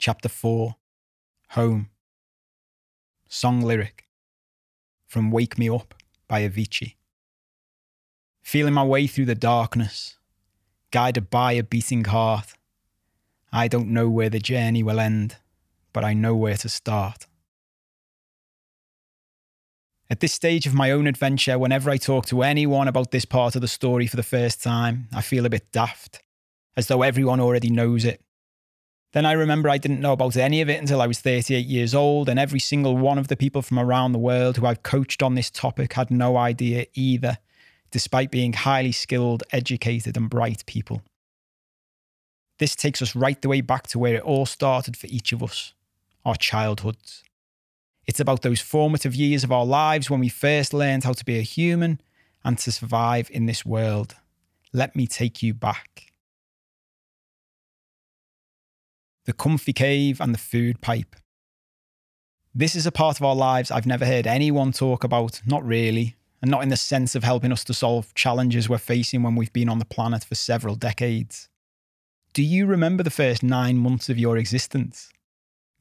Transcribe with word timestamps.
Chapter 0.00 0.28
4 0.28 0.76
Home. 1.50 1.90
Song 3.26 3.62
lyric 3.62 4.06
from 5.08 5.32
Wake 5.32 5.58
Me 5.58 5.68
Up 5.68 5.92
by 6.28 6.42
Avicii. 6.48 6.94
Feeling 8.40 8.74
my 8.74 8.84
way 8.84 9.08
through 9.08 9.24
the 9.24 9.34
darkness, 9.34 10.16
guided 10.92 11.30
by 11.30 11.54
a 11.54 11.64
beating 11.64 12.04
heart. 12.04 12.54
I 13.52 13.66
don't 13.66 13.88
know 13.88 14.08
where 14.08 14.30
the 14.30 14.38
journey 14.38 14.84
will 14.84 15.00
end, 15.00 15.38
but 15.92 16.04
I 16.04 16.12
know 16.14 16.36
where 16.36 16.56
to 16.58 16.68
start. 16.68 17.26
At 20.08 20.20
this 20.20 20.32
stage 20.32 20.64
of 20.64 20.74
my 20.74 20.92
own 20.92 21.08
adventure, 21.08 21.58
whenever 21.58 21.90
I 21.90 21.96
talk 21.96 22.26
to 22.26 22.44
anyone 22.44 22.86
about 22.86 23.10
this 23.10 23.24
part 23.24 23.56
of 23.56 23.62
the 23.62 23.68
story 23.68 24.06
for 24.06 24.16
the 24.16 24.22
first 24.22 24.62
time, 24.62 25.08
I 25.12 25.22
feel 25.22 25.44
a 25.44 25.50
bit 25.50 25.72
daft, 25.72 26.22
as 26.76 26.86
though 26.86 27.02
everyone 27.02 27.40
already 27.40 27.68
knows 27.68 28.04
it 28.04 28.22
then 29.12 29.24
I 29.24 29.32
remember 29.32 29.68
I 29.68 29.78
didn't 29.78 30.00
know 30.00 30.12
about 30.12 30.36
any 30.36 30.60
of 30.60 30.68
it 30.68 30.80
until 30.80 31.00
I 31.00 31.06
was 31.06 31.20
38 31.20 31.64
years 31.66 31.94
old, 31.94 32.28
and 32.28 32.38
every 32.38 32.60
single 32.60 32.96
one 32.96 33.18
of 33.18 33.28
the 33.28 33.36
people 33.36 33.62
from 33.62 33.78
around 33.78 34.12
the 34.12 34.18
world 34.18 34.56
who 34.56 34.66
I've 34.66 34.82
coached 34.82 35.22
on 35.22 35.34
this 35.34 35.50
topic 35.50 35.94
had 35.94 36.10
no 36.10 36.36
idea 36.36 36.86
either, 36.94 37.38
despite 37.90 38.30
being 38.30 38.52
highly 38.52 38.92
skilled, 38.92 39.44
educated, 39.50 40.16
and 40.16 40.28
bright 40.28 40.64
people. 40.66 41.02
This 42.58 42.74
takes 42.74 43.00
us 43.00 43.16
right 43.16 43.40
the 43.40 43.48
way 43.48 43.60
back 43.60 43.86
to 43.88 43.98
where 43.98 44.16
it 44.16 44.22
all 44.22 44.44
started 44.44 44.96
for 44.96 45.06
each 45.06 45.32
of 45.32 45.42
us 45.42 45.72
our 46.24 46.36
childhoods. 46.36 47.24
It's 48.06 48.20
about 48.20 48.42
those 48.42 48.60
formative 48.60 49.14
years 49.14 49.44
of 49.44 49.52
our 49.52 49.64
lives 49.64 50.10
when 50.10 50.20
we 50.20 50.28
first 50.28 50.74
learned 50.74 51.04
how 51.04 51.12
to 51.12 51.24
be 51.24 51.38
a 51.38 51.42
human 51.42 52.00
and 52.44 52.58
to 52.58 52.72
survive 52.72 53.30
in 53.32 53.46
this 53.46 53.64
world. 53.64 54.16
Let 54.72 54.94
me 54.94 55.06
take 55.06 55.42
you 55.42 55.54
back. 55.54 56.07
The 59.28 59.34
comfy 59.34 59.74
cave, 59.74 60.22
and 60.22 60.32
the 60.32 60.38
food 60.38 60.80
pipe. 60.80 61.14
This 62.54 62.74
is 62.74 62.86
a 62.86 62.90
part 62.90 63.18
of 63.20 63.26
our 63.26 63.36
lives 63.36 63.70
I've 63.70 63.84
never 63.84 64.06
heard 64.06 64.26
anyone 64.26 64.72
talk 64.72 65.04
about, 65.04 65.42
not 65.44 65.62
really, 65.62 66.16
and 66.40 66.50
not 66.50 66.62
in 66.62 66.70
the 66.70 66.78
sense 66.78 67.14
of 67.14 67.24
helping 67.24 67.52
us 67.52 67.62
to 67.64 67.74
solve 67.74 68.14
challenges 68.14 68.70
we're 68.70 68.78
facing 68.78 69.22
when 69.22 69.34
we've 69.34 69.52
been 69.52 69.68
on 69.68 69.80
the 69.80 69.84
planet 69.84 70.24
for 70.24 70.34
several 70.34 70.76
decades. 70.76 71.50
Do 72.32 72.42
you 72.42 72.64
remember 72.64 73.02
the 73.02 73.10
first 73.10 73.42
nine 73.42 73.76
months 73.76 74.08
of 74.08 74.18
your 74.18 74.38
existence? 74.38 75.10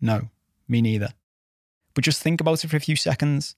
No, 0.02 0.30
me 0.68 0.82
neither. 0.82 1.14
But 1.94 2.04
just 2.04 2.22
think 2.22 2.42
about 2.42 2.66
it 2.66 2.68
for 2.68 2.76
a 2.76 2.82
few 2.82 2.98
seconds. 2.98 3.56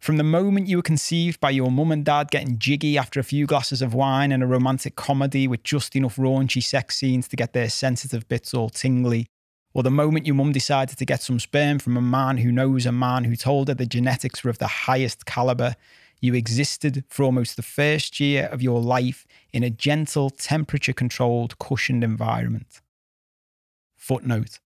From 0.00 0.16
the 0.16 0.24
moment 0.24 0.66
you 0.66 0.78
were 0.78 0.82
conceived 0.82 1.40
by 1.40 1.50
your 1.50 1.70
mum 1.70 1.92
and 1.92 2.02
dad 2.02 2.30
getting 2.30 2.58
jiggy 2.58 2.96
after 2.96 3.20
a 3.20 3.24
few 3.24 3.44
glasses 3.44 3.82
of 3.82 3.92
wine 3.92 4.32
and 4.32 4.42
a 4.42 4.46
romantic 4.46 4.96
comedy 4.96 5.46
with 5.46 5.62
just 5.62 5.94
enough 5.94 6.16
raunchy 6.16 6.62
sex 6.62 6.96
scenes 6.96 7.28
to 7.28 7.36
get 7.36 7.52
their 7.52 7.68
sensitive 7.68 8.26
bits 8.26 8.54
all 8.54 8.70
tingly, 8.70 9.26
or 9.74 9.82
the 9.82 9.90
moment 9.90 10.24
your 10.24 10.34
mum 10.34 10.52
decided 10.52 10.96
to 10.96 11.04
get 11.04 11.22
some 11.22 11.38
sperm 11.38 11.78
from 11.78 11.98
a 11.98 12.02
man 12.02 12.38
who 12.38 12.50
knows 12.50 12.86
a 12.86 12.92
man 12.92 13.24
who 13.24 13.36
told 13.36 13.68
her 13.68 13.74
the 13.74 13.84
genetics 13.84 14.42
were 14.42 14.48
of 14.48 14.56
the 14.56 14.66
highest 14.66 15.26
caliber, 15.26 15.76
you 16.18 16.32
existed 16.32 17.04
for 17.10 17.24
almost 17.24 17.56
the 17.56 17.62
first 17.62 18.18
year 18.18 18.46
of 18.46 18.62
your 18.62 18.80
life 18.80 19.26
in 19.52 19.62
a 19.62 19.68
gentle, 19.68 20.30
temperature 20.30 20.94
controlled, 20.94 21.58
cushioned 21.58 22.02
environment. 22.02 22.80
Footnote 23.96 24.60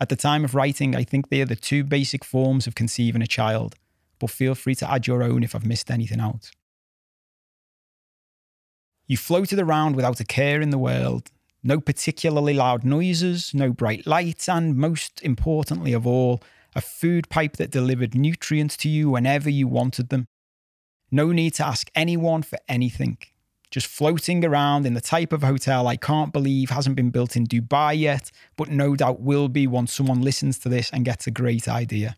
At 0.00 0.10
the 0.10 0.16
time 0.16 0.44
of 0.44 0.54
writing, 0.54 0.94
I 0.94 1.02
think 1.02 1.28
they 1.28 1.40
are 1.40 1.46
the 1.46 1.56
two 1.56 1.82
basic 1.82 2.24
forms 2.24 2.68
of 2.68 2.76
conceiving 2.76 3.20
a 3.20 3.26
child, 3.26 3.74
but 4.18 4.30
feel 4.30 4.54
free 4.54 4.74
to 4.76 4.90
add 4.90 5.06
your 5.06 5.22
own 5.22 5.42
if 5.42 5.54
I've 5.54 5.66
missed 5.66 5.90
anything 5.90 6.20
out. 6.20 6.50
You 9.06 9.16
floated 9.16 9.58
around 9.58 9.94
without 9.94 10.20
a 10.20 10.24
care 10.24 10.60
in 10.60 10.70
the 10.70 10.78
world, 10.78 11.30
no 11.62 11.80
particularly 11.80 12.54
loud 12.54 12.84
noises, 12.84 13.54
no 13.54 13.72
bright 13.72 14.06
lights, 14.06 14.48
and 14.48 14.76
most 14.76 15.22
importantly 15.22 15.92
of 15.92 16.06
all, 16.06 16.42
a 16.74 16.80
food 16.80 17.28
pipe 17.28 17.56
that 17.56 17.70
delivered 17.70 18.14
nutrients 18.14 18.76
to 18.78 18.88
you 18.88 19.10
whenever 19.10 19.48
you 19.48 19.68
wanted 19.68 20.08
them. 20.08 20.26
No 21.10 21.30
need 21.32 21.54
to 21.54 21.66
ask 21.66 21.90
anyone 21.94 22.42
for 22.42 22.58
anything. 22.68 23.18
Just 23.70 23.86
floating 23.86 24.44
around 24.44 24.86
in 24.86 24.94
the 24.94 25.00
type 25.00 25.32
of 25.32 25.42
hotel 25.42 25.88
I 25.88 25.96
can't 25.96 26.32
believe 26.32 26.70
hasn't 26.70 26.96
been 26.96 27.10
built 27.10 27.36
in 27.36 27.46
Dubai 27.46 27.98
yet, 27.98 28.30
but 28.56 28.70
no 28.70 28.96
doubt 28.96 29.20
will 29.20 29.48
be 29.48 29.66
once 29.66 29.92
someone 29.92 30.22
listens 30.22 30.58
to 30.60 30.68
this 30.68 30.90
and 30.90 31.04
gets 31.04 31.26
a 31.26 31.30
great 31.30 31.68
idea. 31.68 32.16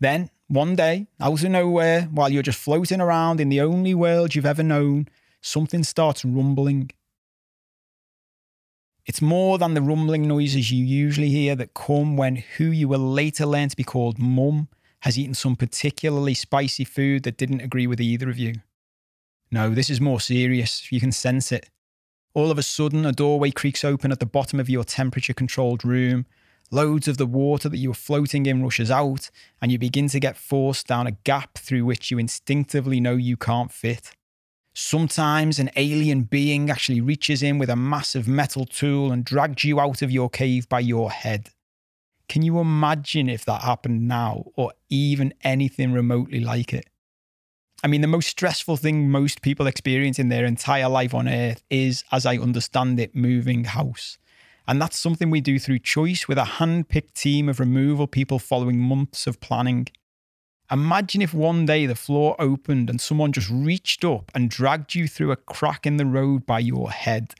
Then, 0.00 0.30
one 0.48 0.76
day, 0.76 1.08
out 1.20 1.42
of 1.42 1.50
nowhere, 1.50 2.02
while 2.02 2.28
you're 2.28 2.42
just 2.42 2.58
floating 2.58 3.00
around 3.00 3.40
in 3.40 3.48
the 3.48 3.60
only 3.60 3.94
world 3.94 4.34
you've 4.34 4.46
ever 4.46 4.62
known, 4.62 5.08
something 5.40 5.82
starts 5.82 6.24
rumbling 6.24 6.90
it's 9.06 9.22
more 9.22 9.56
than 9.56 9.74
the 9.74 9.82
rumbling 9.82 10.26
noises 10.26 10.72
you 10.72 10.84
usually 10.84 11.28
hear 11.28 11.54
that 11.54 11.74
come 11.74 12.16
when 12.16 12.36
who 12.56 12.64
you 12.64 12.88
will 12.88 12.98
later 12.98 13.46
learn 13.46 13.68
to 13.68 13.76
be 13.76 13.84
called 13.84 14.18
mum 14.18 14.68
has 15.00 15.16
eaten 15.16 15.34
some 15.34 15.54
particularly 15.54 16.34
spicy 16.34 16.84
food 16.84 17.22
that 17.22 17.36
didn't 17.36 17.60
agree 17.60 17.86
with 17.86 18.00
either 18.00 18.28
of 18.28 18.36
you. 18.36 18.54
No, 19.52 19.70
this 19.70 19.88
is 19.88 20.00
more 20.00 20.18
serious. 20.18 20.90
You 20.90 20.98
can 20.98 21.12
sense 21.12 21.52
it. 21.52 21.70
All 22.34 22.50
of 22.50 22.58
a 22.58 22.64
sudden, 22.64 23.06
a 23.06 23.12
doorway 23.12 23.52
creaks 23.52 23.84
open 23.84 24.10
at 24.10 24.18
the 24.18 24.26
bottom 24.26 24.58
of 24.58 24.68
your 24.68 24.82
temperature 24.82 25.32
controlled 25.32 25.84
room. 25.84 26.26
Loads 26.70 27.06
of 27.06 27.16
the 27.16 27.26
water 27.26 27.68
that 27.68 27.76
you 27.76 27.90
were 27.90 27.94
floating 27.94 28.46
in 28.46 28.62
rushes 28.62 28.90
out, 28.90 29.30
and 29.62 29.70
you 29.70 29.78
begin 29.78 30.08
to 30.08 30.20
get 30.20 30.36
forced 30.36 30.86
down 30.86 31.06
a 31.06 31.12
gap 31.12 31.58
through 31.58 31.84
which 31.84 32.10
you 32.10 32.18
instinctively 32.18 33.00
know 33.00 33.14
you 33.14 33.36
can't 33.36 33.70
fit. 33.70 34.10
Sometimes 34.74 35.58
an 35.58 35.70
alien 35.76 36.22
being 36.22 36.68
actually 36.68 37.00
reaches 37.00 37.42
in 37.42 37.58
with 37.58 37.70
a 37.70 37.76
massive 37.76 38.28
metal 38.28 38.66
tool 38.66 39.10
and 39.12 39.24
drags 39.24 39.64
you 39.64 39.80
out 39.80 40.02
of 40.02 40.10
your 40.10 40.28
cave 40.28 40.68
by 40.68 40.80
your 40.80 41.10
head. 41.10 41.50
Can 42.28 42.42
you 42.42 42.58
imagine 42.58 43.28
if 43.28 43.44
that 43.44 43.62
happened 43.62 44.08
now, 44.08 44.46
or 44.56 44.72
even 44.90 45.32
anything 45.42 45.92
remotely 45.92 46.40
like 46.40 46.74
it? 46.74 46.90
I 47.84 47.86
mean, 47.86 48.00
the 48.00 48.08
most 48.08 48.28
stressful 48.28 48.78
thing 48.78 49.08
most 49.08 49.42
people 49.42 49.66
experience 49.66 50.18
in 50.18 50.28
their 50.28 50.44
entire 50.44 50.88
life 50.88 51.14
on 51.14 51.28
Earth 51.28 51.62
is, 51.70 52.02
as 52.10 52.26
I 52.26 52.36
understand 52.36 52.98
it, 52.98 53.14
moving 53.14 53.64
house. 53.64 54.18
And 54.68 54.82
that's 54.82 54.98
something 54.98 55.30
we 55.30 55.40
do 55.40 55.58
through 55.58 55.78
choice 55.80 56.26
with 56.26 56.38
a 56.38 56.44
hand 56.44 56.88
picked 56.88 57.14
team 57.14 57.48
of 57.48 57.60
removal 57.60 58.06
people 58.06 58.38
following 58.38 58.80
months 58.80 59.26
of 59.26 59.40
planning. 59.40 59.88
Imagine 60.70 61.22
if 61.22 61.32
one 61.32 61.64
day 61.64 61.86
the 61.86 61.94
floor 61.94 62.34
opened 62.40 62.90
and 62.90 63.00
someone 63.00 63.30
just 63.30 63.48
reached 63.48 64.04
up 64.04 64.32
and 64.34 64.50
dragged 64.50 64.96
you 64.96 65.06
through 65.06 65.30
a 65.30 65.36
crack 65.36 65.86
in 65.86 65.96
the 65.96 66.06
road 66.06 66.44
by 66.44 66.58
your 66.58 66.90
head, 66.90 67.34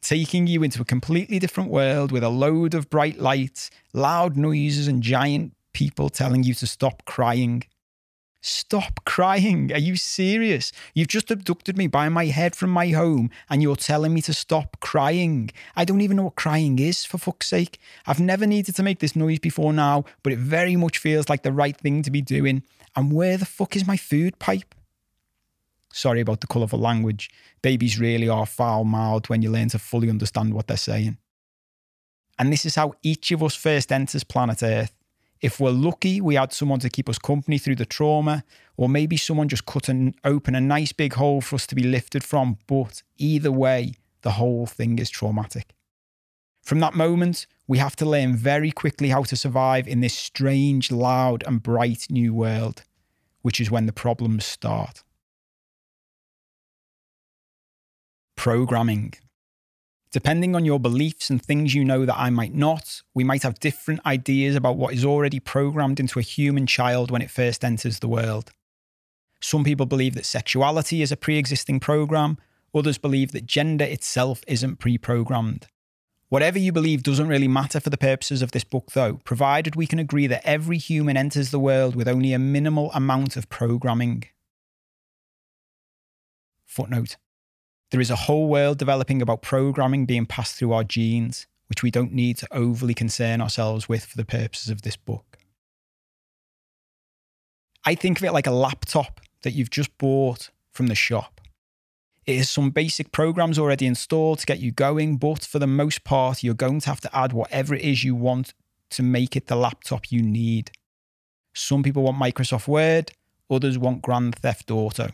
taking 0.00 0.46
you 0.46 0.62
into 0.62 0.80
a 0.80 0.84
completely 0.84 1.40
different 1.40 1.70
world 1.70 2.12
with 2.12 2.22
a 2.22 2.28
load 2.28 2.74
of 2.74 2.88
bright 2.88 3.18
lights, 3.18 3.70
loud 3.92 4.36
noises, 4.36 4.86
and 4.86 5.02
giant 5.02 5.54
people 5.72 6.08
telling 6.08 6.44
you 6.44 6.54
to 6.54 6.66
stop 6.68 7.04
crying. 7.04 7.64
Stop 8.40 9.04
crying. 9.04 9.72
Are 9.72 9.78
you 9.78 9.96
serious? 9.96 10.70
You've 10.94 11.08
just 11.08 11.30
abducted 11.30 11.76
me 11.76 11.88
by 11.88 12.08
my 12.08 12.26
head 12.26 12.54
from 12.54 12.70
my 12.70 12.88
home 12.88 13.30
and 13.50 13.62
you're 13.62 13.74
telling 13.74 14.14
me 14.14 14.22
to 14.22 14.32
stop 14.32 14.78
crying. 14.80 15.50
I 15.74 15.84
don't 15.84 16.00
even 16.00 16.16
know 16.16 16.24
what 16.24 16.36
crying 16.36 16.78
is, 16.78 17.04
for 17.04 17.18
fuck's 17.18 17.48
sake. 17.48 17.80
I've 18.06 18.20
never 18.20 18.46
needed 18.46 18.76
to 18.76 18.82
make 18.84 19.00
this 19.00 19.16
noise 19.16 19.40
before 19.40 19.72
now, 19.72 20.04
but 20.22 20.32
it 20.32 20.38
very 20.38 20.76
much 20.76 20.98
feels 20.98 21.28
like 21.28 21.42
the 21.42 21.52
right 21.52 21.76
thing 21.76 22.02
to 22.02 22.12
be 22.12 22.22
doing. 22.22 22.62
And 22.94 23.12
where 23.12 23.36
the 23.36 23.44
fuck 23.44 23.74
is 23.74 23.86
my 23.86 23.96
food 23.96 24.38
pipe? 24.38 24.74
Sorry 25.92 26.20
about 26.20 26.40
the 26.40 26.46
colourful 26.46 26.78
language. 26.78 27.30
Babies 27.60 27.98
really 27.98 28.28
are 28.28 28.46
foul 28.46 28.84
mouthed 28.84 29.28
when 29.28 29.42
you 29.42 29.50
learn 29.50 29.68
to 29.70 29.80
fully 29.80 30.08
understand 30.08 30.54
what 30.54 30.68
they're 30.68 30.76
saying. 30.76 31.18
And 32.38 32.52
this 32.52 32.64
is 32.64 32.76
how 32.76 32.94
each 33.02 33.32
of 33.32 33.42
us 33.42 33.56
first 33.56 33.90
enters 33.90 34.22
planet 34.22 34.62
Earth 34.62 34.94
if 35.40 35.60
we're 35.60 35.70
lucky, 35.70 36.20
we 36.20 36.34
had 36.34 36.52
someone 36.52 36.80
to 36.80 36.90
keep 36.90 37.08
us 37.08 37.18
company 37.18 37.58
through 37.58 37.76
the 37.76 37.86
trauma, 37.86 38.44
or 38.76 38.88
maybe 38.88 39.16
someone 39.16 39.48
just 39.48 39.66
cut 39.66 39.88
an, 39.88 40.14
open 40.24 40.54
a 40.54 40.60
nice 40.60 40.92
big 40.92 41.14
hole 41.14 41.40
for 41.40 41.56
us 41.56 41.66
to 41.68 41.74
be 41.74 41.82
lifted 41.82 42.24
from. 42.24 42.58
But 42.66 43.02
either 43.16 43.52
way, 43.52 43.94
the 44.22 44.32
whole 44.32 44.66
thing 44.66 44.98
is 44.98 45.10
traumatic. 45.10 45.74
From 46.62 46.80
that 46.80 46.94
moment, 46.94 47.46
we 47.66 47.78
have 47.78 47.96
to 47.96 48.06
learn 48.06 48.34
very 48.36 48.70
quickly 48.70 49.10
how 49.10 49.22
to 49.24 49.36
survive 49.36 49.86
in 49.86 50.00
this 50.00 50.14
strange, 50.14 50.90
loud, 50.90 51.44
and 51.46 51.62
bright 51.62 52.06
new 52.10 52.34
world, 52.34 52.82
which 53.42 53.60
is 53.60 53.70
when 53.70 53.86
the 53.86 53.92
problems 53.92 54.44
start. 54.44 55.02
Programming. 58.36 59.14
Depending 60.10 60.56
on 60.56 60.64
your 60.64 60.80
beliefs 60.80 61.28
and 61.28 61.42
things 61.42 61.74
you 61.74 61.84
know 61.84 62.06
that 62.06 62.18
I 62.18 62.30
might 62.30 62.54
not, 62.54 63.02
we 63.14 63.24
might 63.24 63.42
have 63.42 63.60
different 63.60 64.00
ideas 64.06 64.56
about 64.56 64.78
what 64.78 64.94
is 64.94 65.04
already 65.04 65.38
programmed 65.38 66.00
into 66.00 66.18
a 66.18 66.22
human 66.22 66.66
child 66.66 67.10
when 67.10 67.20
it 67.20 67.30
first 67.30 67.62
enters 67.62 67.98
the 67.98 68.08
world. 68.08 68.50
Some 69.40 69.64
people 69.64 69.84
believe 69.84 70.14
that 70.14 70.24
sexuality 70.24 71.02
is 71.02 71.12
a 71.12 71.16
pre 71.16 71.36
existing 71.36 71.80
program, 71.80 72.38
others 72.74 72.96
believe 72.96 73.32
that 73.32 73.46
gender 73.46 73.84
itself 73.84 74.42
isn't 74.46 74.78
pre 74.78 74.96
programmed. 74.96 75.66
Whatever 76.30 76.58
you 76.58 76.72
believe 76.72 77.02
doesn't 77.02 77.28
really 77.28 77.48
matter 77.48 77.78
for 77.78 77.90
the 77.90 77.96
purposes 77.96 78.40
of 78.40 78.52
this 78.52 78.64
book, 78.64 78.92
though, 78.92 79.20
provided 79.24 79.76
we 79.76 79.86
can 79.86 79.98
agree 79.98 80.26
that 80.26 80.46
every 80.46 80.78
human 80.78 81.16
enters 81.16 81.50
the 81.50 81.60
world 81.60 81.94
with 81.94 82.08
only 82.08 82.32
a 82.32 82.38
minimal 82.38 82.90
amount 82.92 83.36
of 83.36 83.48
programming. 83.48 84.24
Footnote 86.66 87.16
there 87.90 88.00
is 88.00 88.10
a 88.10 88.16
whole 88.16 88.48
world 88.48 88.78
developing 88.78 89.22
about 89.22 89.42
programming 89.42 90.06
being 90.06 90.26
passed 90.26 90.56
through 90.56 90.72
our 90.72 90.84
genes, 90.84 91.46
which 91.68 91.82
we 91.82 91.90
don't 91.90 92.12
need 92.12 92.36
to 92.38 92.48
overly 92.50 92.94
concern 92.94 93.40
ourselves 93.40 93.88
with 93.88 94.04
for 94.04 94.16
the 94.16 94.24
purposes 94.24 94.68
of 94.68 94.82
this 94.82 94.96
book. 94.96 95.38
I 97.84 97.94
think 97.94 98.18
of 98.18 98.24
it 98.24 98.32
like 98.32 98.46
a 98.46 98.52
laptop 98.52 99.20
that 99.42 99.52
you've 99.52 99.70
just 99.70 99.96
bought 99.98 100.50
from 100.72 100.88
the 100.88 100.94
shop. 100.94 101.40
It 102.26 102.36
has 102.36 102.50
some 102.50 102.70
basic 102.70 103.10
programs 103.10 103.58
already 103.58 103.86
installed 103.86 104.40
to 104.40 104.46
get 104.46 104.58
you 104.58 104.70
going, 104.70 105.16
but 105.16 105.46
for 105.46 105.58
the 105.58 105.66
most 105.66 106.04
part, 106.04 106.42
you're 106.42 106.52
going 106.52 106.80
to 106.80 106.88
have 106.88 107.00
to 107.00 107.16
add 107.16 107.32
whatever 107.32 107.74
it 107.74 107.80
is 107.80 108.04
you 108.04 108.14
want 108.14 108.52
to 108.90 109.02
make 109.02 109.34
it 109.34 109.46
the 109.46 109.56
laptop 109.56 110.12
you 110.12 110.20
need. 110.20 110.70
Some 111.54 111.82
people 111.82 112.02
want 112.02 112.18
Microsoft 112.18 112.68
Word, 112.68 113.12
others 113.50 113.78
want 113.78 114.02
Grand 114.02 114.36
Theft 114.36 114.70
Auto. 114.70 115.08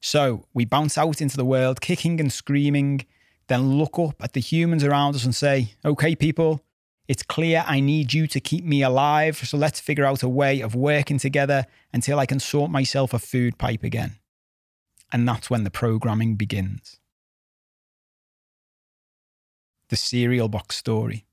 So 0.00 0.46
we 0.54 0.64
bounce 0.64 0.96
out 0.96 1.20
into 1.20 1.36
the 1.36 1.44
world, 1.44 1.80
kicking 1.80 2.20
and 2.20 2.32
screaming, 2.32 3.06
then 3.48 3.78
look 3.78 3.98
up 3.98 4.22
at 4.22 4.32
the 4.32 4.40
humans 4.40 4.84
around 4.84 5.14
us 5.14 5.24
and 5.24 5.34
say, 5.34 5.74
okay, 5.84 6.14
people, 6.14 6.64
it's 7.08 7.22
clear 7.22 7.64
I 7.66 7.80
need 7.80 8.12
you 8.12 8.26
to 8.28 8.40
keep 8.40 8.64
me 8.64 8.82
alive, 8.82 9.36
so 9.36 9.56
let's 9.56 9.80
figure 9.80 10.04
out 10.04 10.22
a 10.22 10.28
way 10.28 10.60
of 10.60 10.74
working 10.74 11.18
together 11.18 11.66
until 11.92 12.18
I 12.18 12.26
can 12.26 12.38
sort 12.38 12.70
myself 12.70 13.12
a 13.12 13.18
food 13.18 13.58
pipe 13.58 13.82
again. 13.82 14.16
And 15.12 15.28
that's 15.28 15.50
when 15.50 15.64
the 15.64 15.70
programming 15.70 16.36
begins. 16.36 17.00
The 19.88 19.96
cereal 19.96 20.48
box 20.48 20.76
story. 20.76 21.26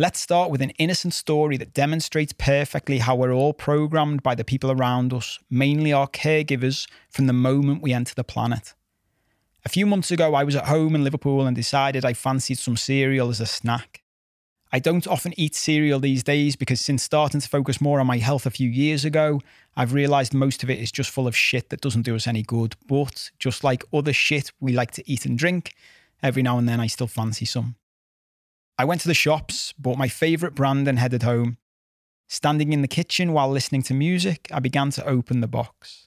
Let's 0.00 0.20
start 0.20 0.52
with 0.52 0.62
an 0.62 0.70
innocent 0.78 1.12
story 1.12 1.56
that 1.56 1.74
demonstrates 1.74 2.32
perfectly 2.32 2.98
how 2.98 3.16
we're 3.16 3.32
all 3.32 3.52
programmed 3.52 4.22
by 4.22 4.36
the 4.36 4.44
people 4.44 4.70
around 4.70 5.12
us, 5.12 5.40
mainly 5.50 5.92
our 5.92 6.06
caregivers, 6.06 6.86
from 7.10 7.26
the 7.26 7.32
moment 7.32 7.82
we 7.82 7.92
enter 7.92 8.14
the 8.14 8.22
planet. 8.22 8.74
A 9.64 9.68
few 9.68 9.86
months 9.86 10.12
ago, 10.12 10.36
I 10.36 10.44
was 10.44 10.54
at 10.54 10.66
home 10.66 10.94
in 10.94 11.02
Liverpool 11.02 11.48
and 11.48 11.56
decided 11.56 12.04
I 12.04 12.12
fancied 12.12 12.60
some 12.60 12.76
cereal 12.76 13.28
as 13.28 13.40
a 13.40 13.46
snack. 13.46 14.04
I 14.70 14.78
don't 14.78 15.08
often 15.08 15.34
eat 15.36 15.56
cereal 15.56 15.98
these 15.98 16.22
days 16.22 16.54
because 16.54 16.80
since 16.80 17.02
starting 17.02 17.40
to 17.40 17.48
focus 17.48 17.80
more 17.80 17.98
on 17.98 18.06
my 18.06 18.18
health 18.18 18.46
a 18.46 18.50
few 18.50 18.70
years 18.70 19.04
ago, 19.04 19.40
I've 19.76 19.94
realised 19.94 20.32
most 20.32 20.62
of 20.62 20.70
it 20.70 20.78
is 20.78 20.92
just 20.92 21.10
full 21.10 21.26
of 21.26 21.36
shit 21.36 21.70
that 21.70 21.80
doesn't 21.80 22.02
do 22.02 22.14
us 22.14 22.28
any 22.28 22.44
good. 22.44 22.76
But 22.86 23.32
just 23.40 23.64
like 23.64 23.84
other 23.92 24.12
shit 24.12 24.52
we 24.60 24.72
like 24.72 24.92
to 24.92 25.10
eat 25.10 25.26
and 25.26 25.36
drink, 25.36 25.74
every 26.22 26.44
now 26.44 26.56
and 26.56 26.68
then 26.68 26.78
I 26.78 26.86
still 26.86 27.08
fancy 27.08 27.46
some. 27.46 27.74
I 28.78 28.84
went 28.84 29.00
to 29.00 29.08
the 29.08 29.14
shops, 29.14 29.74
bought 29.76 29.98
my 29.98 30.06
favourite 30.06 30.54
brand, 30.54 30.86
and 30.86 31.00
headed 31.00 31.24
home. 31.24 31.58
Standing 32.28 32.72
in 32.72 32.82
the 32.82 32.88
kitchen 32.88 33.32
while 33.32 33.50
listening 33.50 33.82
to 33.84 33.94
music, 33.94 34.48
I 34.52 34.60
began 34.60 34.90
to 34.92 35.04
open 35.04 35.40
the 35.40 35.48
box. 35.48 36.06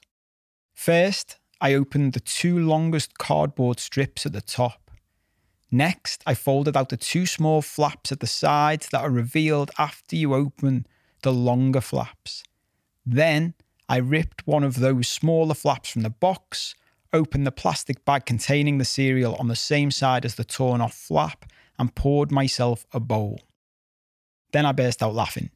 First, 0.73 1.37
I 1.59 1.73
opened 1.73 2.13
the 2.13 2.21
two 2.21 2.57
longest 2.57 3.17
cardboard 3.17 3.79
strips 3.79 4.25
at 4.25 4.31
the 4.31 4.41
top. 4.41 4.89
Next, 5.69 6.23
I 6.25 6.33
folded 6.33 6.77
out 6.77 6.89
the 6.89 6.97
two 6.97 7.25
small 7.25 7.61
flaps 7.61 8.11
at 8.11 8.21
the 8.21 8.27
sides 8.27 8.87
that 8.91 9.01
are 9.01 9.09
revealed 9.09 9.71
after 9.77 10.15
you 10.15 10.33
open 10.33 10.85
the 11.23 11.33
longer 11.33 11.81
flaps. 11.81 12.43
Then, 13.05 13.53
I 13.89 13.97
ripped 13.97 14.47
one 14.47 14.63
of 14.63 14.79
those 14.79 15.07
smaller 15.07 15.55
flaps 15.55 15.89
from 15.89 16.03
the 16.03 16.09
box, 16.09 16.75
opened 17.11 17.45
the 17.45 17.51
plastic 17.51 18.05
bag 18.05 18.25
containing 18.25 18.77
the 18.77 18.85
cereal 18.85 19.35
on 19.35 19.49
the 19.49 19.55
same 19.55 19.91
side 19.91 20.23
as 20.23 20.35
the 20.35 20.43
torn 20.43 20.79
off 20.79 20.93
flap, 20.93 21.45
and 21.81 21.95
poured 21.95 22.31
myself 22.31 22.85
a 22.93 22.99
bowl. 22.99 23.41
Then 24.53 24.67
I 24.67 24.71
burst 24.71 25.01
out 25.01 25.15
laughing. 25.15 25.49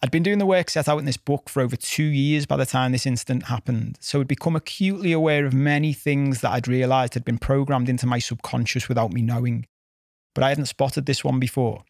I'd 0.00 0.12
been 0.12 0.22
doing 0.22 0.38
the 0.38 0.46
work 0.46 0.70
set 0.70 0.88
out 0.88 0.98
in 0.98 1.04
this 1.04 1.18
book 1.18 1.50
for 1.50 1.60
over 1.60 1.76
two 1.76 2.04
years 2.04 2.46
by 2.46 2.56
the 2.56 2.64
time 2.64 2.92
this 2.92 3.04
incident 3.04 3.46
happened, 3.46 3.98
so 4.00 4.20
I'd 4.20 4.28
become 4.28 4.56
acutely 4.56 5.12
aware 5.12 5.44
of 5.44 5.52
many 5.52 5.92
things 5.92 6.40
that 6.40 6.52
I'd 6.52 6.68
realised 6.68 7.14
had 7.14 7.24
been 7.24 7.38
programmed 7.38 7.88
into 7.88 8.06
my 8.06 8.20
subconscious 8.20 8.88
without 8.88 9.12
me 9.12 9.20
knowing. 9.20 9.66
But 10.34 10.44
I 10.44 10.50
hadn't 10.50 10.66
spotted 10.66 11.04
this 11.04 11.24
one 11.24 11.40
before. 11.40 11.82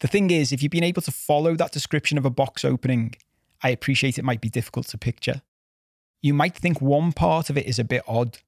The 0.00 0.08
thing 0.08 0.30
is, 0.30 0.52
if 0.52 0.62
you've 0.62 0.72
been 0.72 0.84
able 0.84 1.02
to 1.02 1.12
follow 1.12 1.54
that 1.54 1.72
description 1.72 2.18
of 2.18 2.26
a 2.26 2.30
box 2.30 2.64
opening, 2.64 3.14
I 3.62 3.70
appreciate 3.70 4.18
it 4.18 4.24
might 4.24 4.40
be 4.40 4.50
difficult 4.50 4.88
to 4.88 4.98
picture. 4.98 5.42
You 6.20 6.34
might 6.34 6.56
think 6.56 6.80
one 6.80 7.12
part 7.12 7.48
of 7.48 7.56
it 7.56 7.66
is 7.66 7.78
a 7.78 7.84
bit 7.84 8.02
odd. 8.08 8.38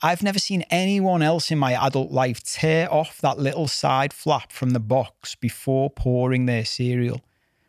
I've 0.00 0.22
never 0.22 0.38
seen 0.38 0.62
anyone 0.70 1.22
else 1.22 1.50
in 1.50 1.58
my 1.58 1.74
adult 1.74 2.12
life 2.12 2.42
tear 2.42 2.92
off 2.92 3.20
that 3.20 3.38
little 3.38 3.66
side 3.66 4.12
flap 4.12 4.52
from 4.52 4.70
the 4.70 4.80
box 4.80 5.34
before 5.34 5.90
pouring 5.90 6.46
their 6.46 6.64
cereal 6.64 7.22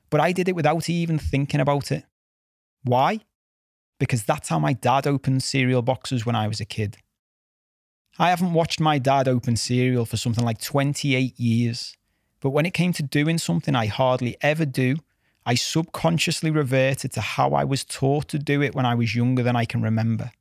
but 0.10 0.20
I 0.20 0.32
did 0.32 0.50
it 0.50 0.56
without 0.56 0.90
even 0.90 1.20
thinking 1.20 1.60
about 1.60 1.92
it. 1.92 2.06
Why? 2.84 3.20
Because 4.00 4.24
that's 4.24 4.50
how 4.50 4.60
my 4.60 4.74
dad 4.74 5.06
opened 5.06 5.44
cereal 5.44 5.82
boxes 5.82 6.26
when 6.26 6.36
I 6.36 6.48
was 6.48 6.60
a 6.60 6.66
kid. 6.66 6.98
I 8.18 8.30
haven't 8.30 8.54
watched 8.54 8.80
my 8.80 8.98
dad 8.98 9.28
open 9.28 9.56
cereal 9.56 10.06
for 10.06 10.18
something 10.18 10.44
like 10.44 10.62
28 10.62 11.40
years, 11.40 11.96
but 12.42 12.50
when 12.50 12.66
it 12.66 12.74
came 12.74 12.94
to 12.94 13.04
doing 13.04 13.38
something 13.38 13.76
I 13.76 13.86
hardly 13.86 14.36
ever 14.42 14.66
do, 14.66 14.98
I 15.46 15.56
subconsciously 15.56 16.52
reverted 16.52 17.12
to 17.14 17.22
how 17.22 17.52
I 17.52 17.64
was 17.64 17.86
taught 17.86 18.28
to 18.30 18.40
do 18.40 18.62
it 18.62 18.76
when 18.76 18.86
I 18.86 18.96
was 18.96 19.16
younger 19.16 19.44
than 19.44 19.56
I 19.56 19.66
can 19.66 19.82
remember. 19.82 20.32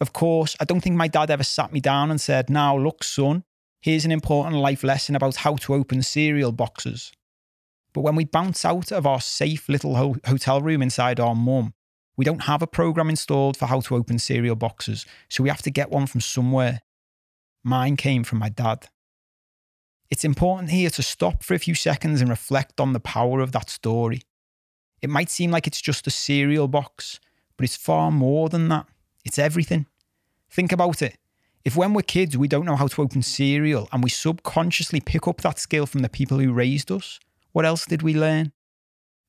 Of 0.00 0.12
course, 0.12 0.56
I 0.60 0.64
don't 0.64 0.80
think 0.80 0.96
my 0.96 1.08
dad 1.08 1.30
ever 1.30 1.44
sat 1.44 1.72
me 1.72 1.80
down 1.80 2.10
and 2.10 2.20
said, 2.20 2.50
Now, 2.50 2.76
look, 2.76 3.02
son, 3.02 3.44
here's 3.80 4.04
an 4.04 4.12
important 4.12 4.56
life 4.56 4.84
lesson 4.84 5.16
about 5.16 5.36
how 5.36 5.56
to 5.56 5.74
open 5.74 6.02
cereal 6.02 6.52
boxes. 6.52 7.12
But 7.92 8.02
when 8.02 8.14
we 8.14 8.26
bounce 8.26 8.64
out 8.64 8.92
of 8.92 9.06
our 9.06 9.20
safe 9.20 9.68
little 9.68 9.96
ho- 9.96 10.16
hotel 10.26 10.60
room 10.60 10.82
inside 10.82 11.18
our 11.18 11.34
mum, 11.34 11.72
we 12.16 12.24
don't 12.24 12.42
have 12.42 12.62
a 12.62 12.66
program 12.66 13.08
installed 13.08 13.56
for 13.56 13.66
how 13.66 13.80
to 13.80 13.96
open 13.96 14.18
cereal 14.18 14.56
boxes, 14.56 15.06
so 15.28 15.42
we 15.42 15.48
have 15.48 15.62
to 15.62 15.70
get 15.70 15.90
one 15.90 16.06
from 16.06 16.20
somewhere. 16.20 16.80
Mine 17.62 17.96
came 17.96 18.24
from 18.24 18.38
my 18.38 18.48
dad. 18.48 18.88
It's 20.10 20.24
important 20.24 20.70
here 20.70 20.90
to 20.90 21.02
stop 21.02 21.42
for 21.42 21.54
a 21.54 21.58
few 21.58 21.74
seconds 21.74 22.20
and 22.20 22.30
reflect 22.30 22.80
on 22.80 22.92
the 22.92 23.00
power 23.00 23.40
of 23.40 23.52
that 23.52 23.70
story. 23.70 24.22
It 25.02 25.10
might 25.10 25.30
seem 25.30 25.50
like 25.50 25.66
it's 25.66 25.80
just 25.80 26.06
a 26.06 26.10
cereal 26.10 26.68
box, 26.68 27.18
but 27.56 27.64
it's 27.64 27.76
far 27.76 28.10
more 28.10 28.48
than 28.48 28.68
that. 28.68 28.86
It's 29.26 29.40
everything. 29.40 29.86
Think 30.48 30.70
about 30.70 31.02
it. 31.02 31.18
If 31.64 31.74
when 31.76 31.94
we're 31.94 32.02
kids 32.02 32.38
we 32.38 32.46
don't 32.46 32.64
know 32.64 32.76
how 32.76 32.86
to 32.86 33.02
open 33.02 33.22
cereal 33.22 33.88
and 33.90 34.04
we 34.04 34.08
subconsciously 34.08 35.00
pick 35.00 35.26
up 35.26 35.40
that 35.40 35.58
skill 35.58 35.84
from 35.84 36.02
the 36.02 36.08
people 36.08 36.38
who 36.38 36.52
raised 36.52 36.92
us, 36.92 37.18
what 37.50 37.66
else 37.66 37.84
did 37.84 38.02
we 38.02 38.14
learn? 38.14 38.52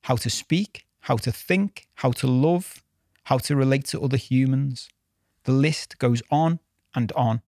How 0.02 0.14
to 0.14 0.30
speak, 0.30 0.86
how 1.00 1.16
to 1.16 1.32
think, 1.32 1.88
how 1.96 2.12
to 2.12 2.28
love, 2.28 2.84
how 3.24 3.38
to 3.38 3.56
relate 3.56 3.86
to 3.86 4.00
other 4.00 4.16
humans. 4.16 4.88
The 5.42 5.52
list 5.52 5.98
goes 5.98 6.22
on 6.30 6.60
and 6.94 7.10
on. 7.12 7.42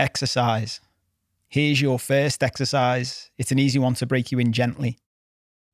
Exercise. 0.00 0.80
Here's 1.48 1.80
your 1.80 2.00
first 2.00 2.42
exercise. 2.42 3.30
It's 3.38 3.52
an 3.52 3.60
easy 3.60 3.78
one 3.78 3.94
to 3.94 4.06
break 4.06 4.32
you 4.32 4.40
in 4.40 4.52
gently. 4.52 4.98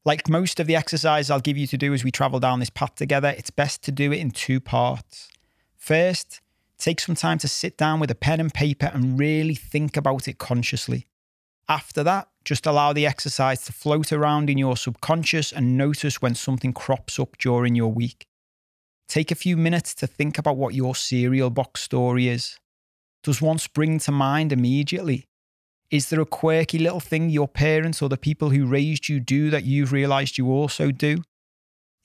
Like 0.05 0.29
most 0.29 0.59
of 0.59 0.67
the 0.67 0.75
exercise 0.75 1.31
I'll 1.31 1.41
give 1.41 1.57
you 1.57 1.67
to 1.69 1.79
do 1.79 1.95
as 1.95 2.03
we 2.03 2.11
travel 2.11 2.41
down 2.41 2.61
this 2.61 2.71
path 2.71 2.97
together, 2.97 3.35
it's 3.37 3.51
best 3.51 3.83
to 3.85 3.93
do 3.93 4.13
it 4.13 4.19
in 4.19 4.31
two 4.31 4.61
parts. 4.61 5.29
First, 5.77 6.41
take 6.77 7.01
some 7.01 7.15
time 7.15 7.39
to 7.39 7.49
sit 7.49 7.77
down 7.77 8.01
with 8.01 8.11
a 8.11 8.17
pen 8.17 8.41
and 8.41 8.53
paper 8.53 8.91
and 8.93 9.19
really 9.19 9.55
think 9.55 9.97
about 9.97 10.27
it 10.27 10.39
consciously. 10.39 11.07
After 11.69 12.03
that, 12.03 12.29
just 12.45 12.67
allow 12.67 12.93
the 12.93 13.07
exercise 13.07 13.65
to 13.65 13.73
float 13.73 14.13
around 14.13 14.51
in 14.51 14.59
your 14.59 14.77
subconscious 14.77 15.53
and 15.53 15.79
notice 15.79 16.21
when 16.21 16.35
something 16.35 16.73
crops 16.73 17.21
up 17.21 17.39
during 17.39 17.77
your 17.77 17.93
week. 17.93 18.27
Take 19.07 19.31
a 19.31 19.37
few 19.37 19.57
minutes 19.57 19.95
to 19.97 20.09
think 20.09 20.39
about 20.39 20.57
what 20.57 20.75
your 20.75 20.97
cereal 20.97 21.51
box 21.51 21.83
story 21.83 22.29
is. 22.29 22.59
Does 23.23 23.41
one 23.41 23.59
spring 23.59 24.01
to 24.01 24.11
mind 24.11 24.53
immediately? 24.53 25.29
Is 25.93 26.09
there 26.09 26.23
a 26.23 26.27
quirky 26.27 26.79
little 26.79 27.01
thing 27.01 27.29
your 27.29 27.47
parents 27.47 28.01
or 28.01 28.09
the 28.09 28.17
people 28.17 28.49
who 28.49 28.65
raised 28.65 29.11
you 29.11 29.21
do 29.21 29.51
that 29.51 29.65
you've 29.65 29.93
realised 29.93 30.39
you 30.39 30.51
also 30.51 30.91
do? 30.91 31.19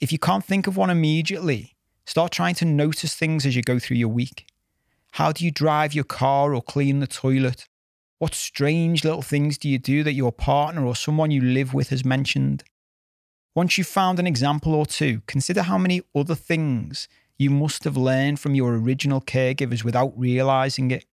If 0.02 0.12
you 0.12 0.20
can't 0.20 0.44
think 0.44 0.68
of 0.68 0.76
one 0.76 0.90
immediately, 0.90 1.78
start 2.06 2.34
trying 2.34 2.56
to 2.56 2.66
notice 2.66 3.16
things 3.16 3.46
as 3.46 3.56
you 3.56 3.62
go 3.62 3.80
through 3.80 3.96
your 3.96 4.10
week. 4.10 4.46
How 5.14 5.32
do 5.32 5.46
you 5.46 5.52
drive 5.52 5.94
your 5.94 6.04
car 6.04 6.54
or 6.54 6.62
clean 6.62 7.00
the 7.00 7.08
toilet? 7.08 7.66
What 8.20 8.36
strange 8.36 9.06
little 9.06 9.22
things 9.22 9.58
do 9.58 9.70
you 9.70 9.80
do 9.80 10.04
that 10.04 10.12
your 10.12 10.34
partner 10.34 10.86
or 10.86 10.94
someone 10.94 11.32
you 11.32 11.40
live 11.42 11.74
with 11.74 11.88
has 11.88 12.04
mentioned? 12.04 12.66
Once 13.56 13.78
you've 13.78 13.88
found 13.88 14.20
an 14.20 14.28
example 14.28 14.76
or 14.76 14.86
two, 14.86 15.22
consider 15.28 15.62
how 15.62 15.78
many 15.78 16.02
other 16.14 16.36
things 16.36 17.08
you 17.38 17.50
must 17.50 17.86
have 17.86 17.96
learned 17.96 18.38
from 18.38 18.54
your 18.54 18.76
original 18.76 19.22
caregivers 19.22 19.86
without 19.86 20.12
realizing 20.20 20.92
it. 20.92 21.06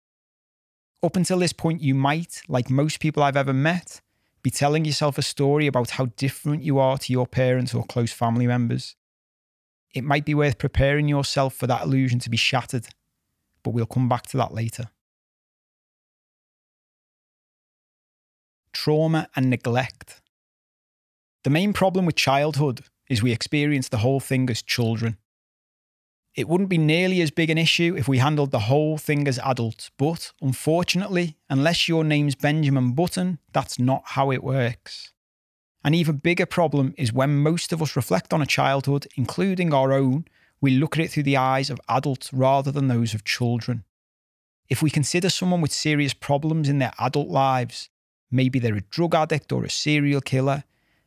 Up 1.03 1.17
until 1.17 1.39
this 1.39 1.53
point, 1.53 1.81
you 1.81 1.93
might, 1.93 2.41
like 2.47 2.69
most 2.69 2.99
people 2.99 3.21
I've 3.21 3.37
ever 3.37 3.53
met, 3.53 4.01
be 4.41 4.49
telling 4.49 4.85
yourself 4.85 5.17
a 5.17 5.21
story 5.21 5.67
about 5.67 5.91
how 5.91 6.05
different 6.17 6.63
you 6.63 6.79
are 6.79 6.97
to 6.97 7.13
your 7.13 7.27
parents 7.27 7.73
or 7.73 7.83
close 7.83 8.13
family 8.13 8.47
members. 8.47 8.95
It 9.93 10.03
might 10.03 10.25
be 10.25 10.33
worth 10.33 10.57
preparing 10.57 11.07
yourself 11.07 11.53
for 11.53 11.67
that 11.67 11.83
illusion 11.83 12.19
to 12.19 12.29
be 12.29 12.37
shattered, 12.37 12.87
but 13.61 13.71
we'll 13.71 13.85
come 13.85 14.09
back 14.09 14.23
to 14.27 14.37
that 14.37 14.53
later. 14.53 14.89
trauma, 18.73 19.29
and 19.35 19.49
neglect. 19.49 20.21
The 21.43 21.49
main 21.49 21.71
problem 21.71 22.05
with 22.05 22.15
childhood 22.15 22.81
is 23.09 23.23
we 23.23 23.31
experience 23.31 23.87
the 23.87 23.99
whole 23.99 24.19
thing 24.19 24.49
as 24.49 24.61
children. 24.61 25.17
It 26.35 26.47
wouldn't 26.47 26.69
be 26.69 26.79
nearly 26.79 27.21
as 27.21 27.29
big 27.29 27.51
an 27.51 27.59
issue 27.59 27.95
if 27.95 28.07
we 28.07 28.17
handled 28.17 28.49
the 28.49 28.61
whole 28.61 28.97
thing 28.97 29.27
as 29.27 29.37
adults, 29.39 29.91
but 29.97 30.31
unfortunately, 30.41 31.37
unless 31.47 31.87
your 31.87 32.03
name's 32.03 32.33
Benjamin 32.33 32.93
Button, 32.93 33.37
that's 33.51 33.77
not 33.77 34.01
how 34.05 34.31
it 34.31 34.43
works. 34.43 35.11
An 35.83 35.93
even 35.93 36.17
bigger 36.17 36.47
problem 36.47 36.95
is 36.97 37.13
when 37.13 37.35
most 37.35 37.71
of 37.71 37.83
us 37.83 37.95
reflect 37.95 38.33
on 38.33 38.41
a 38.41 38.47
childhood, 38.47 39.05
including 39.15 39.73
our 39.73 39.91
own, 39.91 40.25
we 40.59 40.71
look 40.71 40.97
at 40.97 41.03
it 41.03 41.11
through 41.11 41.23
the 41.23 41.37
eyes 41.37 41.69
of 41.69 41.79
adults 41.87 42.33
rather 42.33 42.71
than 42.71 42.87
those 42.87 43.13
of 43.13 43.23
children. 43.23 43.83
If 44.69 44.81
we 44.81 44.89
consider 44.89 45.29
someone 45.29 45.61
with 45.61 45.73
serious 45.73 46.15
problems 46.15 46.67
in 46.67 46.79
their 46.79 46.93
adult 46.97 47.27
lives, 47.27 47.89
maybe 48.31 48.57
they're 48.57 48.75
a 48.75 48.81
drug 48.81 49.13
addict 49.13 49.51
or 49.51 49.65
a 49.65 49.69
serial 49.69 50.21
killer, 50.21 50.63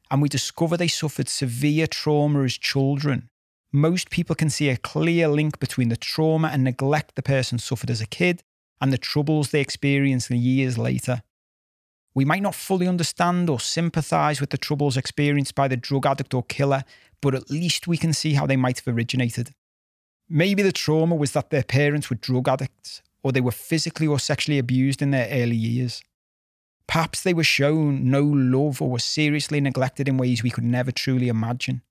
and 0.09 0.23
we 0.23 0.28
discover 0.28 0.76
they 0.76 0.87
suffered 0.87 1.28
severe 1.28 1.88
trauma 1.88 2.45
as 2.45 2.56
children, 2.56 3.28
most 3.76 4.09
people 4.09 4.35
can 4.35 4.49
see 4.49 4.71
a 4.71 4.76
clear 4.76 5.28
link 5.28 5.61
between 5.61 5.90
the 5.90 5.97
trauma 5.97 6.49
and 6.49 6.64
neglect 6.64 7.14
the 7.14 7.23
person 7.23 7.59
suffered 7.59 7.90
as 7.90 8.00
a 8.00 8.06
kid 8.06 8.42
and 8.80 8.92
the 8.92 8.99
troubles 8.99 9.50
they 9.50 9.61
experienced 9.61 10.30
years 10.30 10.78
later. 10.78 11.23
We 12.14 12.25
might 12.25 12.42
not 12.42 12.54
fully 12.54 12.88
understand 12.88 13.50
or 13.50 13.61
sympathise 13.61 14.40
with 14.40 14.49
the 14.49 14.56
troubles 14.56 14.97
experienced 14.97 15.54
by 15.54 15.68
the 15.68 15.76
drug 15.76 16.06
addict 16.06 16.33
or 16.33 16.42
killer, 16.42 16.85
but 17.21 17.35
at 17.35 17.50
least 17.50 17.87
we 17.87 17.99
can 17.99 18.14
see 18.14 18.33
how 18.33 18.47
they 18.47 18.56
might 18.56 18.80
have 18.80 18.95
originated. 18.95 19.50
Maybe 20.26 20.62
the 20.62 20.73
trauma 20.73 21.14
was 21.14 21.33
that 21.33 21.50
their 21.50 21.62
parents 21.62 22.09
were 22.09 22.16
drug 22.16 22.49
addicts, 22.49 23.02
or 23.23 23.30
they 23.30 23.42
were 23.42 23.52
physically 23.52 24.06
or 24.06 24.18
sexually 24.18 24.59
abused 24.59 25.02
in 25.02 25.11
their 25.11 25.28
early 25.30 25.56
years. 25.56 26.02
Perhaps 26.87 27.23
they 27.23 27.35
were 27.35 27.45
shown 27.45 28.11
no 28.11 28.23
love 28.23 28.80
or 28.80 28.90
were 28.90 28.99
seriously 28.99 29.61
neglected 29.61 30.09
in 30.09 30.16
ways 30.16 30.42
we 30.42 30.50
could 30.50 30.64
never 30.64 30.90
truly 30.90 31.28
imagine. 31.28 31.83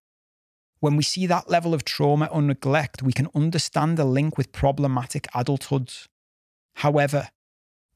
When 0.85 0.97
we 0.97 1.01
see 1.01 1.25
that 1.25 1.49
level 1.49 1.73
of 1.73 1.83
trauma 1.83 2.27
or 2.27 2.43
neglect, 2.43 3.01
we 3.01 3.11
can 3.11 3.27
understand 3.33 3.97
the 3.97 4.05
link 4.05 4.37
with 4.37 4.51
problematic 4.51 5.23
adulthoods. 5.33 6.07
However, 6.75 7.29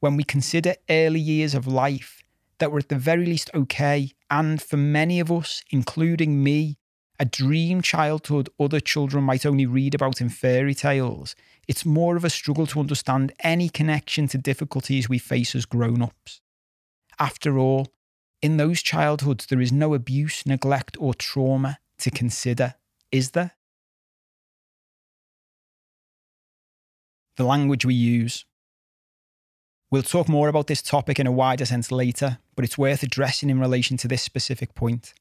when 0.00 0.16
we 0.16 0.24
consider 0.24 0.74
early 0.88 1.20
years 1.20 1.54
of 1.54 1.68
life 1.68 2.24
that 2.58 2.72
were 2.72 2.80
at 2.80 2.88
the 2.88 2.96
very 2.96 3.26
least 3.26 3.48
okay, 3.54 4.10
and 4.28 4.60
for 4.60 4.76
many 4.76 5.20
of 5.20 5.30
us, 5.30 5.62
including 5.70 6.42
me, 6.42 6.78
a 7.20 7.24
dream 7.24 7.80
childhood 7.80 8.48
other 8.58 8.80
children 8.80 9.22
might 9.22 9.46
only 9.46 9.66
read 9.66 9.94
about 9.94 10.20
in 10.20 10.28
fairy 10.28 10.74
tales, 10.74 11.36
it's 11.68 11.86
more 11.86 12.16
of 12.16 12.24
a 12.24 12.28
struggle 12.28 12.66
to 12.66 12.80
understand 12.80 13.32
any 13.38 13.68
connection 13.68 14.26
to 14.26 14.36
difficulties 14.36 15.08
we 15.08 15.18
face 15.18 15.54
as 15.54 15.64
grown 15.64 16.02
ups. 16.02 16.40
After 17.20 17.56
all, 17.56 17.86
in 18.42 18.56
those 18.56 18.82
childhoods, 18.82 19.46
there 19.46 19.60
is 19.60 19.70
no 19.70 19.94
abuse, 19.94 20.44
neglect, 20.44 20.96
or 20.98 21.14
trauma 21.14 21.78
to 21.98 22.10
consider, 22.10 22.74
is 23.12 23.30
there? 23.32 23.52
The 27.36 27.44
language 27.44 27.84
we 27.84 27.94
use. 27.94 28.44
We'll 29.90 30.02
talk 30.02 30.28
more 30.28 30.48
about 30.48 30.68
this 30.68 30.82
topic 30.82 31.18
in 31.18 31.26
a 31.26 31.32
wider 31.32 31.66
sense 31.66 31.90
later, 31.90 32.38
but 32.54 32.64
it's 32.64 32.78
worth 32.78 33.02
addressing 33.02 33.50
in 33.50 33.58
relation 33.58 33.96
to 33.98 34.08
this 34.08 34.22
specific 34.22 34.74
point. 34.74 35.14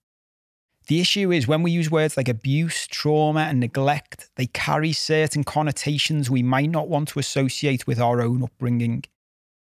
The 0.88 1.00
issue 1.00 1.32
is 1.32 1.48
when 1.48 1.64
we 1.64 1.72
use 1.72 1.90
words 1.90 2.18
like 2.18 2.30
abuse, 2.30 2.88
trauma, 2.88 3.42
and 3.42 3.60
neglect, 3.60 4.30
they 4.36 4.48
carry 4.48 4.92
certain 4.92 5.44
connotations 5.44 6.30
we 6.30 6.44
might 6.44 6.70
not 6.70 6.88
want 6.88 7.10
to 7.10 7.20
associate 7.20 7.88
with 7.88 8.00
our 8.00 8.22
own 8.22 8.44
upbringing. 8.44 9.04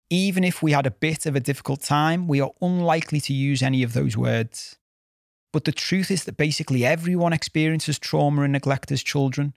Even 0.09 0.43
if 0.43 0.63
we 0.63 0.71
had 0.71 0.85
a 0.85 0.91
bit 0.91 1.25
of 1.25 1.35
a 1.35 1.39
difficult 1.39 1.81
time, 1.81 2.27
we 2.27 2.41
are 2.41 2.51
unlikely 2.61 3.21
to 3.21 3.33
use 3.33 3.61
any 3.61 3.83
of 3.83 3.93
those 3.93 4.17
words. 4.17 4.77
But 5.51 5.65
the 5.65 5.71
truth 5.71 6.11
is 6.11 6.25
that 6.25 6.37
basically 6.37 6.85
everyone 6.85 7.33
experiences 7.33 7.97
trauma 7.97 8.43
and 8.43 8.53
neglect 8.53 8.91
as 8.91 9.01
children. 9.01 9.55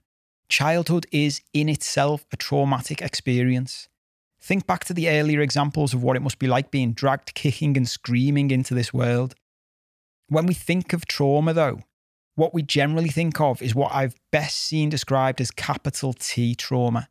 Childhood 0.49 1.05
is 1.11 1.41
in 1.53 1.69
itself 1.69 2.25
a 2.31 2.37
traumatic 2.37 3.01
experience. 3.01 3.87
Think 4.41 4.67
back 4.67 4.83
to 4.85 4.93
the 4.93 5.09
earlier 5.09 5.39
examples 5.39 5.93
of 5.93 6.03
what 6.03 6.17
it 6.17 6.21
must 6.21 6.39
be 6.39 6.47
like 6.47 6.71
being 6.71 6.93
dragged 6.93 7.33
kicking 7.33 7.77
and 7.77 7.87
screaming 7.87 8.51
into 8.51 8.73
this 8.73 8.93
world. 8.93 9.35
When 10.27 10.45
we 10.45 10.53
think 10.53 10.93
of 10.93 11.05
trauma, 11.05 11.53
though, 11.53 11.81
what 12.35 12.53
we 12.53 12.63
generally 12.63 13.09
think 13.09 13.39
of 13.39 13.61
is 13.61 13.75
what 13.75 13.93
I've 13.93 14.15
best 14.31 14.57
seen 14.57 14.89
described 14.89 15.39
as 15.39 15.51
capital 15.51 16.13
T 16.13 16.55
trauma. 16.55 17.07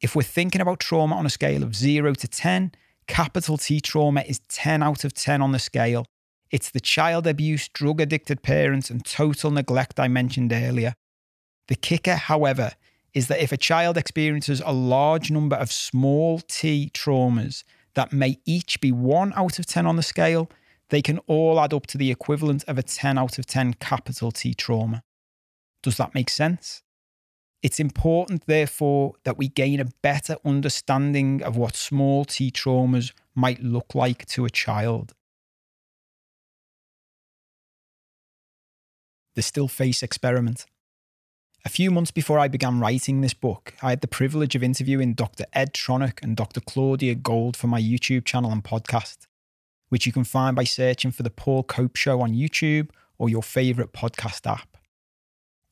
If 0.00 0.14
we're 0.14 0.22
thinking 0.22 0.60
about 0.60 0.80
trauma 0.80 1.16
on 1.16 1.26
a 1.26 1.30
scale 1.30 1.62
of 1.62 1.74
0 1.74 2.14
to 2.14 2.28
10, 2.28 2.72
capital 3.06 3.56
T 3.56 3.80
trauma 3.80 4.20
is 4.20 4.40
10 4.48 4.82
out 4.82 5.04
of 5.04 5.14
10 5.14 5.42
on 5.42 5.52
the 5.52 5.58
scale, 5.58 6.06
it's 6.50 6.70
the 6.70 6.80
child 6.80 7.26
abuse, 7.26 7.68
drug 7.68 8.00
addicted 8.00 8.42
parents, 8.42 8.90
and 8.90 9.04
total 9.04 9.50
neglect 9.50 10.00
I 10.00 10.08
mentioned 10.08 10.52
earlier. 10.52 10.94
The 11.68 11.76
kicker, 11.76 12.16
however, 12.16 12.72
is 13.14 13.28
that 13.28 13.42
if 13.42 13.52
a 13.52 13.56
child 13.56 13.96
experiences 13.96 14.62
a 14.64 14.72
large 14.72 15.30
number 15.30 15.56
of 15.56 15.72
small 15.72 16.40
t 16.40 16.90
traumas 16.94 17.64
that 17.94 18.12
may 18.12 18.38
each 18.44 18.80
be 18.80 18.92
1 18.92 19.32
out 19.34 19.58
of 19.58 19.66
10 19.66 19.86
on 19.86 19.96
the 19.96 20.02
scale, 20.02 20.50
they 20.90 21.02
can 21.02 21.18
all 21.26 21.60
add 21.60 21.74
up 21.74 21.86
to 21.88 21.98
the 21.98 22.10
equivalent 22.10 22.64
of 22.64 22.78
a 22.78 22.82
10 22.82 23.18
out 23.18 23.38
of 23.38 23.46
10 23.46 23.74
capital 23.74 24.30
T 24.30 24.54
trauma. 24.54 25.02
Does 25.82 25.96
that 25.96 26.14
make 26.14 26.30
sense? 26.30 26.82
It's 27.62 27.80
important, 27.80 28.46
therefore, 28.46 29.14
that 29.24 29.36
we 29.36 29.48
gain 29.48 29.80
a 29.80 29.86
better 30.02 30.36
understanding 30.44 31.42
of 31.42 31.56
what 31.56 31.74
small 31.74 32.24
t 32.24 32.50
traumas 32.50 33.12
might 33.34 33.62
look 33.62 33.94
like 33.94 34.26
to 34.26 34.44
a 34.44 34.50
child. 34.50 35.14
The 39.38 39.42
Still 39.42 39.68
Face 39.68 40.02
experiment. 40.02 40.66
A 41.64 41.68
few 41.68 41.92
months 41.92 42.10
before 42.10 42.40
I 42.40 42.48
began 42.48 42.80
writing 42.80 43.20
this 43.20 43.34
book, 43.34 43.72
I 43.80 43.90
had 43.90 44.00
the 44.00 44.08
privilege 44.08 44.56
of 44.56 44.64
interviewing 44.64 45.14
Dr. 45.14 45.44
Ed 45.52 45.72
Tronick 45.74 46.20
and 46.24 46.36
Dr. 46.36 46.60
Claudia 46.60 47.14
Gold 47.14 47.56
for 47.56 47.68
my 47.68 47.80
YouTube 47.80 48.24
channel 48.24 48.50
and 48.50 48.64
podcast, 48.64 49.28
which 49.90 50.06
you 50.06 50.12
can 50.12 50.24
find 50.24 50.56
by 50.56 50.64
searching 50.64 51.12
for 51.12 51.22
The 51.22 51.30
Paul 51.30 51.62
Cope 51.62 51.94
Show 51.94 52.20
on 52.20 52.34
YouTube 52.34 52.90
or 53.16 53.28
your 53.28 53.44
favourite 53.44 53.92
podcast 53.92 54.44
app. 54.44 54.76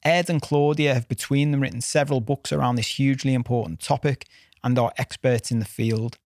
Ed 0.04 0.30
and 0.30 0.40
Claudia 0.40 0.94
have 0.94 1.08
between 1.08 1.50
them 1.50 1.62
written 1.62 1.80
several 1.80 2.20
books 2.20 2.52
around 2.52 2.76
this 2.76 3.00
hugely 3.00 3.34
important 3.34 3.80
topic 3.80 4.28
and 4.62 4.78
are 4.78 4.92
experts 4.96 5.50
in 5.50 5.58
the 5.58 5.64
field. 5.64 6.18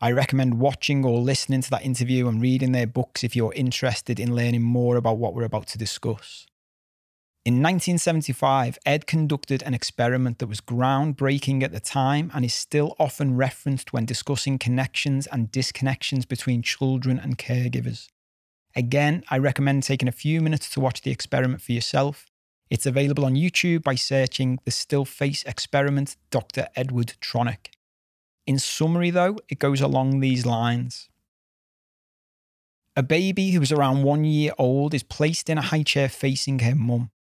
I 0.00 0.12
recommend 0.12 0.60
watching 0.60 1.04
or 1.04 1.18
listening 1.18 1.62
to 1.62 1.70
that 1.70 1.84
interview 1.84 2.28
and 2.28 2.40
reading 2.40 2.70
their 2.70 2.86
books 2.86 3.24
if 3.24 3.34
you're 3.34 3.54
interested 3.54 4.20
in 4.20 4.36
learning 4.36 4.62
more 4.62 4.94
about 4.94 5.18
what 5.18 5.34
we're 5.34 5.42
about 5.42 5.66
to 5.68 5.78
discuss. 5.78 6.46
In 7.46 7.62
1975, 7.62 8.76
Ed 8.84 9.06
conducted 9.06 9.62
an 9.62 9.72
experiment 9.72 10.40
that 10.40 10.48
was 10.48 10.60
groundbreaking 10.60 11.62
at 11.62 11.70
the 11.70 11.78
time 11.78 12.28
and 12.34 12.44
is 12.44 12.52
still 12.52 12.96
often 12.98 13.36
referenced 13.36 13.92
when 13.92 14.04
discussing 14.04 14.58
connections 14.58 15.28
and 15.28 15.52
disconnections 15.52 16.26
between 16.26 16.60
children 16.60 17.20
and 17.20 17.38
caregivers. 17.38 18.08
Again, 18.74 19.22
I 19.30 19.38
recommend 19.38 19.84
taking 19.84 20.08
a 20.08 20.22
few 20.24 20.40
minutes 20.40 20.68
to 20.70 20.80
watch 20.80 21.02
the 21.02 21.12
experiment 21.12 21.62
for 21.62 21.70
yourself. 21.70 22.26
It's 22.68 22.84
available 22.84 23.24
on 23.24 23.36
YouTube 23.36 23.84
by 23.84 23.94
searching 23.94 24.58
the 24.64 24.72
Still 24.72 25.04
Face 25.04 25.44
Experiment 25.44 26.16
Dr. 26.32 26.66
Edward 26.74 27.12
Tronick. 27.20 27.68
In 28.48 28.58
summary, 28.58 29.10
though, 29.10 29.38
it 29.48 29.60
goes 29.60 29.80
along 29.80 30.18
these 30.18 30.44
lines. 30.44 31.08
A 32.96 33.04
baby 33.04 33.52
who 33.52 33.62
is 33.62 33.70
around 33.70 34.02
one 34.02 34.24
year 34.24 34.50
old 34.58 34.94
is 34.94 35.04
placed 35.04 35.48
in 35.48 35.58
a 35.58 35.62
high 35.62 35.84
chair 35.84 36.08
facing 36.08 36.58
her 36.58 36.74
mum. 36.74 37.12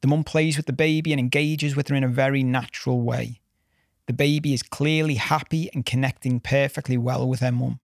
The 0.00 0.08
mum 0.08 0.24
plays 0.24 0.56
with 0.56 0.66
the 0.66 0.72
baby 0.72 1.12
and 1.12 1.20
engages 1.20 1.74
with 1.74 1.88
her 1.88 1.94
in 1.94 2.04
a 2.04 2.08
very 2.08 2.42
natural 2.42 3.00
way. 3.00 3.40
The 4.06 4.12
baby 4.12 4.54
is 4.54 4.62
clearly 4.62 5.16
happy 5.16 5.68
and 5.74 5.84
connecting 5.84 6.40
perfectly 6.40 6.96
well 6.96 7.28
with 7.28 7.40
her 7.40 7.52
mum. 7.52 7.80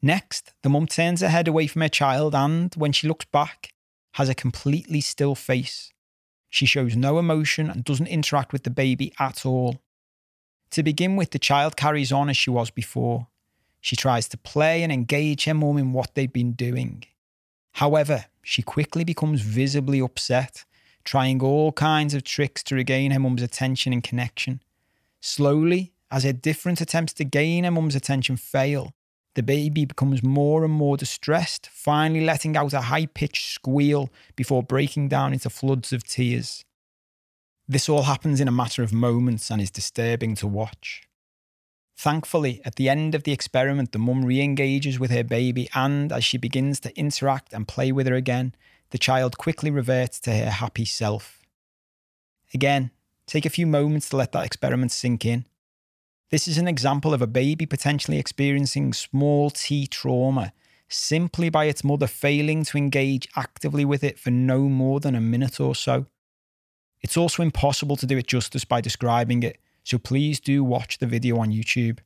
Next, 0.00 0.52
the 0.62 0.68
mum 0.68 0.86
turns 0.86 1.20
her 1.20 1.28
head 1.28 1.46
away 1.46 1.66
from 1.66 1.82
her 1.82 1.88
child 1.88 2.34
and, 2.34 2.74
when 2.74 2.92
she 2.92 3.06
looks 3.06 3.26
back, 3.26 3.72
has 4.14 4.28
a 4.28 4.34
completely 4.34 5.00
still 5.00 5.34
face. 5.34 5.92
She 6.50 6.66
shows 6.66 6.96
no 6.96 7.18
emotion 7.18 7.70
and 7.70 7.84
doesn't 7.84 8.08
interact 8.08 8.52
with 8.52 8.64
the 8.64 8.70
baby 8.70 9.12
at 9.18 9.46
all. 9.46 9.80
To 10.72 10.82
begin 10.82 11.16
with, 11.16 11.30
the 11.30 11.38
child 11.38 11.76
carries 11.76 12.12
on 12.12 12.28
as 12.28 12.36
she 12.36 12.50
was 12.50 12.70
before. 12.70 13.28
She 13.80 13.96
tries 13.96 14.28
to 14.28 14.38
play 14.38 14.82
and 14.82 14.92
engage 14.92 15.44
her 15.44 15.54
mum 15.54 15.76
in 15.78 15.92
what 15.92 16.14
they've 16.14 16.32
been 16.32 16.52
doing. 16.52 17.04
However, 17.72 18.26
she 18.42 18.62
quickly 18.62 19.04
becomes 19.04 19.40
visibly 19.40 20.00
upset 20.00 20.64
trying 21.04 21.42
all 21.42 21.72
kinds 21.72 22.14
of 22.14 22.24
tricks 22.24 22.62
to 22.64 22.74
regain 22.74 23.10
her 23.10 23.20
mum's 23.20 23.42
attention 23.42 23.92
and 23.92 24.02
connection. 24.02 24.62
Slowly, 25.20 25.92
as 26.10 26.24
her 26.24 26.32
different 26.32 26.80
attempts 26.80 27.12
to 27.14 27.24
gain 27.24 27.64
her 27.64 27.70
mum's 27.70 27.94
attention 27.94 28.36
fail, 28.36 28.92
the 29.34 29.42
baby 29.42 29.84
becomes 29.84 30.22
more 30.22 30.64
and 30.64 30.72
more 30.72 30.96
distressed, 30.96 31.68
finally 31.72 32.24
letting 32.24 32.56
out 32.56 32.74
a 32.74 32.82
high 32.82 33.06
pitched 33.06 33.54
squeal 33.54 34.10
before 34.36 34.62
breaking 34.62 35.08
down 35.08 35.32
into 35.32 35.48
floods 35.48 35.92
of 35.92 36.04
tears. 36.04 36.64
This 37.66 37.88
all 37.88 38.02
happens 38.02 38.40
in 38.40 38.48
a 38.48 38.52
matter 38.52 38.82
of 38.82 38.92
moments 38.92 39.50
and 39.50 39.62
is 39.62 39.70
disturbing 39.70 40.34
to 40.36 40.46
watch. 40.46 41.08
Thankfully, 41.96 42.60
at 42.64 42.76
the 42.76 42.88
end 42.88 43.14
of 43.14 43.22
the 43.22 43.32
experiment, 43.32 43.92
the 43.92 43.98
mum 43.98 44.24
re 44.24 44.40
engages 44.40 44.98
with 44.98 45.10
her 45.10 45.24
baby, 45.24 45.68
and 45.74 46.12
as 46.12 46.24
she 46.24 46.36
begins 46.36 46.80
to 46.80 46.98
interact 46.98 47.52
and 47.52 47.68
play 47.68 47.92
with 47.92 48.06
her 48.06 48.14
again, 48.14 48.54
the 48.92 48.98
child 48.98 49.36
quickly 49.36 49.70
reverts 49.70 50.20
to 50.20 50.32
her 50.32 50.50
happy 50.50 50.84
self. 50.84 51.42
Again, 52.54 52.92
Take 53.26 53.46
a 53.46 53.50
few 53.50 53.66
moments 53.66 54.08
to 54.10 54.16
let 54.16 54.32
that 54.32 54.44
experiment 54.44 54.92
sink 54.92 55.24
in. 55.24 55.46
This 56.30 56.48
is 56.48 56.58
an 56.58 56.68
example 56.68 57.14
of 57.14 57.22
a 57.22 57.26
baby 57.26 57.66
potentially 57.66 58.18
experiencing 58.18 58.92
small 58.92 59.50
t 59.50 59.86
trauma 59.86 60.52
simply 60.88 61.48
by 61.48 61.64
its 61.64 61.84
mother 61.84 62.06
failing 62.06 62.64
to 62.64 62.76
engage 62.76 63.28
actively 63.36 63.84
with 63.84 64.04
it 64.04 64.18
for 64.18 64.30
no 64.30 64.68
more 64.68 65.00
than 65.00 65.14
a 65.14 65.20
minute 65.20 65.60
or 65.60 65.74
so. 65.74 66.06
It's 67.00 67.16
also 67.16 67.42
impossible 67.42 67.96
to 67.96 68.06
do 68.06 68.18
it 68.18 68.26
justice 68.26 68.66
by 68.66 68.82
describing 68.82 69.42
it, 69.42 69.58
so 69.82 69.96
please 69.98 70.38
do 70.38 70.62
watch 70.62 70.98
the 70.98 71.06
video 71.06 71.38
on 71.38 71.50
YouTube. 71.50 72.00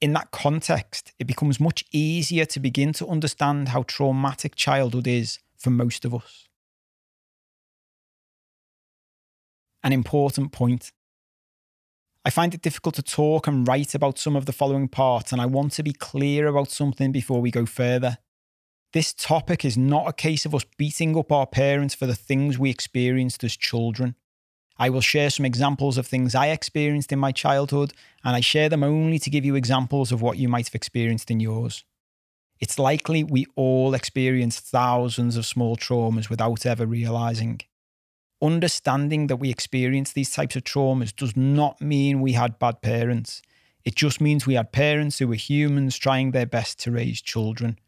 In 0.00 0.12
that 0.12 0.30
context, 0.30 1.12
it 1.18 1.26
becomes 1.26 1.58
much 1.58 1.84
easier 1.90 2.44
to 2.44 2.60
begin 2.60 2.92
to 2.92 3.08
understand 3.08 3.70
how 3.70 3.82
traumatic 3.82 4.54
childhood 4.54 5.06
is 5.06 5.40
for 5.62 5.70
most 5.70 6.04
of 6.04 6.14
us. 6.14 6.48
An 9.84 9.92
important 9.92 10.52
point. 10.52 10.92
I 12.24 12.30
find 12.30 12.54
it 12.54 12.62
difficult 12.62 12.94
to 12.96 13.02
talk 13.02 13.46
and 13.46 13.66
write 13.66 13.94
about 13.94 14.18
some 14.18 14.36
of 14.36 14.46
the 14.46 14.52
following 14.52 14.88
parts, 14.88 15.32
and 15.32 15.40
I 15.40 15.46
want 15.46 15.72
to 15.72 15.82
be 15.82 15.92
clear 15.92 16.46
about 16.46 16.70
something 16.70 17.10
before 17.10 17.40
we 17.40 17.50
go 17.50 17.66
further. 17.66 18.18
This 18.92 19.12
topic 19.12 19.64
is 19.64 19.76
not 19.76 20.08
a 20.08 20.12
case 20.12 20.44
of 20.44 20.54
us 20.54 20.64
beating 20.76 21.16
up 21.16 21.32
our 21.32 21.46
parents 21.46 21.94
for 21.94 22.06
the 22.06 22.14
things 22.14 22.58
we 22.58 22.70
experienced 22.70 23.42
as 23.42 23.56
children. 23.56 24.14
I 24.78 24.90
will 24.90 25.00
share 25.00 25.30
some 25.30 25.46
examples 25.46 25.98
of 25.98 26.06
things 26.06 26.34
I 26.34 26.48
experienced 26.48 27.12
in 27.12 27.18
my 27.18 27.32
childhood, 27.32 27.92
and 28.24 28.36
I 28.36 28.40
share 28.40 28.68
them 28.68 28.84
only 28.84 29.18
to 29.20 29.30
give 29.30 29.44
you 29.44 29.54
examples 29.54 30.12
of 30.12 30.22
what 30.22 30.38
you 30.38 30.48
might 30.48 30.66
have 30.66 30.74
experienced 30.74 31.30
in 31.30 31.40
yours. 31.40 31.84
It's 32.62 32.78
likely 32.78 33.22
we 33.22 33.44
all 33.56 33.92
experience 33.92 34.58
thousands 34.58 35.36
of 35.36 35.44
small 35.44 35.76
traumas 35.76 36.30
without 36.30 36.64
ever 36.64 36.86
realizing 36.86 37.60
understanding 38.42 39.28
that 39.28 39.36
we 39.36 39.48
experience 39.48 40.12
these 40.12 40.32
types 40.32 40.56
of 40.56 40.64
traumas 40.64 41.14
does 41.14 41.36
not 41.36 41.80
mean 41.80 42.20
we 42.20 42.32
had 42.32 42.58
bad 42.58 42.82
parents. 42.82 43.40
It 43.84 43.94
just 43.94 44.20
means 44.20 44.46
we 44.46 44.54
had 44.54 44.72
parents 44.72 45.18
who 45.18 45.28
were 45.28 45.34
humans 45.34 45.96
trying 45.96 46.32
their 46.32 46.46
best 46.46 46.80
to 46.80 46.90
raise 46.90 47.22
children. 47.22 47.78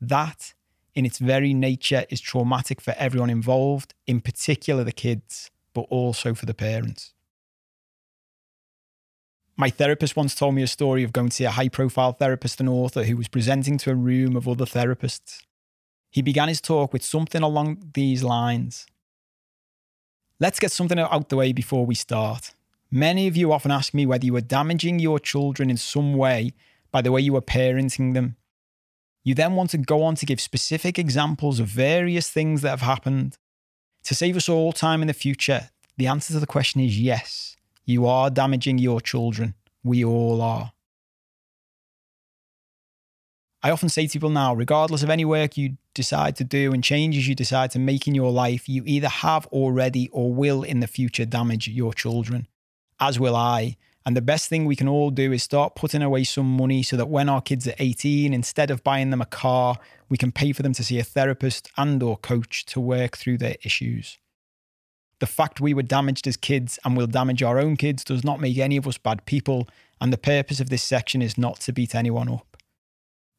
That, 0.00 0.52
in 0.94 1.06
its 1.06 1.18
very 1.18 1.54
nature, 1.54 2.04
is 2.10 2.20
traumatic 2.20 2.80
for 2.82 2.94
everyone 2.98 3.30
involved, 3.30 3.94
in 4.06 4.20
particular 4.20 4.84
the 4.84 4.92
kids, 4.92 5.50
but 5.72 5.86
also 5.88 6.34
for 6.34 6.44
the 6.44 6.54
parents. 6.54 7.13
My 9.56 9.70
therapist 9.70 10.16
once 10.16 10.34
told 10.34 10.54
me 10.54 10.62
a 10.62 10.66
story 10.66 11.04
of 11.04 11.12
going 11.12 11.28
to 11.28 11.34
see 11.34 11.44
a 11.44 11.50
high 11.50 11.68
profile 11.68 12.12
therapist 12.12 12.60
and 12.60 12.68
author 12.68 13.04
who 13.04 13.16
was 13.16 13.28
presenting 13.28 13.78
to 13.78 13.90
a 13.90 13.94
room 13.94 14.36
of 14.36 14.48
other 14.48 14.64
therapists. 14.64 15.42
He 16.10 16.22
began 16.22 16.48
his 16.48 16.60
talk 16.60 16.92
with 16.92 17.04
something 17.04 17.42
along 17.42 17.90
these 17.94 18.22
lines 18.22 18.86
Let's 20.40 20.58
get 20.58 20.72
something 20.72 20.98
out 20.98 21.28
the 21.28 21.36
way 21.36 21.52
before 21.52 21.86
we 21.86 21.94
start. 21.94 22.54
Many 22.90 23.28
of 23.28 23.36
you 23.36 23.52
often 23.52 23.70
ask 23.70 23.94
me 23.94 24.04
whether 24.04 24.26
you 24.26 24.34
are 24.36 24.40
damaging 24.40 24.98
your 24.98 25.20
children 25.20 25.70
in 25.70 25.76
some 25.76 26.14
way 26.14 26.52
by 26.90 27.02
the 27.02 27.12
way 27.12 27.20
you 27.20 27.36
are 27.36 27.40
parenting 27.40 28.14
them. 28.14 28.36
You 29.22 29.34
then 29.34 29.54
want 29.54 29.70
to 29.70 29.78
go 29.78 30.02
on 30.02 30.16
to 30.16 30.26
give 30.26 30.40
specific 30.40 30.98
examples 30.98 31.60
of 31.60 31.68
various 31.68 32.28
things 32.28 32.62
that 32.62 32.70
have 32.70 32.82
happened. 32.82 33.38
To 34.04 34.14
save 34.14 34.36
us 34.36 34.48
all 34.48 34.72
time 34.72 35.02
in 35.02 35.08
the 35.08 35.14
future, 35.14 35.70
the 35.96 36.08
answer 36.08 36.34
to 36.34 36.40
the 36.40 36.46
question 36.46 36.80
is 36.80 37.00
yes, 37.00 37.56
you 37.84 38.06
are 38.06 38.30
damaging 38.30 38.78
your 38.78 39.00
children. 39.00 39.54
We 39.82 40.04
all 40.04 40.40
are. 40.40 40.72
I 43.62 43.70
often 43.70 43.88
say 43.88 44.06
to 44.06 44.12
people 44.12 44.28
now, 44.28 44.54
regardless 44.54 45.02
of 45.02 45.08
any 45.08 45.24
work 45.24 45.56
you 45.56 45.78
decide 45.94 46.36
to 46.36 46.44
do 46.44 46.74
and 46.74 46.84
changes 46.84 47.26
you 47.26 47.34
decide 47.34 47.70
to 47.70 47.78
make 47.78 48.06
in 48.06 48.14
your 48.14 48.30
life, 48.30 48.68
you 48.68 48.82
either 48.84 49.08
have 49.08 49.46
already 49.46 50.10
or 50.12 50.34
will 50.34 50.62
in 50.62 50.80
the 50.80 50.86
future 50.86 51.24
damage 51.24 51.66
your 51.68 51.94
children, 51.94 52.46
as 53.00 53.18
will 53.18 53.34
I. 53.34 53.78
And 54.04 54.14
the 54.14 54.20
best 54.20 54.50
thing 54.50 54.66
we 54.66 54.76
can 54.76 54.86
all 54.86 55.08
do 55.08 55.32
is 55.32 55.42
start 55.42 55.76
putting 55.76 56.02
away 56.02 56.24
some 56.24 56.56
money 56.58 56.82
so 56.82 56.98
that 56.98 57.08
when 57.08 57.30
our 57.30 57.40
kids 57.40 57.66
are 57.66 57.74
18, 57.78 58.34
instead 58.34 58.70
of 58.70 58.84
buying 58.84 59.08
them 59.08 59.22
a 59.22 59.26
car, 59.26 59.78
we 60.10 60.18
can 60.18 60.30
pay 60.30 60.52
for 60.52 60.62
them 60.62 60.74
to 60.74 60.84
see 60.84 60.98
a 60.98 61.04
therapist 61.04 61.70
and 61.78 62.02
or 62.02 62.18
coach 62.18 62.66
to 62.66 62.80
work 62.80 63.16
through 63.16 63.38
their 63.38 63.56
issues. 63.62 64.18
The 65.24 65.30
fact 65.30 65.58
we 65.58 65.72
were 65.72 65.82
damaged 65.82 66.26
as 66.26 66.36
kids 66.36 66.78
and 66.84 66.98
will 66.98 67.06
damage 67.06 67.42
our 67.42 67.58
own 67.58 67.78
kids 67.78 68.04
does 68.04 68.24
not 68.24 68.42
make 68.42 68.58
any 68.58 68.76
of 68.76 68.86
us 68.86 68.98
bad 68.98 69.24
people, 69.24 69.66
and 69.98 70.12
the 70.12 70.18
purpose 70.18 70.60
of 70.60 70.68
this 70.68 70.82
section 70.82 71.22
is 71.22 71.38
not 71.38 71.60
to 71.60 71.72
beat 71.72 71.94
anyone 71.94 72.28
up. 72.28 72.58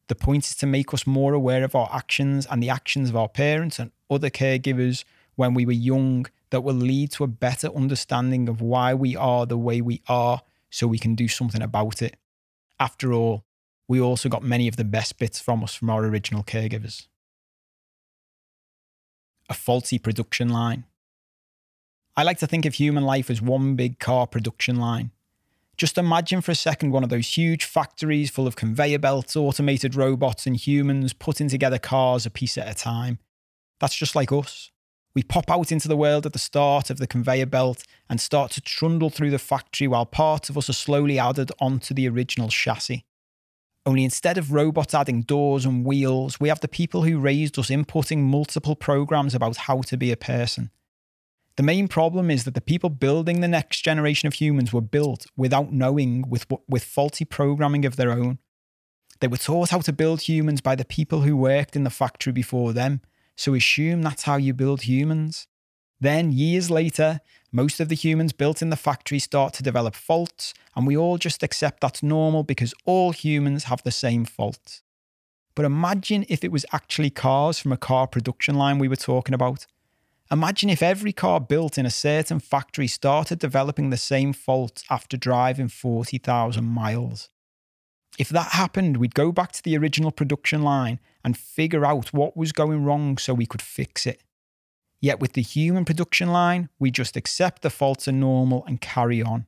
The 0.08 0.16
point 0.16 0.46
is 0.46 0.56
to 0.56 0.66
make 0.66 0.92
us 0.92 1.06
more 1.06 1.32
aware 1.32 1.62
of 1.62 1.76
our 1.76 1.88
actions 1.92 2.44
and 2.50 2.60
the 2.60 2.70
actions 2.70 3.08
of 3.08 3.14
our 3.14 3.28
parents 3.28 3.78
and 3.78 3.92
other 4.10 4.30
caregivers 4.30 5.04
when 5.36 5.54
we 5.54 5.64
were 5.64 5.70
young 5.70 6.26
that 6.50 6.62
will 6.62 6.74
lead 6.74 7.12
to 7.12 7.22
a 7.22 7.28
better 7.28 7.68
understanding 7.68 8.48
of 8.48 8.60
why 8.60 8.92
we 8.92 9.14
are 9.14 9.46
the 9.46 9.56
way 9.56 9.80
we 9.80 10.02
are 10.08 10.42
so 10.70 10.88
we 10.88 10.98
can 10.98 11.14
do 11.14 11.28
something 11.28 11.62
about 11.62 12.02
it. 12.02 12.16
After 12.80 13.12
all, 13.12 13.44
we 13.86 14.00
also 14.00 14.28
got 14.28 14.42
many 14.42 14.66
of 14.66 14.74
the 14.74 14.82
best 14.82 15.20
bits 15.20 15.38
from 15.38 15.62
us 15.62 15.76
from 15.76 15.90
our 15.90 16.04
original 16.04 16.42
caregivers. 16.42 17.06
A 19.48 19.54
faulty 19.54 20.00
production 20.00 20.48
line. 20.48 20.82
I 22.18 22.22
like 22.22 22.38
to 22.38 22.46
think 22.46 22.64
of 22.64 22.74
human 22.74 23.04
life 23.04 23.28
as 23.28 23.42
one 23.42 23.76
big 23.76 23.98
car 23.98 24.26
production 24.26 24.76
line. 24.76 25.10
Just 25.76 25.98
imagine 25.98 26.40
for 26.40 26.52
a 26.52 26.54
second 26.54 26.90
one 26.90 27.04
of 27.04 27.10
those 27.10 27.36
huge 27.36 27.64
factories 27.64 28.30
full 28.30 28.46
of 28.46 28.56
conveyor 28.56 28.98
belts, 28.98 29.36
automated 29.36 29.94
robots, 29.94 30.46
and 30.46 30.56
humans 30.56 31.12
putting 31.12 31.50
together 31.50 31.78
cars 31.78 32.24
a 32.24 32.30
piece 32.30 32.56
at 32.56 32.70
a 32.70 32.74
time. 32.74 33.18
That's 33.80 33.94
just 33.94 34.16
like 34.16 34.32
us. 34.32 34.70
We 35.14 35.22
pop 35.22 35.50
out 35.50 35.70
into 35.70 35.88
the 35.88 35.96
world 35.96 36.24
at 36.24 36.32
the 36.32 36.38
start 36.38 36.88
of 36.88 36.96
the 36.96 37.06
conveyor 37.06 37.46
belt 37.46 37.84
and 38.08 38.18
start 38.18 38.50
to 38.52 38.62
trundle 38.62 39.10
through 39.10 39.30
the 39.30 39.38
factory 39.38 39.86
while 39.86 40.06
parts 40.06 40.48
of 40.48 40.56
us 40.56 40.70
are 40.70 40.74
slowly 40.74 41.18
added 41.18 41.52
onto 41.60 41.92
the 41.92 42.08
original 42.08 42.48
chassis. 42.48 43.04
Only 43.84 44.04
instead 44.04 44.38
of 44.38 44.52
robots 44.52 44.94
adding 44.94 45.22
doors 45.22 45.66
and 45.66 45.84
wheels, 45.84 46.40
we 46.40 46.48
have 46.48 46.60
the 46.60 46.68
people 46.68 47.02
who 47.02 47.18
raised 47.18 47.58
us 47.58 47.68
inputting 47.68 48.18
multiple 48.20 48.76
programs 48.76 49.34
about 49.34 49.56
how 49.58 49.82
to 49.82 49.96
be 49.98 50.10
a 50.10 50.16
person. 50.16 50.70
The 51.56 51.62
main 51.62 51.88
problem 51.88 52.30
is 52.30 52.44
that 52.44 52.54
the 52.54 52.60
people 52.60 52.90
building 52.90 53.40
the 53.40 53.48
next 53.48 53.80
generation 53.82 54.26
of 54.26 54.34
humans 54.34 54.72
were 54.72 54.82
built 54.82 55.26
without 55.36 55.72
knowing, 55.72 56.28
with, 56.28 56.46
with 56.68 56.84
faulty 56.84 57.24
programming 57.24 57.86
of 57.86 57.96
their 57.96 58.10
own. 58.10 58.38
They 59.20 59.28
were 59.28 59.38
taught 59.38 59.70
how 59.70 59.80
to 59.80 59.92
build 59.92 60.22
humans 60.22 60.60
by 60.60 60.74
the 60.74 60.84
people 60.84 61.22
who 61.22 61.36
worked 61.36 61.74
in 61.74 61.84
the 61.84 61.90
factory 61.90 62.32
before 62.32 62.74
them, 62.74 63.00
so 63.36 63.54
assume 63.54 64.02
that's 64.02 64.24
how 64.24 64.36
you 64.36 64.52
build 64.52 64.82
humans. 64.82 65.46
Then, 65.98 66.30
years 66.30 66.70
later, 66.70 67.20
most 67.50 67.80
of 67.80 67.88
the 67.88 67.94
humans 67.94 68.34
built 68.34 68.60
in 68.60 68.68
the 68.68 68.76
factory 68.76 69.18
start 69.18 69.54
to 69.54 69.62
develop 69.62 69.94
faults, 69.94 70.52
and 70.74 70.86
we 70.86 70.94
all 70.94 71.16
just 71.16 71.42
accept 71.42 71.80
that's 71.80 72.02
normal 72.02 72.42
because 72.42 72.74
all 72.84 73.12
humans 73.12 73.64
have 73.64 73.82
the 73.82 73.90
same 73.90 74.26
faults. 74.26 74.82
But 75.54 75.64
imagine 75.64 76.26
if 76.28 76.44
it 76.44 76.52
was 76.52 76.66
actually 76.72 77.08
cars 77.08 77.58
from 77.58 77.72
a 77.72 77.78
car 77.78 78.06
production 78.06 78.56
line 78.56 78.78
we 78.78 78.88
were 78.88 78.96
talking 78.96 79.34
about. 79.34 79.66
Imagine 80.30 80.70
if 80.70 80.82
every 80.82 81.12
car 81.12 81.40
built 81.40 81.78
in 81.78 81.86
a 81.86 81.90
certain 81.90 82.40
factory 82.40 82.88
started 82.88 83.38
developing 83.38 83.90
the 83.90 83.96
same 83.96 84.32
faults 84.32 84.82
after 84.90 85.16
driving 85.16 85.68
40,000 85.68 86.64
miles. 86.64 87.30
If 88.18 88.30
that 88.30 88.52
happened, 88.52 88.96
we'd 88.96 89.14
go 89.14 89.30
back 89.30 89.52
to 89.52 89.62
the 89.62 89.76
original 89.76 90.10
production 90.10 90.62
line 90.62 90.98
and 91.22 91.36
figure 91.36 91.84
out 91.84 92.12
what 92.12 92.36
was 92.36 92.50
going 92.50 92.82
wrong 92.84 93.18
so 93.18 93.34
we 93.34 93.46
could 93.46 93.62
fix 93.62 94.04
it. 94.04 94.22
Yet 95.00 95.20
with 95.20 95.34
the 95.34 95.42
human 95.42 95.84
production 95.84 96.32
line, 96.32 96.70
we 96.78 96.90
just 96.90 97.16
accept 97.16 97.62
the 97.62 97.70
faults 97.70 98.08
are 98.08 98.12
normal 98.12 98.64
and 98.66 98.80
carry 98.80 99.22
on. 99.22 99.46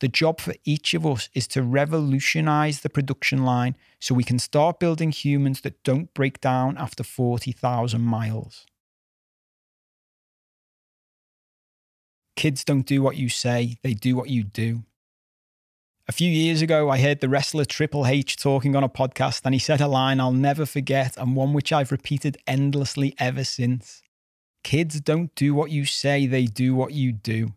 The 0.00 0.08
job 0.08 0.40
for 0.40 0.54
each 0.64 0.94
of 0.94 1.04
us 1.04 1.28
is 1.34 1.48
to 1.48 1.62
revolutionize 1.62 2.82
the 2.82 2.90
production 2.90 3.44
line 3.44 3.74
so 3.98 4.14
we 4.14 4.22
can 4.22 4.38
start 4.38 4.78
building 4.78 5.10
humans 5.10 5.62
that 5.62 5.82
don't 5.82 6.14
break 6.14 6.40
down 6.40 6.78
after 6.78 7.02
40,000 7.02 8.00
miles. 8.00 8.64
Kids 12.38 12.62
don't 12.62 12.86
do 12.86 13.02
what 13.02 13.16
you 13.16 13.28
say, 13.28 13.78
they 13.82 13.94
do 13.94 14.14
what 14.14 14.30
you 14.30 14.44
do. 14.44 14.84
A 16.06 16.12
few 16.12 16.30
years 16.30 16.62
ago, 16.62 16.88
I 16.88 17.00
heard 17.00 17.20
the 17.20 17.28
wrestler 17.28 17.64
Triple 17.64 18.06
H 18.06 18.36
talking 18.36 18.76
on 18.76 18.84
a 18.84 18.88
podcast, 18.88 19.40
and 19.44 19.56
he 19.56 19.58
said 19.58 19.80
a 19.80 19.88
line 19.88 20.20
I'll 20.20 20.30
never 20.30 20.64
forget 20.64 21.16
and 21.16 21.34
one 21.34 21.52
which 21.52 21.72
I've 21.72 21.90
repeated 21.90 22.38
endlessly 22.46 23.16
ever 23.18 23.42
since. 23.42 24.04
Kids 24.62 25.00
don't 25.00 25.34
do 25.34 25.52
what 25.52 25.72
you 25.72 25.84
say, 25.84 26.28
they 26.28 26.44
do 26.44 26.76
what 26.76 26.92
you 26.92 27.10
do. 27.10 27.54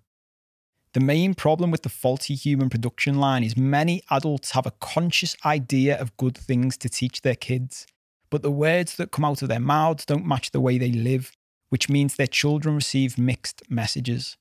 The 0.96 1.00
main 1.00 1.36
problem 1.36 1.70
with 1.70 1.84
the 1.84 1.90
faulty 1.90 2.34
human 2.34 2.72
production 2.72 3.20
line 3.20 3.44
is 3.44 3.56
many 3.56 4.02
adults 4.10 4.54
have 4.54 4.66
a 4.66 4.74
conscious 4.80 5.38
idea 5.46 5.96
of 5.96 6.18
good 6.18 6.36
things 6.36 6.76
to 6.78 6.90
teach 6.90 7.22
their 7.22 7.36
kids, 7.36 7.86
but 8.32 8.42
the 8.42 8.50
words 8.50 8.96
that 8.96 9.12
come 9.12 9.26
out 9.26 9.44
of 9.44 9.48
their 9.48 9.60
mouths 9.60 10.08
don't 10.08 10.26
match 10.26 10.50
the 10.50 10.60
way 10.60 10.80
they 10.80 10.92
live, 10.92 11.34
which 11.70 11.88
means 11.88 12.16
their 12.16 12.26
children 12.26 12.74
receive 12.74 13.20
mixed 13.20 13.62
messages. 13.70 14.38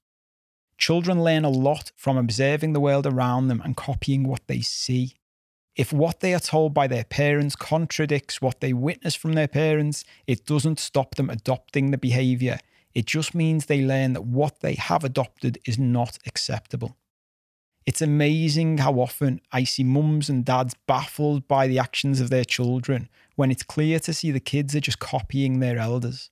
Children 0.80 1.22
learn 1.22 1.44
a 1.44 1.50
lot 1.50 1.92
from 1.94 2.16
observing 2.16 2.72
the 2.72 2.80
world 2.80 3.06
around 3.06 3.48
them 3.48 3.60
and 3.62 3.76
copying 3.76 4.24
what 4.24 4.46
they 4.46 4.62
see. 4.62 5.12
If 5.76 5.92
what 5.92 6.20
they 6.20 6.32
are 6.32 6.40
told 6.40 6.72
by 6.72 6.86
their 6.86 7.04
parents 7.04 7.54
contradicts 7.54 8.40
what 8.40 8.60
they 8.60 8.72
witness 8.72 9.14
from 9.14 9.34
their 9.34 9.46
parents, 9.46 10.04
it 10.26 10.46
doesn't 10.46 10.80
stop 10.80 11.16
them 11.16 11.28
adopting 11.28 11.90
the 11.90 11.98
behaviour. 11.98 12.58
It 12.94 13.04
just 13.04 13.34
means 13.34 13.66
they 13.66 13.84
learn 13.84 14.14
that 14.14 14.24
what 14.24 14.60
they 14.60 14.74
have 14.74 15.04
adopted 15.04 15.58
is 15.66 15.78
not 15.78 16.18
acceptable. 16.26 16.96
It's 17.84 18.00
amazing 18.00 18.78
how 18.78 18.94
often 19.00 19.42
I 19.52 19.64
see 19.64 19.84
mums 19.84 20.30
and 20.30 20.46
dads 20.46 20.74
baffled 20.86 21.46
by 21.46 21.66
the 21.66 21.78
actions 21.78 22.22
of 22.22 22.30
their 22.30 22.44
children 22.44 23.10
when 23.36 23.50
it's 23.50 23.62
clear 23.62 24.00
to 24.00 24.14
see 24.14 24.30
the 24.30 24.40
kids 24.40 24.74
are 24.74 24.80
just 24.80 24.98
copying 24.98 25.60
their 25.60 25.76
elders. 25.76 26.30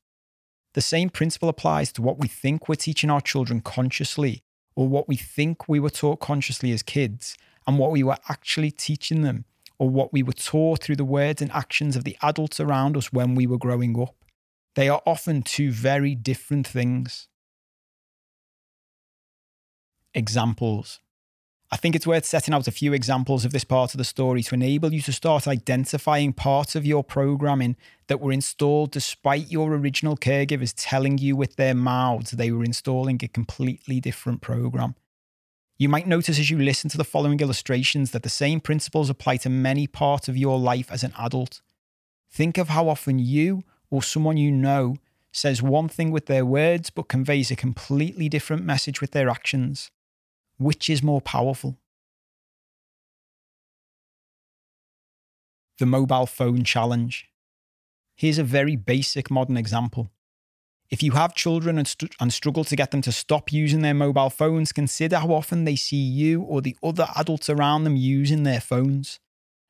The 0.78 0.82
same 0.82 1.10
principle 1.10 1.48
applies 1.48 1.90
to 1.94 2.02
what 2.02 2.20
we 2.20 2.28
think 2.28 2.68
we're 2.68 2.76
teaching 2.76 3.10
our 3.10 3.20
children 3.20 3.60
consciously 3.60 4.44
or 4.76 4.86
what 4.86 5.08
we 5.08 5.16
think 5.16 5.68
we 5.68 5.80
were 5.80 5.90
taught 5.90 6.20
consciously 6.20 6.70
as 6.70 6.84
kids 6.84 7.36
and 7.66 7.80
what 7.80 7.90
we 7.90 8.04
were 8.04 8.18
actually 8.28 8.70
teaching 8.70 9.22
them 9.22 9.44
or 9.80 9.90
what 9.90 10.12
we 10.12 10.22
were 10.22 10.32
taught 10.32 10.80
through 10.80 10.94
the 10.94 11.04
words 11.04 11.42
and 11.42 11.50
actions 11.50 11.96
of 11.96 12.04
the 12.04 12.16
adults 12.22 12.60
around 12.60 12.96
us 12.96 13.12
when 13.12 13.34
we 13.34 13.44
were 13.44 13.58
growing 13.58 14.00
up. 14.00 14.14
They 14.76 14.88
are 14.88 15.02
often 15.04 15.42
two 15.42 15.72
very 15.72 16.14
different 16.14 16.64
things. 16.64 17.26
Examples. 20.14 21.00
I 21.70 21.76
think 21.76 21.94
it's 21.94 22.07
worth 22.07 22.24
setting 22.24 22.54
out 22.54 22.66
a 22.66 22.72
few 22.72 22.94
examples 22.94 23.44
of 23.44 23.52
this 23.52 23.64
part 23.64 23.92
of 23.92 23.98
the 23.98 24.04
story 24.04 24.42
to 24.42 24.54
enable 24.54 24.94
you 24.94 25.02
to 25.02 25.12
start 25.12 25.46
identifying 25.46 26.33
parts 26.33 26.74
of 26.74 26.87
your 26.87 27.04
programming 27.04 27.76
that 28.07 28.20
were 28.20 28.33
installed 28.33 28.90
despite 28.90 29.50
your 29.50 29.74
original 29.74 30.16
caregivers 30.16 30.72
telling 30.74 31.18
you 31.18 31.37
with 31.37 31.57
their 31.57 31.74
mouths 31.74 32.31
they 32.31 32.50
were 32.50 32.64
installing 32.64 33.20
a 33.22 33.28
completely 33.28 34.00
different 34.00 34.40
program. 34.40 34.94
You 35.76 35.90
might 35.90 36.07
notice 36.07 36.38
as 36.38 36.48
you 36.48 36.59
listen 36.59 36.88
to 36.88 36.96
the 36.96 37.04
following 37.04 37.38
illustrations 37.38 38.12
that 38.12 38.22
the 38.22 38.31
same 38.31 38.61
principles 38.61 39.11
apply 39.11 39.37
to 39.38 39.50
many 39.50 39.87
parts 39.87 40.26
of 40.26 40.38
your 40.38 40.59
life 40.59 40.90
as 40.90 41.04
an 41.04 41.12
adult. 41.18 41.61
Think 42.31 42.57
of 42.57 42.70
how 42.70 42.88
often 42.88 43.18
you 43.18 43.62
or 43.90 44.02
someone 44.02 44.38
you 44.38 44.50
know 44.50 44.96
says 45.33 45.62
one 45.62 45.88
thing 45.90 46.12
with 46.12 46.26
their 46.26 46.46
words 46.46 46.88
but 46.88 47.09
conveys 47.09 47.50
a 47.50 47.57
completely 47.57 48.31
different 48.31 48.64
message 48.64 49.02
with 49.02 49.11
their 49.11 49.28
actions. 49.28 49.90
Which 50.58 50.90
is 50.90 51.02
more 51.02 51.20
powerful? 51.20 51.78
The 55.78 55.86
mobile 55.86 56.26
phone 56.26 56.64
challenge. 56.64 57.28
Here's 58.16 58.38
a 58.38 58.44
very 58.44 58.74
basic 58.74 59.30
modern 59.30 59.56
example. 59.56 60.10
If 60.90 61.02
you 61.02 61.12
have 61.12 61.34
children 61.34 61.78
and, 61.78 61.86
st- 61.86 62.16
and, 62.18 62.32
struggle 62.32 62.64
to 62.64 62.74
get 62.74 62.90
them 62.90 63.02
to 63.02 63.12
stop 63.12 63.52
using 63.52 63.82
their 63.82 63.94
mobile 63.94 64.30
phones, 64.30 64.72
consider 64.72 65.18
how 65.18 65.32
often 65.32 65.64
they 65.64 65.76
see 65.76 65.96
you 65.96 66.40
or 66.42 66.60
the 66.60 66.76
other 66.82 67.06
adults 67.14 67.48
around 67.48 67.84
them 67.84 67.94
using 67.94 68.42
their 68.42 68.60
phones. 68.60 69.20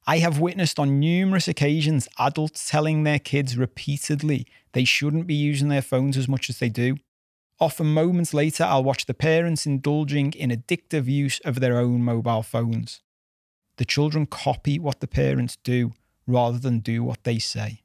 I 0.07 0.19
have 0.19 0.39
witnessed 0.39 0.79
on 0.79 1.01
numerous 1.01 1.49
occasions 1.49 2.09
adults 2.19 2.71
telling 2.71 3.03
their 3.03 3.19
kids 3.19 3.59
repeatedly 3.59 4.47
they 4.73 4.85
shouldn't 4.85 5.27
be 5.27 5.35
using 5.35 5.69
their 5.69 5.83
phones 5.83 6.17
as 6.17 6.29
much 6.29 6.49
as 6.49 6.61
they 6.61 6.71
do. 6.71 6.97
Often 7.61 7.93
moments 7.93 8.33
later, 8.33 8.63
I'll 8.63 8.85
watch 8.85 9.07
the 9.07 9.15
parents 9.15 9.67
indulging 9.67 10.33
in 10.33 10.51
addictive 10.51 11.07
use 11.07 11.41
of 11.41 11.59
their 11.59 11.79
own 11.79 12.05
mobile 12.05 12.43
phones. 12.43 13.01
The 13.79 13.85
children 13.85 14.27
copy 14.27 14.79
what 14.79 15.01
the 15.01 15.09
parents 15.09 15.57
do 15.57 15.93
rather 16.27 16.59
than 16.59 16.81
do 16.81 17.03
what 17.03 17.25
they 17.25 17.39
say. 17.39 17.83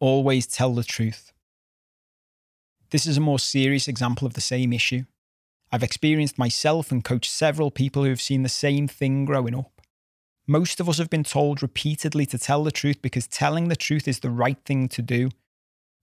Always 0.00 0.46
tell 0.46 0.74
the 0.74 0.84
truth. 0.84 1.32
This 2.90 3.06
is 3.06 3.18
a 3.18 3.20
more 3.20 3.38
serious 3.38 3.86
example 3.86 4.26
of 4.26 4.34
the 4.34 4.40
same 4.40 4.72
issue. 4.72 5.04
I've 5.70 5.82
experienced 5.82 6.38
myself 6.38 6.90
and 6.90 7.04
coached 7.04 7.30
several 7.30 7.70
people 7.70 8.02
who 8.04 8.08
have 8.08 8.20
seen 8.20 8.42
the 8.42 8.48
same 8.48 8.88
thing 8.88 9.26
growing 9.26 9.54
up. 9.54 9.82
Most 10.46 10.80
of 10.80 10.88
us 10.88 10.96
have 10.96 11.10
been 11.10 11.24
told 11.24 11.60
repeatedly 11.60 12.24
to 12.26 12.38
tell 12.38 12.64
the 12.64 12.70
truth 12.70 13.02
because 13.02 13.26
telling 13.26 13.68
the 13.68 13.76
truth 13.76 14.08
is 14.08 14.20
the 14.20 14.30
right 14.30 14.56
thing 14.64 14.88
to 14.88 15.02
do 15.02 15.28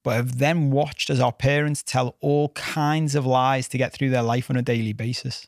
but 0.06 0.15
have 0.15 0.38
then 0.38 0.70
watched 0.70 1.10
as 1.10 1.20
our 1.20 1.32
parents 1.32 1.82
tell 1.82 2.15
all 2.22 2.50
kinds 2.50 3.15
of 3.15 3.26
lies 3.26 3.68
to 3.68 3.78
get 3.80 3.91
through 3.91 4.12
their 4.12 4.22
life 4.22 4.52
on 4.52 4.56
a 4.56 4.62
daily 4.62 4.94
basis. 4.94 5.48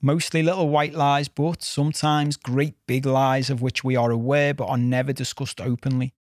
Mostly 0.00 0.44
little 0.44 0.68
white 0.68 0.94
lies, 0.94 1.26
but 1.26 1.60
sometimes 1.60 2.36
great 2.36 2.74
big 2.86 3.04
lies 3.04 3.50
of 3.50 3.62
which 3.62 3.82
we 3.82 3.96
are 3.96 4.12
aware 4.12 4.54
but 4.54 4.68
are 4.68 4.78
never 4.78 5.12
discussed 5.12 5.60
openly. 5.60 6.14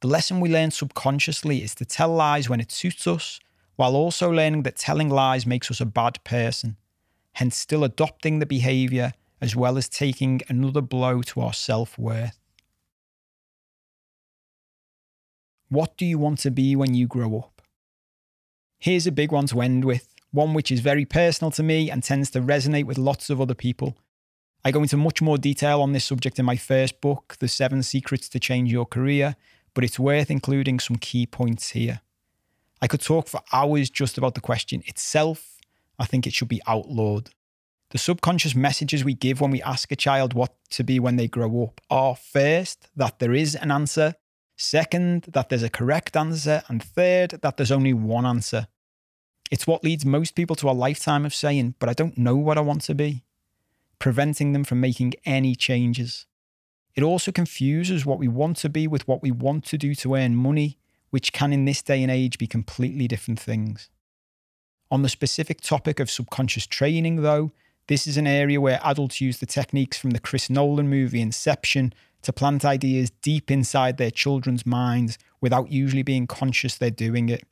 The 0.00 0.08
lesson 0.08 0.40
we 0.40 0.48
learn 0.48 0.72
subconsciously 0.72 1.62
is 1.62 1.76
to 1.76 1.84
tell 1.84 2.12
lies 2.12 2.48
when 2.48 2.60
it 2.60 2.72
suits 2.72 3.06
us, 3.06 3.38
while 3.76 3.94
also 3.94 4.28
learning 4.28 4.64
that 4.64 4.74
telling 4.74 5.08
lies 5.08 5.46
makes 5.46 5.70
us 5.70 5.80
a 5.80 5.86
bad 5.86 6.22
person, 6.24 6.78
hence, 7.34 7.56
still 7.56 7.84
adopting 7.84 8.40
the 8.40 8.46
behaviour 8.46 9.12
as 9.40 9.54
well 9.54 9.78
as 9.78 9.88
taking 9.88 10.40
another 10.48 10.80
blow 10.80 11.22
to 11.22 11.40
our 11.40 11.52
self 11.52 11.96
worth. 11.96 12.40
What 15.74 15.96
do 15.96 16.06
you 16.06 16.18
want 16.18 16.38
to 16.38 16.52
be 16.52 16.76
when 16.76 16.94
you 16.94 17.08
grow 17.08 17.36
up? 17.36 17.60
Here's 18.78 19.08
a 19.08 19.10
big 19.12 19.32
one 19.32 19.48
to 19.48 19.60
end 19.60 19.84
with, 19.84 20.06
one 20.30 20.54
which 20.54 20.70
is 20.70 20.78
very 20.78 21.04
personal 21.04 21.50
to 21.50 21.64
me 21.64 21.90
and 21.90 22.00
tends 22.00 22.30
to 22.30 22.40
resonate 22.40 22.84
with 22.84 22.96
lots 22.96 23.28
of 23.28 23.40
other 23.40 23.56
people. 23.56 23.98
I 24.64 24.70
go 24.70 24.82
into 24.82 24.96
much 24.96 25.20
more 25.20 25.36
detail 25.36 25.82
on 25.82 25.90
this 25.90 26.04
subject 26.04 26.38
in 26.38 26.44
my 26.44 26.54
first 26.54 27.00
book, 27.00 27.34
The 27.40 27.48
Seven 27.48 27.82
Secrets 27.82 28.28
to 28.28 28.38
Change 28.38 28.70
Your 28.70 28.86
Career, 28.86 29.34
but 29.74 29.82
it's 29.82 29.98
worth 29.98 30.30
including 30.30 30.78
some 30.78 30.94
key 30.94 31.26
points 31.26 31.70
here. 31.70 32.02
I 32.80 32.86
could 32.86 33.00
talk 33.00 33.26
for 33.26 33.40
hours 33.52 33.90
just 33.90 34.16
about 34.16 34.36
the 34.36 34.40
question 34.40 34.84
itself. 34.86 35.58
I 35.98 36.04
think 36.04 36.24
it 36.24 36.34
should 36.34 36.46
be 36.46 36.62
outlawed. 36.68 37.30
The 37.90 37.98
subconscious 37.98 38.54
messages 38.54 39.04
we 39.04 39.14
give 39.14 39.40
when 39.40 39.50
we 39.50 39.60
ask 39.62 39.90
a 39.90 39.96
child 39.96 40.34
what 40.34 40.54
to 40.70 40.84
be 40.84 41.00
when 41.00 41.16
they 41.16 41.26
grow 41.26 41.64
up 41.64 41.80
are 41.90 42.14
first, 42.14 42.90
that 42.94 43.18
there 43.18 43.34
is 43.34 43.56
an 43.56 43.72
answer, 43.72 44.14
Second, 44.56 45.24
that 45.32 45.48
there's 45.48 45.62
a 45.62 45.70
correct 45.70 46.16
answer. 46.16 46.62
And 46.68 46.82
third, 46.82 47.30
that 47.42 47.56
there's 47.56 47.72
only 47.72 47.92
one 47.92 48.26
answer. 48.26 48.68
It's 49.50 49.66
what 49.66 49.84
leads 49.84 50.06
most 50.06 50.34
people 50.34 50.56
to 50.56 50.70
a 50.70 50.72
lifetime 50.72 51.24
of 51.24 51.34
saying, 51.34 51.74
but 51.78 51.88
I 51.88 51.92
don't 51.92 52.18
know 52.18 52.36
what 52.36 52.58
I 52.58 52.62
want 52.62 52.82
to 52.82 52.94
be, 52.94 53.24
preventing 53.98 54.52
them 54.52 54.64
from 54.64 54.80
making 54.80 55.14
any 55.24 55.54
changes. 55.54 56.26
It 56.94 57.02
also 57.02 57.32
confuses 57.32 58.06
what 58.06 58.18
we 58.18 58.28
want 58.28 58.56
to 58.58 58.68
be 58.68 58.86
with 58.86 59.06
what 59.06 59.22
we 59.22 59.30
want 59.30 59.64
to 59.66 59.78
do 59.78 59.94
to 59.96 60.14
earn 60.14 60.36
money, 60.36 60.78
which 61.10 61.32
can 61.32 61.52
in 61.52 61.64
this 61.64 61.82
day 61.82 62.02
and 62.02 62.10
age 62.10 62.38
be 62.38 62.46
completely 62.46 63.06
different 63.08 63.40
things. 63.40 63.90
On 64.90 65.02
the 65.02 65.08
specific 65.08 65.60
topic 65.60 65.98
of 65.98 66.10
subconscious 66.10 66.66
training, 66.66 67.22
though, 67.22 67.52
this 67.88 68.06
is 68.06 68.16
an 68.16 68.26
area 68.26 68.60
where 68.60 68.80
adults 68.82 69.20
use 69.20 69.38
the 69.38 69.46
techniques 69.46 69.98
from 69.98 70.10
the 70.10 70.20
Chris 70.20 70.48
Nolan 70.48 70.88
movie 70.88 71.20
Inception 71.20 71.92
to 72.24 72.32
plant 72.32 72.64
ideas 72.64 73.10
deep 73.22 73.50
inside 73.50 73.96
their 73.96 74.10
children's 74.10 74.66
minds 74.66 75.18
without 75.40 75.70
usually 75.70 76.02
being 76.02 76.26
conscious 76.26 76.76
they're 76.76 76.90
doing 76.90 77.28
it. 77.28 77.44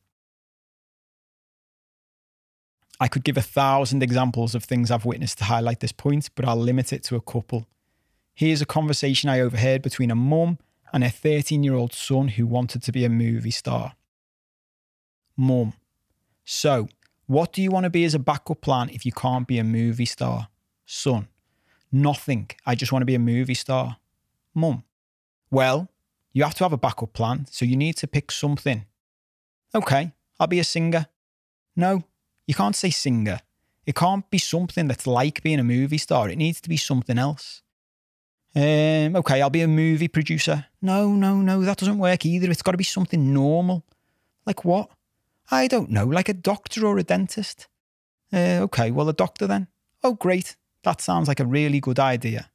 I 3.00 3.08
could 3.08 3.24
give 3.24 3.37
a 3.37 3.42
thousand 3.42 4.02
examples 4.02 4.54
of 4.54 4.64
things 4.64 4.90
I've 4.90 5.04
witnessed 5.04 5.38
to 5.38 5.44
highlight 5.44 5.80
this 5.80 5.92
point, 5.92 6.30
but 6.35 6.46
I'll 6.46 6.56
limit 6.56 6.92
it 6.92 7.02
to 7.04 7.16
a 7.16 7.20
couple. 7.20 7.66
Here's 8.35 8.62
a 8.62 8.66
conversation 8.66 9.28
I 9.28 9.40
overheard 9.40 9.82
between 9.82 10.11
a 10.11 10.14
mum 10.14 10.58
and 10.92 11.02
a 11.02 11.11
13 11.11 11.62
year 11.62 11.74
old 11.74 11.92
son 11.92 12.28
who 12.28 12.46
wanted 12.46 12.82
to 12.85 12.92
be 12.92 13.04
a 13.04 13.08
movie 13.08 13.50
star. 13.50 13.94
Mum, 15.37 15.72
so 16.44 16.88
what 17.26 17.52
do 17.52 17.62
you 17.62 17.70
want 17.70 17.85
to 17.85 17.90
be 17.90 18.04
as 18.04 18.14
a 18.14 18.18
backup 18.18 18.61
plan 18.61 18.88
if 18.90 19.06
you 19.06 19.12
can't 19.12 19.46
be 19.46 19.58
a 19.58 19.64
movie 19.64 20.04
star? 20.06 20.48
Son, 20.87 21.28
nothing. 21.90 22.50
I 22.66 22.74
just 22.74 22.92
want 22.92 23.02
to 23.02 23.06
be 23.06 23.14
a 23.14 23.18
movie 23.18 23.54
star. 23.54 23.96
Mum, 24.54 24.84
well, 25.50 25.88
you 26.32 26.44
have 26.44 26.54
to 26.56 26.64
have 26.64 26.72
a 26.72 26.78
backup 26.78 27.12
plan, 27.12 27.46
so 27.50 27.64
you 27.64 27.76
need 27.76 27.96
to 27.98 28.06
pick 28.06 28.30
something. 28.30 28.86
Okay, 29.74 30.12
I'll 30.38 30.46
be 30.46 30.60
a 30.60 30.64
singer. 30.64 31.06
No, 31.76 32.04
you 32.46 32.54
can't 32.54 32.76
say 32.76 32.90
singer. 32.90 33.40
It 33.86 33.94
can't 33.94 34.28
be 34.30 34.38
something 34.38 34.88
that's 34.88 35.06
like 35.06 35.42
being 35.42 35.58
a 35.58 35.64
movie 35.64 35.98
star. 35.98 36.28
It 36.28 36.36
needs 36.36 36.60
to 36.60 36.68
be 36.68 36.76
something 36.76 37.18
else. 37.18 37.62
Um, 38.54 39.16
okay, 39.16 39.40
I'll 39.40 39.50
be 39.50 39.62
a 39.62 39.68
movie 39.68 40.08
producer. 40.08 40.66
No, 40.80 41.14
no, 41.14 41.36
no, 41.36 41.62
that 41.62 41.78
doesn't 41.78 41.98
work 41.98 42.26
either. 42.26 42.50
It's 42.50 42.62
got 42.62 42.72
to 42.72 42.78
be 42.78 42.84
something 42.84 43.32
normal. 43.32 43.84
Like 44.46 44.64
what? 44.64 44.90
I 45.50 45.66
don't 45.68 45.90
know, 45.90 46.04
like 46.04 46.28
a 46.28 46.34
doctor 46.34 46.86
or 46.86 46.98
a 46.98 47.02
dentist. 47.02 47.68
Uh, 48.32 48.60
okay, 48.62 48.90
well, 48.90 49.08
a 49.08 49.12
doctor 49.12 49.46
then. 49.46 49.68
Oh, 50.02 50.14
great. 50.14 50.56
That 50.84 51.00
sounds 51.00 51.28
like 51.28 51.40
a 51.40 51.46
really 51.46 51.80
good 51.80 51.98
idea. 51.98 52.50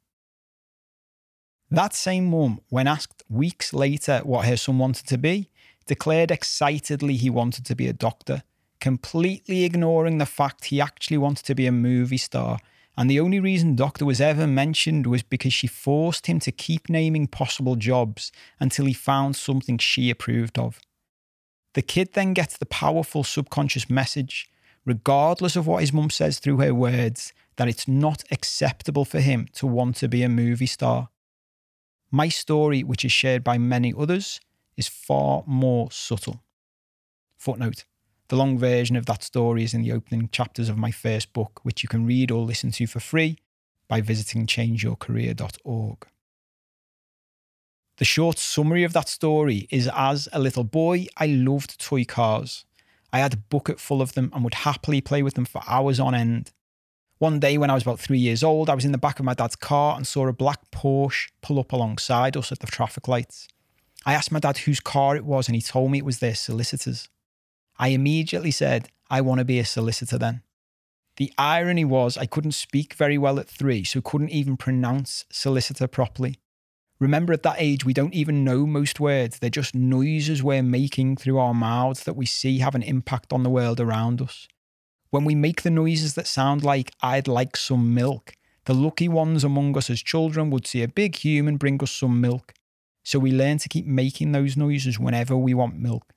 That 1.70 1.94
same 1.94 2.30
mum, 2.30 2.62
when 2.70 2.88
asked 2.88 3.24
weeks 3.30 3.74
later 3.74 4.22
what 4.24 4.46
her 4.46 4.56
son 4.56 4.78
wanted 4.78 5.06
to 5.08 5.18
be, 5.18 5.50
declared 5.86 6.32
excitedly 6.32 7.16
he 7.16 7.30
wanted 7.30 7.66
to 7.66 7.76
be 7.76 7.88
a 7.88 7.94
doctor, 7.94 8.44
completely 8.80 9.66
ignoring 9.66 10.18
the 10.18 10.26
fact 10.26 10.66
he 10.66 10.80
actually 10.80 11.18
wanted 11.18 11.46
to 11.46 11.56
be 11.56 11.68
a 11.68 11.72
movie 11.72 12.18
star. 12.18 12.60
And 12.98 13.10
the 13.10 13.20
only 13.20 13.40
reason 13.40 13.76
doctor 13.76 14.06
was 14.06 14.22
ever 14.22 14.48
mentioned 14.48 15.08
was 15.08 15.24
because 15.24 15.54
she 15.54 15.68
forced 15.68 16.28
him 16.28 16.40
to 16.40 16.52
keep 16.52 16.90
naming 16.90 17.28
possible 17.28 17.76
jobs 17.76 18.32
until 18.60 18.86
he 18.86 18.94
found 18.94 19.36
something 19.36 19.78
she 19.78 20.10
approved 20.10 20.58
of. 20.58 20.80
The 21.74 21.82
kid 21.82 22.14
then 22.14 22.34
gets 22.34 22.58
the 22.58 22.66
powerful 22.66 23.24
subconscious 23.24 23.90
message, 23.90 24.50
regardless 24.86 25.56
of 25.56 25.68
what 25.68 25.82
his 25.82 25.94
mum 25.94 26.10
says 26.10 26.40
through 26.40 26.58
her 26.58 26.74
words, 26.74 27.34
that 27.58 27.68
it's 27.68 27.88
not 27.88 28.24
acceptable 28.32 29.06
for 29.06 29.20
him 29.20 29.48
to 29.54 29.68
want 29.68 29.98
to 29.98 30.08
be 30.08 30.24
a 30.24 30.30
movie 30.30 30.66
star. 30.66 31.10
My 32.12 32.30
story, 32.30 32.84
which 32.84 33.04
is 33.04 33.12
shared 33.12 33.44
by 33.44 33.58
many 33.58 33.94
others, 33.98 34.40
is 34.78 34.88
far 34.88 35.44
more 35.46 35.92
subtle. 35.92 36.44
Footnote 37.38 37.86
The 38.30 38.36
long 38.36 38.58
version 38.58 38.96
of 38.96 39.06
that 39.08 39.24
story 39.24 39.64
is 39.64 39.74
in 39.74 39.82
the 39.82 39.92
opening 39.92 40.30
chapters 40.32 40.70
of 40.70 40.78
my 40.78 40.92
first 40.92 41.34
book, 41.34 41.60
which 41.64 41.84
you 41.84 41.90
can 41.90 42.06
read 42.06 42.32
or 42.32 42.44
listen 42.44 42.72
to 42.72 42.88
for 42.88 43.00
free 43.00 43.38
by 43.88 44.02
visiting 44.02 44.46
changeyourcareer.org. 44.46 46.08
The 47.98 48.06
short 48.06 48.38
summary 48.38 48.84
of 48.84 48.94
that 48.94 49.10
story 49.10 49.68
is 49.72 49.90
as 49.94 50.30
a 50.32 50.40
little 50.40 50.64
boy, 50.64 51.08
I 51.18 51.26
loved 51.26 51.80
toy 51.80 52.06
cars. 52.06 52.64
I 53.12 53.20
had 53.20 53.34
a 53.34 53.38
bucket 53.38 53.80
full 53.80 54.02
of 54.02 54.14
them 54.14 54.32
and 54.34 54.44
would 54.44 54.54
happily 54.54 55.02
play 55.02 55.24
with 55.24 55.34
them 55.34 55.46
for 55.46 55.64
hours 55.68 56.00
on 56.00 56.14
end. 56.14 56.52
One 57.20 57.40
day, 57.40 57.58
when 57.58 57.72
I 57.72 57.74
was 57.74 57.82
about 57.82 58.00
three 58.00 58.20
years 58.20 58.44
old, 58.44 58.70
I 58.70 58.76
was 58.76 58.86
in 58.86 58.92
the 58.92 58.98
back 59.00 59.18
of 59.18 59.26
my 59.26 59.34
dad's 59.34 59.56
car 59.56 59.96
and 59.98 60.06
saw 60.06 60.28
a 60.28 60.34
black 60.34 60.70
Porsche 60.70 61.30
pull 61.42 61.60
up 61.60 61.72
alongside 61.72 62.38
us 62.38 62.52
at 62.52 62.60
the 62.60 62.68
traffic 62.68 63.08
lights. 63.08 63.48
I 64.06 64.14
asked 64.14 64.32
my 64.32 64.40
dad 64.40 64.60
whose 64.60 64.80
car 64.80 65.16
it 65.16 65.26
was, 65.26 65.48
and 65.48 65.56
he 65.56 65.62
told 65.62 65.90
me 65.90 65.98
it 65.98 66.06
was 66.06 66.20
their 66.20 66.36
solicitor's. 66.36 67.10
I 67.80 67.90
immediately 67.90 68.52
said, 68.52 68.90
I 69.10 69.22
want 69.22 69.40
to 69.40 69.46
be 69.46 69.58
a 69.58 69.66
solicitor 69.66 70.20
then. 70.20 70.44
The 71.18 71.34
irony 71.40 71.86
was, 71.86 72.18
I 72.18 72.28
couldn't 72.28 72.52
speak 72.52 72.94
very 72.94 73.18
well 73.18 73.40
at 73.40 73.50
three, 73.50 73.84
so 73.84 74.00
couldn't 74.00 74.30
even 74.30 74.56
pronounce 74.56 75.26
solicitor 75.32 75.88
properly. 75.88 76.40
Remember, 77.00 77.34
at 77.34 77.42
that 77.44 77.58
age, 77.58 77.84
we 77.84 77.94
don't 77.94 78.14
even 78.14 78.44
know 78.44 78.68
most 78.68 79.00
words. 79.00 79.40
They're 79.40 79.50
just 79.50 79.74
noises 79.74 80.44
we're 80.44 80.62
making 80.62 81.18
through 81.18 81.40
our 81.40 81.54
mouths 81.56 82.04
that 82.04 82.16
we 82.16 82.28
see 82.28 82.60
have 82.60 82.76
an 82.76 82.84
impact 82.84 83.34
on 83.34 83.42
the 83.42 83.50
world 83.50 83.80
around 83.80 84.22
us. 84.22 84.48
When 85.18 85.26
we 85.26 85.34
make 85.34 85.64
the 85.64 85.72
noises 85.72 86.14
that 86.14 86.28
sound 86.28 86.64
like, 86.64 86.92
I'd 87.02 87.28
like 87.28 87.58
some 87.58 87.96
milk, 87.96 88.36
the 88.66 88.76
lucky 88.76 89.08
ones 89.08 89.44
among 89.44 89.76
us 89.76 89.90
as 89.90 90.04
children 90.04 90.52
would 90.52 90.68
see 90.68 90.84
a 90.84 90.88
big 90.88 91.16
human 91.16 91.58
bring 91.58 91.82
us 91.82 91.90
some 91.90 92.22
milk. 92.22 92.54
So 93.04 93.18
we 93.18 93.32
learn 93.32 93.58
to 93.58 93.68
keep 93.68 93.88
making 93.88 94.32
those 94.32 94.56
noises 94.56 95.00
whenever 95.00 95.36
we 95.36 95.56
want 95.56 95.80
milk. 95.80 96.14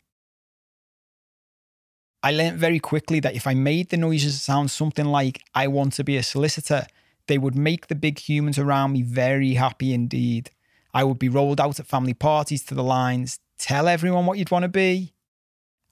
I 2.23 2.31
learned 2.33 2.59
very 2.59 2.79
quickly 2.79 3.21
that 3.21 3.35
if 3.35 3.47
I 3.47 3.55
made 3.55 3.89
the 3.89 3.97
noises 3.97 4.43
sound 4.43 4.71
something 4.71 5.07
like, 5.07 5.41
I 5.55 5.67
want 5.67 5.95
to 5.95 6.05
be 6.05 6.19
a 6.19 6.23
solicitor, 6.23 6.87
they 7.27 7.39
would 7.39 7.57
make 7.57 7.87
the 7.87 7.95
big 7.95 8.19
humans 8.19 8.59
around 8.59 8.93
me 8.93 9.01
very 9.01 9.55
happy 9.55 9.95
indeed. 9.95 10.51
I 10.93 11.05
would 11.05 11.19
be 11.19 11.31
rolled 11.31 11.59
out 11.59 11.81
at 11.81 11.87
family 11.87 12.13
parties 12.13 12.65
to 12.65 12.75
the 12.75 12.85
lines, 12.85 13.39
tell 13.57 13.89
everyone 13.89 14.27
what 14.27 14.37
you'd 14.37 14.51
want 14.51 14.65
to 14.65 14.69
be. 14.69 15.15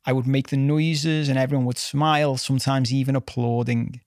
I 0.09 0.12
would 0.12 0.27
make 0.27 0.49
the 0.49 0.57
noises 0.57 1.29
and 1.29 1.38
everyone 1.38 1.66
would 1.66 1.77
smile, 1.77 2.38
sometimes 2.38 2.94
even 2.94 3.14
applauding. 3.14 4.01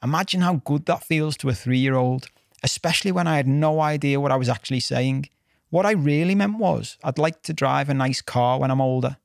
Imagine 0.00 0.42
how 0.42 0.62
good 0.64 0.86
that 0.86 1.02
feels 1.02 1.36
to 1.38 1.48
a 1.48 1.52
three 1.52 1.78
year 1.78 1.96
old, 1.96 2.28
especially 2.62 3.10
when 3.10 3.26
I 3.26 3.38
had 3.38 3.48
no 3.48 3.80
idea 3.80 4.20
what 4.20 4.30
I 4.30 4.36
was 4.36 4.48
actually 4.48 4.78
saying. 4.78 5.30
What 5.68 5.84
I 5.84 5.94
really 5.94 6.36
meant 6.36 6.58
was, 6.58 6.96
I'd 7.02 7.18
like 7.18 7.42
to 7.42 7.52
drive 7.52 7.88
a 7.88 7.94
nice 7.94 8.22
car 8.22 8.60
when 8.60 8.70
I'm 8.70 8.80
older. 8.80 9.16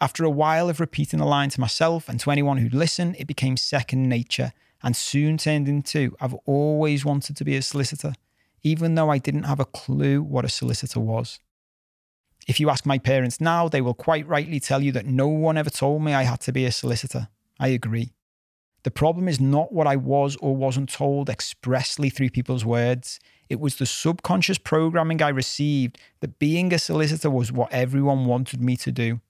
After 0.00 0.24
a 0.24 0.30
while 0.42 0.68
of 0.68 0.80
repeating 0.80 1.20
the 1.20 1.24
line 1.24 1.50
to 1.50 1.60
myself 1.60 2.08
and 2.08 2.18
to 2.18 2.32
anyone 2.32 2.56
who'd 2.56 2.74
listen, 2.74 3.14
it 3.16 3.28
became 3.28 3.56
second 3.56 4.08
nature 4.08 4.52
and 4.82 4.96
soon 4.96 5.38
turned 5.38 5.68
into 5.68 6.16
I've 6.20 6.34
always 6.46 7.04
wanted 7.04 7.36
to 7.36 7.44
be 7.44 7.54
a 7.54 7.62
solicitor, 7.62 8.14
even 8.64 8.96
though 8.96 9.08
I 9.08 9.18
didn't 9.18 9.44
have 9.44 9.60
a 9.60 9.66
clue 9.66 10.20
what 10.20 10.44
a 10.44 10.48
solicitor 10.48 10.98
was. 10.98 11.38
If 12.48 12.58
you 12.58 12.70
ask 12.70 12.84
my 12.84 12.98
parents 12.98 13.40
now, 13.40 13.68
they 13.68 13.80
will 13.80 13.94
quite 13.94 14.26
rightly 14.26 14.60
tell 14.60 14.82
you 14.82 14.92
that 14.92 15.06
no 15.06 15.28
one 15.28 15.56
ever 15.56 15.70
told 15.70 16.02
me 16.02 16.12
I 16.14 16.22
had 16.22 16.40
to 16.40 16.52
be 16.52 16.64
a 16.64 16.72
solicitor. 16.72 17.28
I 17.60 17.68
agree. 17.68 18.12
The 18.84 18.90
problem 18.90 19.28
is 19.28 19.40
not 19.40 19.72
what 19.72 19.86
I 19.86 19.94
was 19.94 20.36
or 20.36 20.56
wasn't 20.56 20.88
told 20.88 21.30
expressly 21.30 22.10
through 22.10 22.30
people's 22.30 22.64
words. 22.64 23.20
It 23.48 23.60
was 23.60 23.76
the 23.76 23.86
subconscious 23.86 24.58
programming 24.58 25.22
I 25.22 25.28
received 25.28 25.98
that 26.20 26.40
being 26.40 26.72
a 26.72 26.78
solicitor 26.78 27.30
was 27.30 27.52
what 27.52 27.72
everyone 27.72 28.24
wanted 28.24 28.60
me 28.60 28.76
to 28.78 28.90
do. 28.90 29.20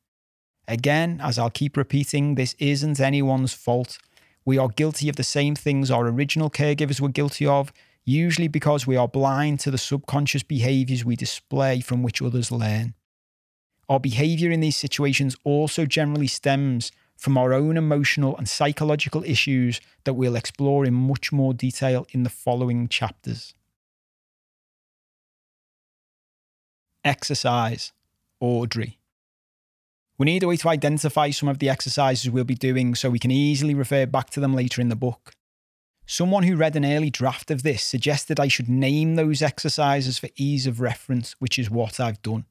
Again, 0.66 1.20
as 1.22 1.38
I'll 1.38 1.50
keep 1.50 1.76
repeating, 1.76 2.34
this 2.34 2.54
isn't 2.58 2.98
anyone's 2.98 3.52
fault. 3.52 3.98
We 4.44 4.56
are 4.56 4.68
guilty 4.68 5.08
of 5.08 5.16
the 5.16 5.24
same 5.24 5.54
things 5.54 5.90
our 5.90 6.06
original 6.06 6.50
caregivers 6.50 7.00
were 7.00 7.08
guilty 7.08 7.46
of, 7.46 7.72
usually 8.04 8.48
because 8.48 8.86
we 8.86 8.96
are 8.96 9.08
blind 9.08 9.60
to 9.60 9.70
the 9.70 9.78
subconscious 9.78 10.42
behaviours 10.42 11.04
we 11.04 11.16
display 11.16 11.80
from 11.80 12.02
which 12.02 12.22
others 12.22 12.50
learn. 12.50 12.94
Our 13.88 14.00
behavior 14.00 14.50
in 14.50 14.60
these 14.60 14.76
situations 14.76 15.36
also 15.44 15.86
generally 15.86 16.26
stems 16.26 16.92
from 17.16 17.38
our 17.38 17.52
own 17.52 17.76
emotional 17.76 18.36
and 18.36 18.48
psychological 18.48 19.22
issues 19.24 19.80
that 20.04 20.14
we'll 20.14 20.36
explore 20.36 20.84
in 20.84 20.94
much 20.94 21.30
more 21.30 21.54
detail 21.54 22.06
in 22.10 22.22
the 22.22 22.30
following 22.30 22.88
chapters. 22.88 23.54
Exercise, 27.04 27.92
Audrey. 28.40 28.98
We 30.18 30.26
need 30.26 30.42
a 30.42 30.48
way 30.48 30.56
to 30.58 30.68
identify 30.68 31.30
some 31.30 31.48
of 31.48 31.58
the 31.58 31.68
exercises 31.68 32.30
we'll 32.30 32.44
be 32.44 32.54
doing 32.54 32.94
so 32.94 33.10
we 33.10 33.18
can 33.18 33.30
easily 33.30 33.74
refer 33.74 34.06
back 34.06 34.30
to 34.30 34.40
them 34.40 34.54
later 34.54 34.80
in 34.80 34.88
the 34.88 34.96
book. 34.96 35.32
Someone 36.06 36.42
who 36.42 36.56
read 36.56 36.76
an 36.76 36.84
early 36.84 37.10
draft 37.10 37.50
of 37.50 37.62
this 37.62 37.82
suggested 37.82 38.38
I 38.38 38.48
should 38.48 38.68
name 38.68 39.14
those 39.14 39.42
exercises 39.42 40.18
for 40.18 40.28
ease 40.36 40.66
of 40.66 40.80
reference, 40.80 41.36
which 41.38 41.58
is 41.58 41.70
what 41.70 41.98
I've 41.98 42.20
done. 42.22 42.46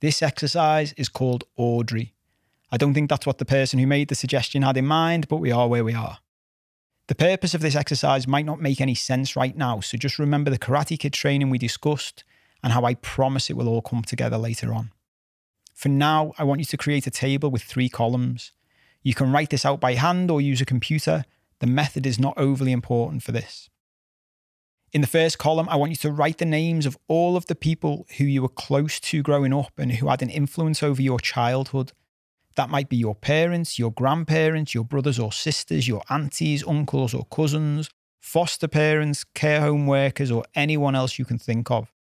This 0.00 0.22
exercise 0.22 0.94
is 0.94 1.08
called 1.08 1.44
Audrey. 1.56 2.14
I 2.72 2.78
don't 2.78 2.94
think 2.94 3.10
that's 3.10 3.26
what 3.26 3.38
the 3.38 3.44
person 3.44 3.78
who 3.78 3.86
made 3.86 4.08
the 4.08 4.14
suggestion 4.14 4.62
had 4.62 4.76
in 4.76 4.86
mind, 4.86 5.28
but 5.28 5.36
we 5.36 5.52
are 5.52 5.68
where 5.68 5.84
we 5.84 5.94
are. 5.94 6.18
The 7.08 7.14
purpose 7.14 7.54
of 7.54 7.60
this 7.60 7.74
exercise 7.74 8.26
might 8.26 8.46
not 8.46 8.62
make 8.62 8.80
any 8.80 8.94
sense 8.94 9.36
right 9.36 9.56
now, 9.56 9.80
so 9.80 9.98
just 9.98 10.18
remember 10.18 10.50
the 10.50 10.58
Karate 10.58 10.98
Kid 10.98 11.12
training 11.12 11.50
we 11.50 11.58
discussed 11.58 12.24
and 12.62 12.72
how 12.72 12.84
I 12.84 12.94
promise 12.94 13.50
it 13.50 13.56
will 13.56 13.68
all 13.68 13.82
come 13.82 14.02
together 14.02 14.38
later 14.38 14.72
on. 14.72 14.92
For 15.74 15.88
now, 15.88 16.32
I 16.38 16.44
want 16.44 16.60
you 16.60 16.66
to 16.66 16.76
create 16.76 17.06
a 17.06 17.10
table 17.10 17.50
with 17.50 17.62
three 17.62 17.88
columns. 17.88 18.52
You 19.02 19.14
can 19.14 19.32
write 19.32 19.50
this 19.50 19.66
out 19.66 19.80
by 19.80 19.94
hand 19.94 20.30
or 20.30 20.40
use 20.40 20.60
a 20.60 20.66
computer. 20.66 21.24
The 21.58 21.66
method 21.66 22.06
is 22.06 22.18
not 22.18 22.38
overly 22.38 22.72
important 22.72 23.22
for 23.22 23.32
this. 23.32 23.68
In 24.92 25.02
the 25.02 25.06
first 25.06 25.38
column, 25.38 25.68
I 25.68 25.76
want 25.76 25.92
you 25.92 25.96
to 25.98 26.10
write 26.10 26.38
the 26.38 26.44
names 26.44 26.84
of 26.84 26.98
all 27.06 27.36
of 27.36 27.46
the 27.46 27.54
people 27.54 28.06
who 28.18 28.24
you 28.24 28.42
were 28.42 28.48
close 28.48 28.98
to 29.00 29.22
growing 29.22 29.52
up 29.52 29.70
and 29.78 29.92
who 29.92 30.08
had 30.08 30.20
an 30.20 30.30
influence 30.30 30.82
over 30.82 31.00
your 31.00 31.20
childhood. 31.20 31.92
That 32.56 32.70
might 32.70 32.88
be 32.88 32.96
your 32.96 33.14
parents, 33.14 33.78
your 33.78 33.92
grandparents, 33.92 34.74
your 34.74 34.84
brothers 34.84 35.20
or 35.20 35.30
sisters, 35.30 35.86
your 35.86 36.02
aunties, 36.10 36.66
uncles 36.66 37.14
or 37.14 37.24
cousins, 37.26 37.88
foster 38.18 38.66
parents, 38.66 39.22
care 39.22 39.60
home 39.60 39.86
workers, 39.86 40.32
or 40.32 40.44
anyone 40.56 40.96
else 40.96 41.20
you 41.20 41.24
can 41.24 41.38
think 41.38 41.70
of. 41.70 41.92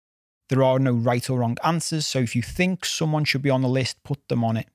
There 0.49 0.63
are 0.63 0.79
no 0.79 0.93
right 0.93 1.29
or 1.29 1.39
wrong 1.39 1.57
answers, 1.63 2.07
so 2.07 2.17
if 2.17 2.35
you 2.35 2.41
think 2.41 2.85
someone 2.85 3.23
should 3.23 3.43
be 3.43 3.51
on 3.51 3.61
the 3.61 3.69
list, 3.69 4.01
put 4.03 4.27
them 4.29 4.43
on 4.43 4.57
it. 4.57 4.67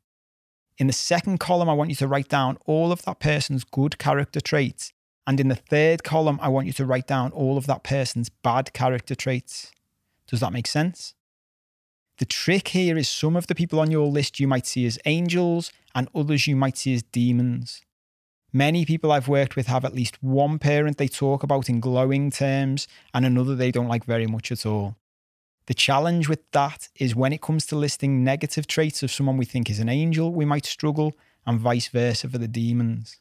In 0.78 0.86
the 0.86 0.92
second 0.92 1.40
column, 1.40 1.68
I 1.68 1.72
want 1.72 1.90
you 1.90 1.96
to 1.96 2.06
write 2.06 2.28
down 2.28 2.58
all 2.64 2.92
of 2.92 3.02
that 3.02 3.18
person's 3.18 3.64
good 3.64 3.98
character 3.98 4.40
traits 4.40 4.92
and 5.26 5.40
in 5.40 5.48
the 5.48 5.54
third 5.54 6.04
column, 6.04 6.38
I 6.42 6.48
want 6.48 6.66
you 6.66 6.72
to 6.74 6.84
write 6.84 7.06
down 7.06 7.32
all 7.32 7.56
of 7.56 7.66
that 7.66 7.82
person's 7.82 8.28
bad 8.28 8.72
character 8.72 9.14
traits. 9.14 9.72
Does 10.26 10.40
that 10.40 10.52
make 10.52 10.66
sense? 10.66 11.14
The 12.18 12.24
trick 12.24 12.68
here 12.68 12.96
is 12.96 13.08
some 13.08 13.34
of 13.34 13.46
the 13.46 13.54
people 13.54 13.80
on 13.80 13.90
your 13.90 14.06
list 14.06 14.38
you 14.38 14.46
might 14.46 14.66
see 14.66 14.86
as 14.86 14.98
angels 15.04 15.72
and 15.94 16.08
others 16.14 16.46
you 16.46 16.54
might 16.54 16.78
see 16.78 16.94
as 16.94 17.02
demons. 17.02 17.82
Many 18.52 18.84
people 18.84 19.10
I've 19.10 19.26
worked 19.26 19.56
with 19.56 19.66
have 19.66 19.84
at 19.84 19.94
least 19.94 20.22
one 20.22 20.60
parent 20.60 20.96
they 20.96 21.08
talk 21.08 21.42
about 21.42 21.68
in 21.68 21.80
glowing 21.80 22.30
terms 22.30 22.86
and 23.12 23.26
another 23.26 23.56
they 23.56 23.72
don't 23.72 23.88
like 23.88 24.04
very 24.04 24.28
much 24.28 24.52
at 24.52 24.64
all. 24.64 24.96
The 25.66 25.74
challenge 25.74 26.28
with 26.28 26.48
that 26.52 26.88
is 26.94 27.16
when 27.16 27.32
it 27.32 27.40
comes 27.40 27.66
to 27.66 27.76
listing 27.76 28.22
negative 28.22 28.66
traits 28.66 29.02
of 29.02 29.10
someone 29.10 29.38
we 29.38 29.44
think 29.44 29.68
is 29.68 29.80
an 29.80 29.88
angel, 29.88 30.32
we 30.32 30.44
might 30.44 30.66
struggle, 30.66 31.14
and 31.46 31.58
vice 31.58 31.88
versa 31.88 32.28
for 32.28 32.38
the 32.38 32.46
demons. 32.46 33.18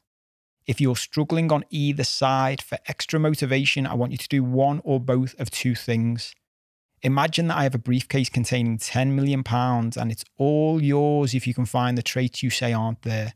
If 0.65 0.79
you're 0.79 0.95
struggling 0.95 1.51
on 1.51 1.65
either 1.69 2.03
side 2.03 2.61
for 2.61 2.77
extra 2.87 3.19
motivation, 3.19 3.85
I 3.85 3.95
want 3.95 4.11
you 4.11 4.17
to 4.17 4.27
do 4.27 4.43
one 4.43 4.81
or 4.83 4.99
both 4.99 5.39
of 5.39 5.51
two 5.51 5.75
things. 5.75 6.33
Imagine 7.01 7.47
that 7.47 7.57
I 7.57 7.63
have 7.63 7.75
a 7.75 7.79
briefcase 7.79 8.29
containing 8.29 8.77
10 8.77 9.13
million 9.13 9.43
pounds 9.43 9.97
and 9.97 10.09
it's 10.09 10.23
all 10.37 10.81
yours 10.81 11.33
if 11.33 11.45
you 11.45 11.53
can 11.53 11.65
find 11.65 11.97
the 11.97 12.01
traits 12.01 12.41
you 12.41 12.49
say 12.49 12.71
aren't 12.71 13.01
there. 13.01 13.33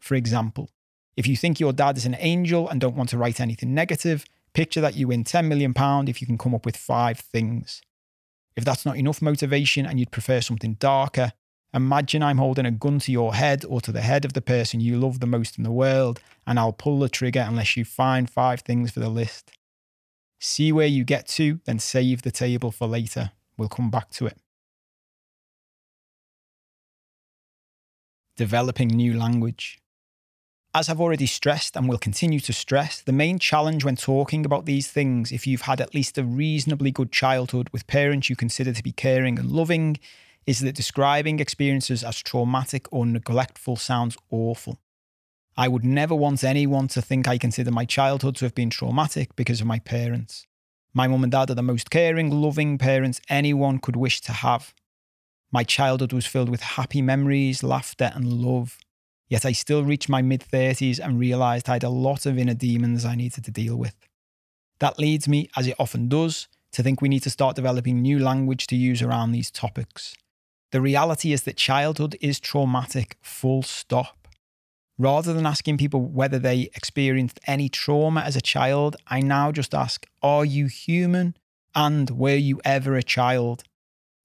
For 0.00 0.16
example, 0.16 0.68
if 1.16 1.28
you 1.28 1.36
think 1.36 1.60
your 1.60 1.72
dad 1.72 1.96
is 1.96 2.06
an 2.06 2.16
angel 2.18 2.68
and 2.68 2.80
don't 2.80 2.96
want 2.96 3.10
to 3.10 3.18
write 3.18 3.40
anything 3.40 3.72
negative, 3.72 4.24
picture 4.52 4.80
that 4.80 4.96
you 4.96 5.08
win 5.08 5.22
10 5.22 5.46
million 5.48 5.74
pound 5.74 6.08
if 6.08 6.20
you 6.20 6.26
can 6.26 6.38
come 6.38 6.54
up 6.56 6.66
with 6.66 6.76
five 6.76 7.20
things. 7.20 7.82
If 8.56 8.64
that's 8.64 8.84
not 8.84 8.96
enough 8.96 9.22
motivation 9.22 9.86
and 9.86 10.00
you'd 10.00 10.10
prefer 10.10 10.40
something 10.40 10.74
darker, 10.74 11.32
Imagine 11.74 12.22
I'm 12.22 12.38
holding 12.38 12.66
a 12.66 12.70
gun 12.70 12.98
to 13.00 13.12
your 13.12 13.34
head 13.34 13.64
or 13.66 13.80
to 13.80 13.92
the 13.92 14.02
head 14.02 14.26
of 14.26 14.34
the 14.34 14.42
person 14.42 14.80
you 14.80 14.98
love 14.98 15.20
the 15.20 15.26
most 15.26 15.56
in 15.56 15.64
the 15.64 15.70
world, 15.70 16.20
and 16.46 16.58
I'll 16.58 16.72
pull 16.72 16.98
the 16.98 17.08
trigger 17.08 17.44
unless 17.48 17.76
you 17.76 17.84
find 17.84 18.28
five 18.28 18.60
things 18.60 18.90
for 18.90 19.00
the 19.00 19.08
list. 19.08 19.52
See 20.38 20.70
where 20.70 20.86
you 20.86 21.04
get 21.04 21.26
to, 21.28 21.60
then 21.64 21.78
save 21.78 22.22
the 22.22 22.30
table 22.30 22.72
for 22.72 22.86
later. 22.86 23.32
We'll 23.56 23.68
come 23.68 23.90
back 23.90 24.10
to 24.10 24.26
it. 24.26 24.36
Developing 28.36 28.88
new 28.88 29.16
language. 29.16 29.78
As 30.74 30.88
I've 30.88 31.00
already 31.00 31.26
stressed 31.26 31.76
and 31.76 31.88
will 31.88 31.98
continue 31.98 32.40
to 32.40 32.52
stress, 32.52 33.00
the 33.02 33.12
main 33.12 33.38
challenge 33.38 33.84
when 33.84 33.96
talking 33.96 34.44
about 34.44 34.64
these 34.64 34.88
things, 34.88 35.30
if 35.30 35.46
you've 35.46 35.62
had 35.62 35.80
at 35.80 35.94
least 35.94 36.18
a 36.18 36.24
reasonably 36.24 36.90
good 36.90 37.12
childhood 37.12 37.68
with 37.72 37.86
parents 37.86 38.28
you 38.28 38.36
consider 38.36 38.72
to 38.72 38.82
be 38.82 38.92
caring 38.92 39.38
and 39.38 39.50
loving, 39.50 39.98
is 40.46 40.60
that 40.60 40.74
describing 40.74 41.40
experiences 41.40 42.02
as 42.02 42.18
traumatic 42.18 42.86
or 42.92 43.06
neglectful 43.06 43.76
sounds 43.76 44.16
awful. 44.30 44.80
I 45.56 45.68
would 45.68 45.84
never 45.84 46.14
want 46.14 46.42
anyone 46.42 46.88
to 46.88 47.02
think 47.02 47.28
I 47.28 47.38
consider 47.38 47.70
my 47.70 47.84
childhood 47.84 48.36
to 48.36 48.46
have 48.46 48.54
been 48.54 48.70
traumatic 48.70 49.36
because 49.36 49.60
of 49.60 49.66
my 49.66 49.78
parents. 49.78 50.46
My 50.94 51.06
mum 51.06 51.22
and 51.22 51.32
dad 51.32 51.50
are 51.50 51.54
the 51.54 51.62
most 51.62 51.90
caring, 51.90 52.30
loving 52.30 52.78
parents 52.78 53.20
anyone 53.28 53.78
could 53.78 53.96
wish 53.96 54.20
to 54.22 54.32
have. 54.32 54.74
My 55.50 55.64
childhood 55.64 56.12
was 56.12 56.26
filled 56.26 56.48
with 56.48 56.62
happy 56.62 57.02
memories, 57.02 57.62
laughter, 57.62 58.10
and 58.14 58.32
love. 58.32 58.78
Yet 59.28 59.44
I 59.44 59.52
still 59.52 59.84
reached 59.84 60.08
my 60.08 60.22
mid 60.22 60.40
30s 60.40 60.98
and 60.98 61.18
realised 61.18 61.68
I 61.68 61.74
had 61.74 61.84
a 61.84 61.90
lot 61.90 62.26
of 62.26 62.38
inner 62.38 62.54
demons 62.54 63.04
I 63.04 63.14
needed 63.14 63.44
to 63.44 63.50
deal 63.50 63.76
with. 63.76 63.94
That 64.78 64.98
leads 64.98 65.28
me, 65.28 65.48
as 65.56 65.66
it 65.66 65.76
often 65.78 66.08
does, 66.08 66.48
to 66.72 66.82
think 66.82 67.00
we 67.00 67.08
need 67.08 67.22
to 67.22 67.30
start 67.30 67.56
developing 67.56 68.00
new 68.00 68.18
language 68.18 68.66
to 68.68 68.76
use 68.76 69.02
around 69.02 69.32
these 69.32 69.50
topics. 69.50 70.14
The 70.72 70.80
reality 70.80 71.32
is 71.32 71.42
that 71.42 71.56
childhood 71.56 72.16
is 72.20 72.40
traumatic, 72.40 73.18
full 73.20 73.62
stop. 73.62 74.26
Rather 74.98 75.32
than 75.32 75.46
asking 75.46 75.78
people 75.78 76.00
whether 76.00 76.38
they 76.38 76.70
experienced 76.74 77.40
any 77.46 77.68
trauma 77.68 78.22
as 78.22 78.36
a 78.36 78.40
child, 78.40 78.96
I 79.06 79.20
now 79.20 79.52
just 79.52 79.74
ask, 79.74 80.06
Are 80.22 80.44
you 80.44 80.66
human? 80.66 81.36
And 81.74 82.10
were 82.10 82.36
you 82.36 82.60
ever 82.64 82.96
a 82.96 83.02
child? 83.02 83.64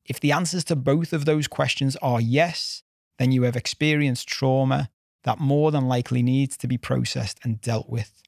If 0.06 0.20
the 0.20 0.32
answers 0.32 0.64
to 0.66 0.76
both 0.76 1.12
of 1.12 1.26
those 1.26 1.48
questions 1.48 1.98
are 1.98 2.22
yes, 2.22 2.84
then 3.20 3.32
you 3.32 3.44
have 3.44 3.56
experienced 3.56 4.28
trauma 4.28 4.90
that 5.24 5.40
more 5.40 5.72
than 5.72 5.88
likely 5.88 6.22
needs 6.22 6.56
to 6.58 6.68
be 6.68 6.78
processed 6.78 7.40
and 7.44 7.60
dealt 7.60 7.90
with. 7.90 8.24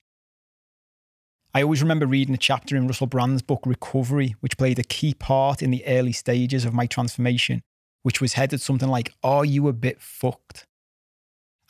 I 1.53 1.63
always 1.63 1.81
remember 1.81 2.05
reading 2.05 2.35
a 2.35 2.37
chapter 2.37 2.75
in 2.75 2.87
Russell 2.87 3.07
Brand's 3.07 3.41
book 3.41 3.61
Recovery, 3.65 4.35
which 4.41 4.57
played 4.57 4.77
a 4.77 4.83
key 4.83 5.13
part 5.13 5.61
in 5.61 5.71
the 5.71 5.85
early 5.85 6.11
stages 6.11 6.65
of 6.65 6.73
my 6.73 6.85
transformation, 6.85 7.61
which 8.03 8.21
was 8.21 8.33
headed 8.33 8.61
something 8.61 8.89
like, 8.89 9.13
Are 9.23 9.45
you 9.45 9.67
a 9.67 9.73
bit 9.73 10.01
fucked? 10.01 10.65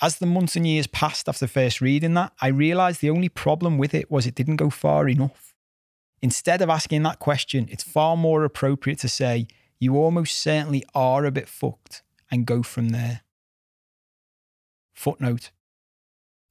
As 0.02 0.18
the 0.18 0.26
months 0.26 0.56
and 0.56 0.66
years 0.66 0.88
passed 0.88 1.28
after 1.28 1.46
first 1.46 1.82
reading 1.82 2.14
that, 2.14 2.32
I 2.42 2.48
realised 2.48 3.02
the 3.02 3.10
only 3.10 3.28
problem 3.28 3.78
with 3.78 3.94
it 3.94 4.10
was 4.10 4.26
it 4.26 4.36
didn't 4.36 4.56
go 4.56 4.70
far 4.70 5.10
enough. 5.10 5.54
Instead 6.22 6.62
of 6.62 6.70
asking 6.70 7.04
that 7.04 7.20
question, 7.20 7.68
it's 7.70 7.84
far 7.84 8.16
more 8.16 8.44
appropriate 8.44 9.00
to 9.00 9.10
say, 9.10 9.48
you 9.80 9.96
almost 9.96 10.38
certainly 10.38 10.84
are 10.94 11.26
a 11.26 11.32
bit 11.32 11.48
fucked, 11.48 12.04
and 12.32 12.46
go 12.46 12.64
from 12.64 12.90
there. 12.90 13.22
Footnote 14.94 15.52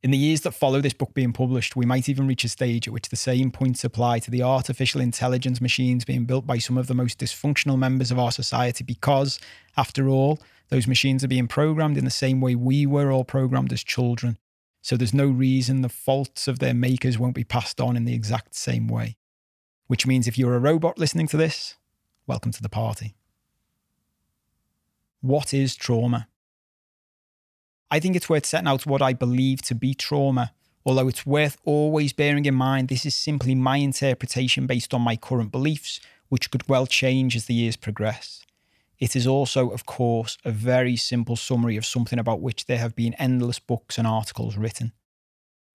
in 0.02 0.12
the 0.12 0.18
years 0.18 0.42
that 0.42 0.52
follow 0.52 0.80
this 0.80 0.92
book 0.92 1.12
being 1.12 1.32
published, 1.32 1.74
we 1.74 1.84
might 1.84 2.08
even 2.08 2.28
reach 2.28 2.44
a 2.44 2.48
stage 2.48 2.86
at 2.86 2.94
which 2.94 3.08
the 3.08 3.16
same 3.16 3.50
points 3.50 3.82
apply 3.82 4.20
to 4.20 4.30
the 4.30 4.42
artificial 4.42 5.00
intelligence 5.00 5.60
machines 5.60 6.04
being 6.04 6.24
built 6.24 6.46
by 6.46 6.58
some 6.58 6.78
of 6.78 6.86
the 6.86 6.94
most 6.94 7.18
dysfunctional 7.18 7.76
members 7.76 8.12
of 8.12 8.18
our 8.18 8.30
society 8.30 8.84
because, 8.84 9.40
after 9.76 10.08
all, 10.08 10.38
those 10.68 10.86
machines 10.86 11.24
are 11.24 11.28
being 11.28 11.48
programmed 11.48 11.96
in 11.96 12.04
the 12.04 12.10
same 12.10 12.40
way 12.40 12.54
we 12.54 12.86
were 12.86 13.10
all 13.10 13.24
programmed 13.24 13.72
as 13.72 13.82
children. 13.82 14.38
So 14.82 14.96
there's 14.96 15.14
no 15.14 15.26
reason 15.26 15.82
the 15.82 15.88
faults 15.88 16.46
of 16.46 16.60
their 16.60 16.74
makers 16.74 17.18
won't 17.18 17.34
be 17.34 17.44
passed 17.44 17.80
on 17.80 17.96
in 17.96 18.04
the 18.04 18.14
exact 18.14 18.54
same 18.54 18.86
way. 18.86 19.16
Which 19.88 20.06
means 20.06 20.28
if 20.28 20.38
you're 20.38 20.54
a 20.54 20.60
robot 20.60 20.98
listening 20.98 21.26
to 21.28 21.36
this, 21.36 21.74
welcome 22.26 22.52
to 22.52 22.62
the 22.62 22.68
party. 22.68 23.16
What 25.22 25.52
is 25.52 25.74
trauma? 25.74 26.28
I 27.90 28.00
think 28.00 28.16
it's 28.16 28.28
worth 28.28 28.44
setting 28.44 28.68
out 28.68 28.86
what 28.86 29.00
I 29.00 29.12
believe 29.12 29.62
to 29.62 29.74
be 29.74 29.94
trauma, 29.94 30.52
although 30.84 31.08
it's 31.08 31.24
worth 31.24 31.56
always 31.64 32.12
bearing 32.12 32.44
in 32.44 32.54
mind 32.54 32.88
this 32.88 33.06
is 33.06 33.14
simply 33.14 33.54
my 33.54 33.78
interpretation 33.78 34.66
based 34.66 34.92
on 34.92 35.00
my 35.00 35.16
current 35.16 35.50
beliefs, 35.50 36.00
which 36.28 36.50
could 36.50 36.68
well 36.68 36.86
change 36.86 37.34
as 37.34 37.46
the 37.46 37.54
years 37.54 37.76
progress. 37.76 38.44
It 38.98 39.14
is 39.16 39.26
also, 39.26 39.70
of 39.70 39.86
course, 39.86 40.36
a 40.44 40.50
very 40.50 40.96
simple 40.96 41.36
summary 41.36 41.76
of 41.76 41.86
something 41.86 42.18
about 42.18 42.40
which 42.40 42.66
there 42.66 42.78
have 42.78 42.96
been 42.96 43.14
endless 43.14 43.58
books 43.58 43.96
and 43.96 44.06
articles 44.06 44.56
written. 44.56 44.92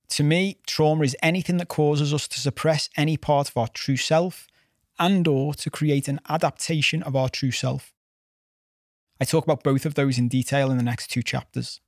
To 0.09 0.23
me, 0.23 0.57
trauma 0.67 1.05
is 1.05 1.17
anything 1.23 1.57
that 1.57 1.69
causes 1.69 2.13
us 2.13 2.27
to 2.27 2.39
suppress 2.39 2.89
any 2.95 3.17
part 3.17 3.49
of 3.49 3.57
our 3.57 3.69
true 3.69 3.97
self 3.97 4.47
and 4.99 5.27
or 5.27 5.55
to 5.55 5.71
create 5.71 6.07
an 6.07 6.19
adaptation 6.29 7.01
of 7.01 7.15
our 7.15 7.29
true 7.29 7.51
self. 7.51 7.93
I 9.19 9.25
talk 9.25 9.45
about 9.45 9.63
both 9.63 9.85
of 9.85 9.95
those 9.95 10.19
in 10.19 10.27
detail 10.27 10.69
in 10.69 10.77
the 10.77 10.83
next 10.83 11.07
two 11.07 11.23
chapters. 11.23 11.79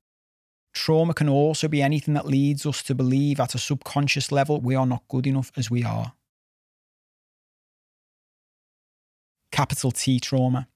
Trauma 0.75 1.13
can 1.13 1.29
also 1.29 1.69
be 1.69 1.81
anything 1.81 2.13
that 2.15 2.27
leads 2.27 2.65
us 2.65 2.83
to 2.83 2.93
believe 2.93 3.39
at 3.39 3.55
a 3.55 3.57
subconscious 3.57 4.31
level 4.31 4.59
we 4.59 4.75
are 4.75 4.85
not 4.85 5.07
good 5.07 5.25
enough 5.25 5.51
as 5.55 5.71
we 5.71 5.83
are. 5.83 6.13
Capital 9.51 9.91
T 9.91 10.19
trauma. 10.19 10.67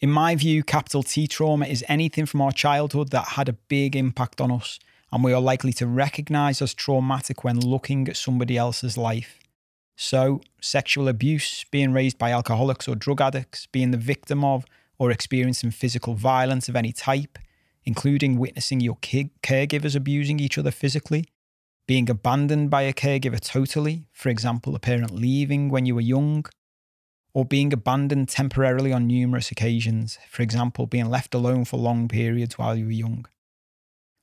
In 0.00 0.10
my 0.10 0.34
view, 0.36 0.62
capital 0.62 1.02
T 1.02 1.26
trauma 1.26 1.66
is 1.66 1.82
anything 1.88 2.26
from 2.26 2.42
our 2.42 2.52
childhood 2.52 3.10
that 3.10 3.28
had 3.28 3.48
a 3.48 3.54
big 3.54 3.96
impact 3.96 4.42
on 4.42 4.52
us, 4.52 4.78
and 5.10 5.24
we 5.24 5.32
are 5.32 5.40
likely 5.40 5.72
to 5.74 5.86
recognize 5.86 6.60
as 6.60 6.74
traumatic 6.74 7.44
when 7.44 7.58
looking 7.58 8.08
at 8.08 8.16
somebody 8.18 8.58
else's 8.58 8.98
life. 8.98 9.38
So, 9.96 10.42
sexual 10.60 11.08
abuse, 11.08 11.64
being 11.70 11.92
raised 11.92 12.18
by 12.18 12.30
alcoholics 12.32 12.88
or 12.88 12.94
drug 12.94 13.22
addicts, 13.22 13.66
being 13.66 13.90
the 13.90 13.96
victim 13.96 14.44
of 14.44 14.66
or 14.98 15.10
experiencing 15.10 15.70
physical 15.70 16.14
violence 16.14 16.68
of 16.68 16.76
any 16.76 16.92
type, 16.92 17.38
including 17.84 18.38
witnessing 18.38 18.80
your 18.80 18.96
caregivers 18.96 19.96
abusing 19.96 20.38
each 20.38 20.58
other 20.58 20.70
physically, 20.70 21.24
being 21.86 22.08
abandoned 22.08 22.70
by 22.70 22.82
a 22.82 22.92
caregiver 22.92 23.40
totally, 23.40 24.06
for 24.12 24.28
example, 24.28 24.74
a 24.74 24.78
parent 24.78 25.10
leaving 25.10 25.68
when 25.68 25.84
you 25.84 25.94
were 25.94 26.00
young, 26.00 26.44
or 27.34 27.44
being 27.44 27.72
abandoned 27.72 28.28
temporarily 28.28 28.92
on 28.92 29.06
numerous 29.06 29.50
occasions, 29.50 30.18
for 30.28 30.42
example, 30.42 30.86
being 30.86 31.08
left 31.08 31.34
alone 31.34 31.64
for 31.64 31.78
long 31.78 32.08
periods 32.08 32.58
while 32.58 32.76
you 32.76 32.84
were 32.84 32.92
young. 32.92 33.26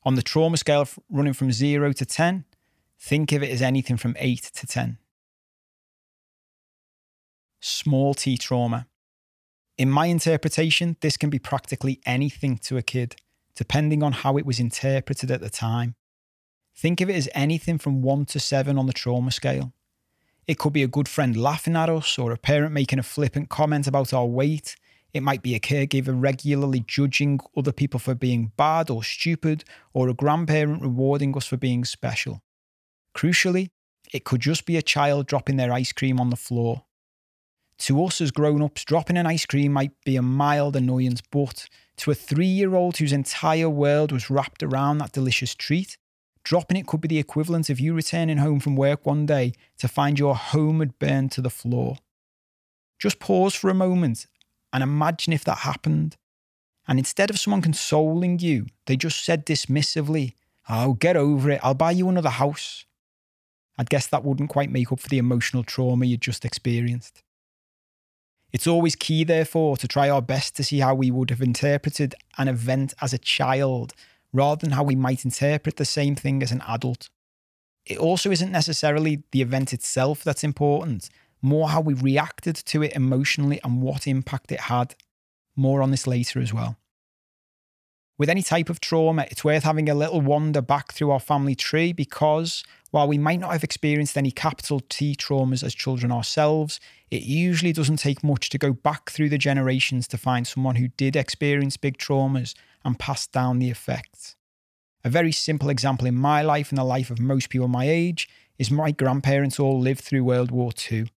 On 0.04 0.16
the 0.16 0.22
trauma 0.22 0.58
scale 0.58 0.88
running 1.10 1.34
from 1.34 1.52
0 1.52 1.92
to 1.94 2.06
10, 2.06 2.46
think 2.98 3.32
of 3.32 3.44
it 3.44 3.50
as 3.50 3.62
anything 3.62 3.98
from 3.98 4.16
8 4.18 4.52
to 4.56 4.68
10. 4.68 4.98
Small 7.60 8.14
t 8.14 8.38
trauma. 8.38 8.88
In 9.78 9.90
my 9.90 10.06
interpretation, 10.06 10.96
this 11.02 11.18
can 11.18 11.30
be 11.30 11.40
practically 11.40 12.00
anything 12.06 12.58
to 12.60 12.78
a 12.78 12.82
kid 12.82 13.16
depending 13.60 14.02
on 14.02 14.14
how 14.14 14.38
it 14.38 14.46
was 14.46 14.58
interpreted 14.58 15.30
at 15.30 15.42
the 15.42 15.50
time. 15.50 15.94
Think 16.78 17.02
of 17.02 17.10
it 17.10 17.18
as 17.18 17.28
anything 17.36 17.78
from 17.78 18.02
1 18.02 18.26
to 18.28 18.40
7 18.40 18.78
on 18.78 18.86
the 18.86 18.94
trauma 18.94 19.32
scale. 19.32 19.74
It 20.48 20.58
could 20.58 20.72
be 20.72 20.82
a 20.82 20.88
good 20.88 21.10
friend 21.10 21.36
laughing 21.36 21.76
at 21.76 21.90
us, 21.90 22.18
or 22.18 22.32
a 22.32 22.38
parent 22.38 22.72
making 22.72 23.00
a 23.00 23.04
flippant 23.04 23.50
comment 23.50 23.86
about 23.86 24.14
our 24.14 24.26
weight. 24.26 24.78
It 25.14 25.24
might 25.24 25.42
be 25.42 25.56
a 25.56 25.60
caregiver 25.60 26.16
regularly 26.16 26.86
judging 26.88 27.42
other 27.58 27.74
people 27.74 28.00
for 28.00 28.16
being 28.16 28.54
bad 28.56 28.90
or 28.90 29.04
stupid, 29.04 29.66
or 29.94 30.08
a 30.08 30.14
grandparent 30.14 30.82
rewarding 30.82 31.36
us 31.36 31.46
for 31.46 31.58
being 31.58 31.84
special. 31.84 32.42
Crucially, 33.14 33.72
it 34.14 34.24
could 34.24 34.40
just 34.40 34.66
be 34.66 34.78
a 34.78 34.82
child 34.82 35.28
dropping 35.28 35.58
their 35.58 35.74
ice 35.74 35.92
cream 35.92 36.18
on 36.18 36.30
the 36.30 36.38
floor. 36.38 36.86
To 37.80 38.06
us 38.06 38.22
as 38.22 38.32
grown 38.32 38.62
ups, 38.62 38.86
dropping 38.86 39.18
an 39.18 39.26
ice 39.26 39.46
cream 39.46 39.74
might 39.74 39.92
be 40.06 40.16
a 40.16 40.22
mild 40.22 40.78
annoyance, 40.78 41.22
but 41.30 41.68
to 42.00 42.12
a 42.12 42.16
three 42.16 42.46
year 42.46 42.76
old 42.76 42.98
whose 42.98 43.12
entire 43.12 43.70
world 43.70 44.12
was 44.12 44.30
wrapped 44.30 44.64
around 44.64 44.98
that 44.98 45.12
delicious 45.12 45.54
treat, 45.54 45.98
dropping 46.44 46.78
it 46.78 46.88
could 46.88 47.02
be 47.02 47.10
the 47.10 47.20
equivalent 47.20 47.70
of 47.70 47.80
you 47.80 47.94
returning 47.94 48.38
home 48.38 48.60
from 48.60 48.76
work 48.76 49.06
one 49.06 49.26
day 49.26 49.54
to 49.78 49.88
find 49.88 50.18
your 50.18 50.36
home 50.36 50.80
had 50.80 50.98
burned 50.98 51.32
to 51.34 51.42
the 51.42 51.50
floor. 51.50 51.98
Just 53.00 53.20
pause 53.20 53.54
for 53.54 53.70
a 53.70 53.74
moment 53.74 54.28
and 54.72 54.82
imagine 54.82 55.34
if 55.34 55.44
that 55.44 55.60
happened. 55.60 56.16
And 56.88 57.00
instead 57.00 57.30
of 57.30 57.40
someone 57.40 57.62
consoling 57.62 58.40
you, 58.40 58.68
they 58.86 58.96
just 58.96 59.24
said 59.24 59.46
dismissively, 59.46 60.34
Oh, 60.70 60.94
get 60.94 61.18
over 61.18 61.52
it, 61.52 61.60
I'll 61.64 61.74
buy 61.74 61.92
you 61.92 62.08
another 62.08 62.30
house. 62.30 62.86
I'd 63.78 63.90
guess 63.90 64.08
that 64.08 64.24
wouldn't 64.24 64.50
quite 64.50 64.72
make 64.72 64.92
up 64.92 65.00
for 65.00 65.10
the 65.10 65.18
emotional 65.18 65.64
trauma 65.64 66.06
you'd 66.06 66.22
just 66.22 66.46
experienced. 66.46 67.24
It's 68.52 68.68
always 68.68 68.96
key, 68.96 69.24
therefore, 69.24 69.78
to 69.78 69.88
try 69.88 70.10
our 70.10 70.22
best 70.22 70.56
to 70.58 70.64
see 70.64 70.80
how 70.80 70.96
we 70.96 71.12
would 71.12 71.30
have 71.30 71.42
interpreted 71.42 72.16
an 72.38 72.48
event 72.48 72.94
as 73.02 73.14
a 73.14 73.18
child 73.20 73.94
rather 74.34 74.62
than 74.62 74.72
how 74.72 74.84
we 74.84 74.96
might 74.96 75.26
interpret 75.26 75.78
the 75.78 75.86
same 75.86 76.16
thing 76.16 76.42
as 76.42 76.52
an 76.52 76.64
adult. 76.68 77.10
It 77.86 77.98
also 77.98 78.32
isn't 78.32 78.52
necessarily 78.52 79.24
the 79.32 79.42
event 79.42 79.74
itself 79.74 80.24
that's 80.24 80.44
important, 80.44 81.10
more 81.42 81.70
how 81.70 81.82
we 81.82 81.94
reacted 81.94 82.56
to 82.56 82.84
it 82.84 82.94
emotionally 82.94 83.60
and 83.64 83.82
what 83.82 84.08
impact 84.08 84.52
it 84.52 84.62
had. 84.62 84.96
More 85.56 85.82
on 85.82 85.92
this 85.92 86.08
later 86.08 86.40
as 86.40 86.54
well. 86.54 86.78
With 88.18 88.30
any 88.30 88.44
type 88.44 88.70
of 88.70 88.82
trauma, 88.82 89.26
it's 89.32 89.46
worth 89.46 89.64
having 89.64 89.90
a 89.90 89.96
little 89.96 90.20
wander 90.20 90.62
back 90.62 90.92
through 90.92 91.12
our 91.12 91.22
family 91.22 91.56
tree 91.56 91.94
because 91.94 92.64
while 92.92 93.08
we 93.08 93.18
might 93.18 93.40
not 93.40 93.54
have 93.54 93.64
experienced 93.64 94.18
any 94.18 94.32
capital 94.32 94.82
T 94.90 95.16
traumas 95.16 95.64
as 95.64 95.74
children 95.74 96.12
ourselves, 96.12 96.82
it 97.12 97.24
usually 97.24 97.74
doesn't 97.74 97.98
take 97.98 98.24
much 98.24 98.50
to 98.50 98.58
go 98.58 98.72
back 98.72 99.10
through 99.10 99.30
the 99.30 99.38
generations 99.38 100.08
to 100.08 100.18
find 100.18 100.46
someone 100.46 100.76
who 100.76 100.90
did 100.90 101.16
experience 101.16 101.78
big 101.78 101.98
traumas 101.98 102.54
and 102.86 103.00
pass 103.00 103.26
down 103.28 103.60
the 103.60 103.70
effects. 103.70 104.36
A 105.04 105.10
very 105.10 105.32
simple 105.32 105.70
example 105.70 106.08
in 106.08 106.16
my 106.16 106.42
life 106.42 106.70
and 106.70 106.78
the 106.78 106.84
life 106.84 107.10
of 107.10 107.20
most 107.20 107.50
people 107.50 107.68
my 107.68 107.88
age 107.88 108.30
is 108.58 108.70
my 108.70 108.92
grandparents 108.92 109.60
all 109.60 109.80
lived 109.80 110.02
through 110.02 110.24
World 110.24 110.52
War 110.52 110.72
II. 110.92 111.10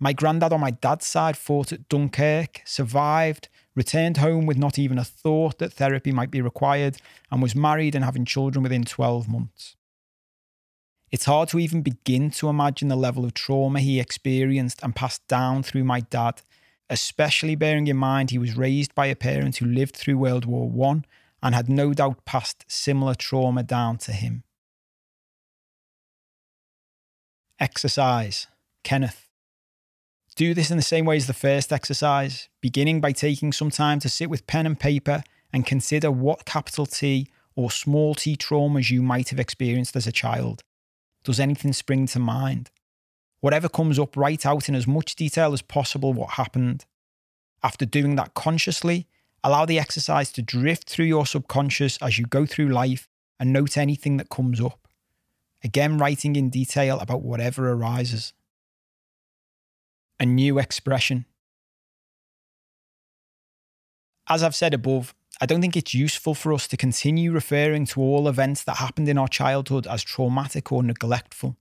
My 0.00 0.12
granddad 0.12 0.52
on 0.52 0.60
my 0.60 0.72
dad's 0.72 1.06
side 1.06 1.38
fought 1.38 1.72
at 1.72 1.88
Dunkirk, 1.88 2.60
survived, 2.64 3.48
returned 3.74 4.18
home 4.18 4.44
with 4.44 4.58
not 4.58 4.78
even 4.78 4.98
a 4.98 5.04
thought 5.04 5.58
that 5.58 5.72
therapy 5.72 6.12
might 6.12 6.30
be 6.30 6.42
required, 6.42 6.98
and 7.30 7.40
was 7.40 7.54
married 7.54 7.94
and 7.94 8.04
having 8.04 8.24
children 8.24 8.62
within 8.62 8.84
12 8.84 9.28
months. 9.28 9.76
It's 11.14 11.26
hard 11.26 11.48
to 11.50 11.60
even 11.60 11.82
begin 11.82 12.32
to 12.32 12.48
imagine 12.48 12.88
the 12.88 12.96
level 12.96 13.24
of 13.24 13.34
trauma 13.34 13.78
he 13.78 14.00
experienced 14.00 14.82
and 14.82 14.96
passed 14.96 15.24
down 15.28 15.62
through 15.62 15.84
my 15.84 16.00
dad, 16.00 16.42
especially 16.90 17.54
bearing 17.54 17.86
in 17.86 17.96
mind 17.96 18.32
he 18.32 18.38
was 18.38 18.56
raised 18.56 18.96
by 18.96 19.06
a 19.06 19.14
parent 19.14 19.58
who 19.58 19.66
lived 19.66 19.94
through 19.94 20.18
World 20.18 20.44
War 20.44 20.68
I 20.88 21.02
and 21.40 21.54
had 21.54 21.68
no 21.68 21.94
doubt 21.94 22.24
passed 22.24 22.64
similar 22.66 23.14
trauma 23.14 23.62
down 23.62 23.96
to 23.98 24.12
him. 24.12 24.42
Exercise. 27.60 28.48
Kenneth. 28.82 29.28
Do 30.34 30.52
this 30.52 30.72
in 30.72 30.76
the 30.76 30.82
same 30.82 31.04
way 31.04 31.14
as 31.14 31.28
the 31.28 31.32
first 31.32 31.72
exercise, 31.72 32.48
beginning 32.60 33.00
by 33.00 33.12
taking 33.12 33.52
some 33.52 33.70
time 33.70 34.00
to 34.00 34.08
sit 34.08 34.28
with 34.28 34.48
pen 34.48 34.66
and 34.66 34.80
paper 34.80 35.22
and 35.52 35.64
consider 35.64 36.10
what 36.10 36.44
capital 36.44 36.86
T 36.86 37.28
or 37.54 37.70
small 37.70 38.16
t 38.16 38.36
traumas 38.36 38.90
you 38.90 39.00
might 39.00 39.28
have 39.28 39.38
experienced 39.38 39.94
as 39.94 40.08
a 40.08 40.12
child. 40.12 40.64
Does 41.24 41.40
anything 41.40 41.72
spring 41.72 42.06
to 42.08 42.18
mind? 42.18 42.70
Whatever 43.40 43.68
comes 43.68 43.98
up, 43.98 44.16
write 44.16 44.46
out 44.46 44.68
in 44.68 44.74
as 44.74 44.86
much 44.86 45.16
detail 45.16 45.52
as 45.52 45.62
possible 45.62 46.12
what 46.12 46.30
happened. 46.30 46.84
After 47.62 47.84
doing 47.86 48.16
that 48.16 48.34
consciously, 48.34 49.06
allow 49.42 49.64
the 49.64 49.78
exercise 49.78 50.30
to 50.32 50.42
drift 50.42 50.88
through 50.88 51.06
your 51.06 51.26
subconscious 51.26 51.98
as 52.02 52.18
you 52.18 52.26
go 52.26 52.46
through 52.46 52.68
life 52.68 53.08
and 53.40 53.52
note 53.52 53.76
anything 53.76 54.18
that 54.18 54.28
comes 54.28 54.60
up. 54.60 54.86
Again, 55.62 55.98
writing 55.98 56.36
in 56.36 56.50
detail 56.50 56.98
about 57.00 57.22
whatever 57.22 57.70
arises. 57.70 58.34
A 60.20 60.26
new 60.26 60.58
expression. 60.58 61.24
As 64.28 64.42
I've 64.42 64.54
said 64.54 64.72
above, 64.72 65.14
I 65.40 65.46
don't 65.46 65.60
think 65.60 65.76
it's 65.76 65.94
useful 65.94 66.34
for 66.34 66.52
us 66.52 66.68
to 66.68 66.76
continue 66.76 67.32
referring 67.32 67.86
to 67.86 68.00
all 68.00 68.28
events 68.28 68.64
that 68.64 68.76
happened 68.76 69.08
in 69.08 69.18
our 69.18 69.28
childhood 69.28 69.86
as 69.86 70.02
traumatic 70.02 70.70
or 70.70 70.82
neglectful. 70.82 71.56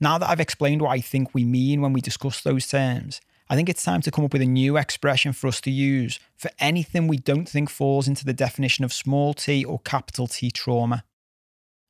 Now 0.00 0.18
that 0.18 0.28
I've 0.28 0.40
explained 0.40 0.82
what 0.82 0.90
I 0.90 1.00
think 1.00 1.34
we 1.34 1.44
mean 1.44 1.80
when 1.80 1.92
we 1.92 2.00
discuss 2.00 2.40
those 2.40 2.66
terms, 2.68 3.20
I 3.48 3.54
think 3.54 3.68
it's 3.68 3.84
time 3.84 4.00
to 4.02 4.10
come 4.10 4.24
up 4.24 4.32
with 4.32 4.42
a 4.42 4.46
new 4.46 4.76
expression 4.76 5.32
for 5.32 5.46
us 5.46 5.60
to 5.62 5.70
use 5.70 6.18
for 6.36 6.50
anything 6.58 7.06
we 7.06 7.18
don't 7.18 7.48
think 7.48 7.70
falls 7.70 8.08
into 8.08 8.24
the 8.24 8.32
definition 8.32 8.84
of 8.84 8.92
small 8.92 9.34
t 9.34 9.64
or 9.64 9.78
capital 9.80 10.26
T 10.26 10.50
trauma. 10.50 11.04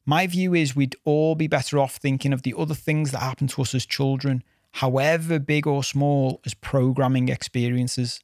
My 0.04 0.26
view 0.26 0.54
is 0.54 0.76
we'd 0.76 0.96
all 1.04 1.34
be 1.34 1.48
better 1.48 1.78
off 1.78 1.96
thinking 1.96 2.32
of 2.32 2.42
the 2.42 2.54
other 2.56 2.74
things 2.74 3.10
that 3.10 3.20
happened 3.20 3.50
to 3.50 3.62
us 3.62 3.74
as 3.74 3.86
children, 3.86 4.44
however 4.72 5.38
big 5.38 5.66
or 5.66 5.82
small, 5.82 6.40
as 6.44 6.54
programming 6.54 7.28
experiences. 7.28 8.20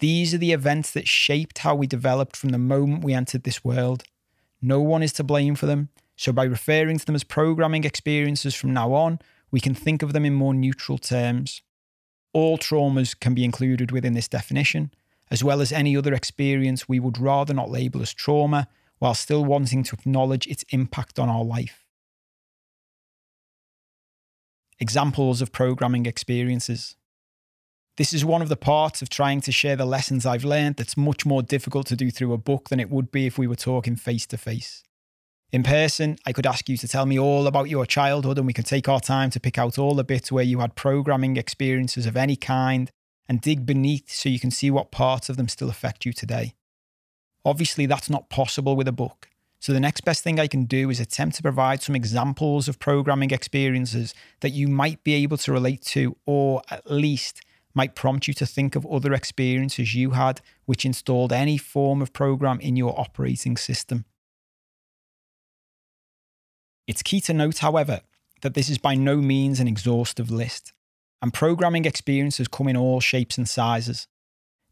These 0.00 0.32
are 0.32 0.38
the 0.38 0.52
events 0.52 0.92
that 0.92 1.08
shaped 1.08 1.58
how 1.58 1.74
we 1.74 1.86
developed 1.86 2.36
from 2.36 2.50
the 2.50 2.58
moment 2.58 3.04
we 3.04 3.14
entered 3.14 3.42
this 3.42 3.64
world. 3.64 4.04
No 4.62 4.80
one 4.80 5.02
is 5.02 5.12
to 5.14 5.24
blame 5.24 5.54
for 5.54 5.66
them, 5.66 5.88
so 6.16 6.32
by 6.32 6.44
referring 6.44 6.98
to 6.98 7.04
them 7.04 7.14
as 7.14 7.24
programming 7.24 7.84
experiences 7.84 8.54
from 8.54 8.72
now 8.72 8.92
on, 8.92 9.18
we 9.50 9.60
can 9.60 9.74
think 9.74 10.02
of 10.02 10.12
them 10.12 10.24
in 10.24 10.34
more 10.34 10.54
neutral 10.54 10.98
terms. 10.98 11.62
All 12.32 12.58
traumas 12.58 13.18
can 13.18 13.34
be 13.34 13.44
included 13.44 13.90
within 13.90 14.14
this 14.14 14.28
definition, 14.28 14.92
as 15.30 15.42
well 15.42 15.60
as 15.60 15.72
any 15.72 15.96
other 15.96 16.14
experience 16.14 16.88
we 16.88 17.00
would 17.00 17.18
rather 17.18 17.54
not 17.54 17.70
label 17.70 18.02
as 18.02 18.12
trauma, 18.12 18.68
while 18.98 19.14
still 19.14 19.44
wanting 19.44 19.82
to 19.84 19.96
acknowledge 19.96 20.46
its 20.46 20.64
impact 20.70 21.18
on 21.18 21.28
our 21.28 21.44
life. 21.44 21.84
Examples 24.80 25.40
of 25.40 25.52
programming 25.52 26.06
experiences. 26.06 26.96
This 27.98 28.12
is 28.12 28.24
one 28.24 28.42
of 28.42 28.48
the 28.48 28.56
parts 28.56 29.02
of 29.02 29.08
trying 29.08 29.40
to 29.40 29.50
share 29.50 29.74
the 29.74 29.84
lessons 29.84 30.24
I've 30.24 30.44
learned 30.44 30.76
that's 30.76 30.96
much 30.96 31.26
more 31.26 31.42
difficult 31.42 31.88
to 31.88 31.96
do 31.96 32.12
through 32.12 32.32
a 32.32 32.38
book 32.38 32.68
than 32.68 32.78
it 32.78 32.90
would 32.90 33.10
be 33.10 33.26
if 33.26 33.38
we 33.38 33.48
were 33.48 33.56
talking 33.56 33.96
face 33.96 34.24
to 34.26 34.38
face. 34.38 34.84
In 35.50 35.64
person, 35.64 36.16
I 36.24 36.32
could 36.32 36.46
ask 36.46 36.68
you 36.68 36.76
to 36.76 36.86
tell 36.86 37.06
me 37.06 37.18
all 37.18 37.48
about 37.48 37.68
your 37.68 37.84
childhood 37.86 38.38
and 38.38 38.46
we 38.46 38.52
could 38.52 38.66
take 38.66 38.88
our 38.88 39.00
time 39.00 39.30
to 39.30 39.40
pick 39.40 39.58
out 39.58 39.80
all 39.80 39.96
the 39.96 40.04
bits 40.04 40.30
where 40.30 40.44
you 40.44 40.60
had 40.60 40.76
programming 40.76 41.36
experiences 41.36 42.06
of 42.06 42.16
any 42.16 42.36
kind 42.36 42.88
and 43.28 43.40
dig 43.40 43.66
beneath 43.66 44.12
so 44.12 44.28
you 44.28 44.38
can 44.38 44.52
see 44.52 44.70
what 44.70 44.92
parts 44.92 45.28
of 45.28 45.36
them 45.36 45.48
still 45.48 45.68
affect 45.68 46.06
you 46.06 46.12
today. 46.12 46.54
Obviously, 47.44 47.86
that's 47.86 48.08
not 48.08 48.30
possible 48.30 48.76
with 48.76 48.86
a 48.86 48.92
book. 48.92 49.28
So, 49.58 49.72
the 49.72 49.80
next 49.80 50.02
best 50.02 50.22
thing 50.22 50.38
I 50.38 50.46
can 50.46 50.66
do 50.66 50.88
is 50.88 51.00
attempt 51.00 51.34
to 51.38 51.42
provide 51.42 51.82
some 51.82 51.96
examples 51.96 52.68
of 52.68 52.78
programming 52.78 53.32
experiences 53.32 54.14
that 54.38 54.50
you 54.50 54.68
might 54.68 55.02
be 55.02 55.14
able 55.14 55.36
to 55.38 55.52
relate 55.52 55.82
to, 55.86 56.16
or 56.26 56.62
at 56.70 56.88
least 56.88 57.40
might 57.78 57.94
prompt 57.94 58.26
you 58.26 58.34
to 58.34 58.44
think 58.44 58.74
of 58.74 58.84
other 58.86 59.12
experiences 59.14 59.94
you 59.94 60.10
had 60.10 60.40
which 60.66 60.84
installed 60.84 61.32
any 61.32 61.56
form 61.56 62.02
of 62.02 62.12
program 62.12 62.58
in 62.58 62.74
your 62.74 62.98
operating 62.98 63.56
system. 63.56 64.04
It's 66.88 67.04
key 67.04 67.20
to 67.20 67.32
note, 67.32 67.58
however, 67.58 68.00
that 68.42 68.54
this 68.54 68.68
is 68.68 68.78
by 68.78 68.96
no 68.96 69.18
means 69.18 69.60
an 69.60 69.68
exhaustive 69.68 70.28
list, 70.28 70.72
and 71.22 71.32
programming 71.32 71.84
experiences 71.84 72.48
come 72.48 72.66
in 72.66 72.76
all 72.76 72.98
shapes 72.98 73.38
and 73.38 73.48
sizes. 73.48 74.08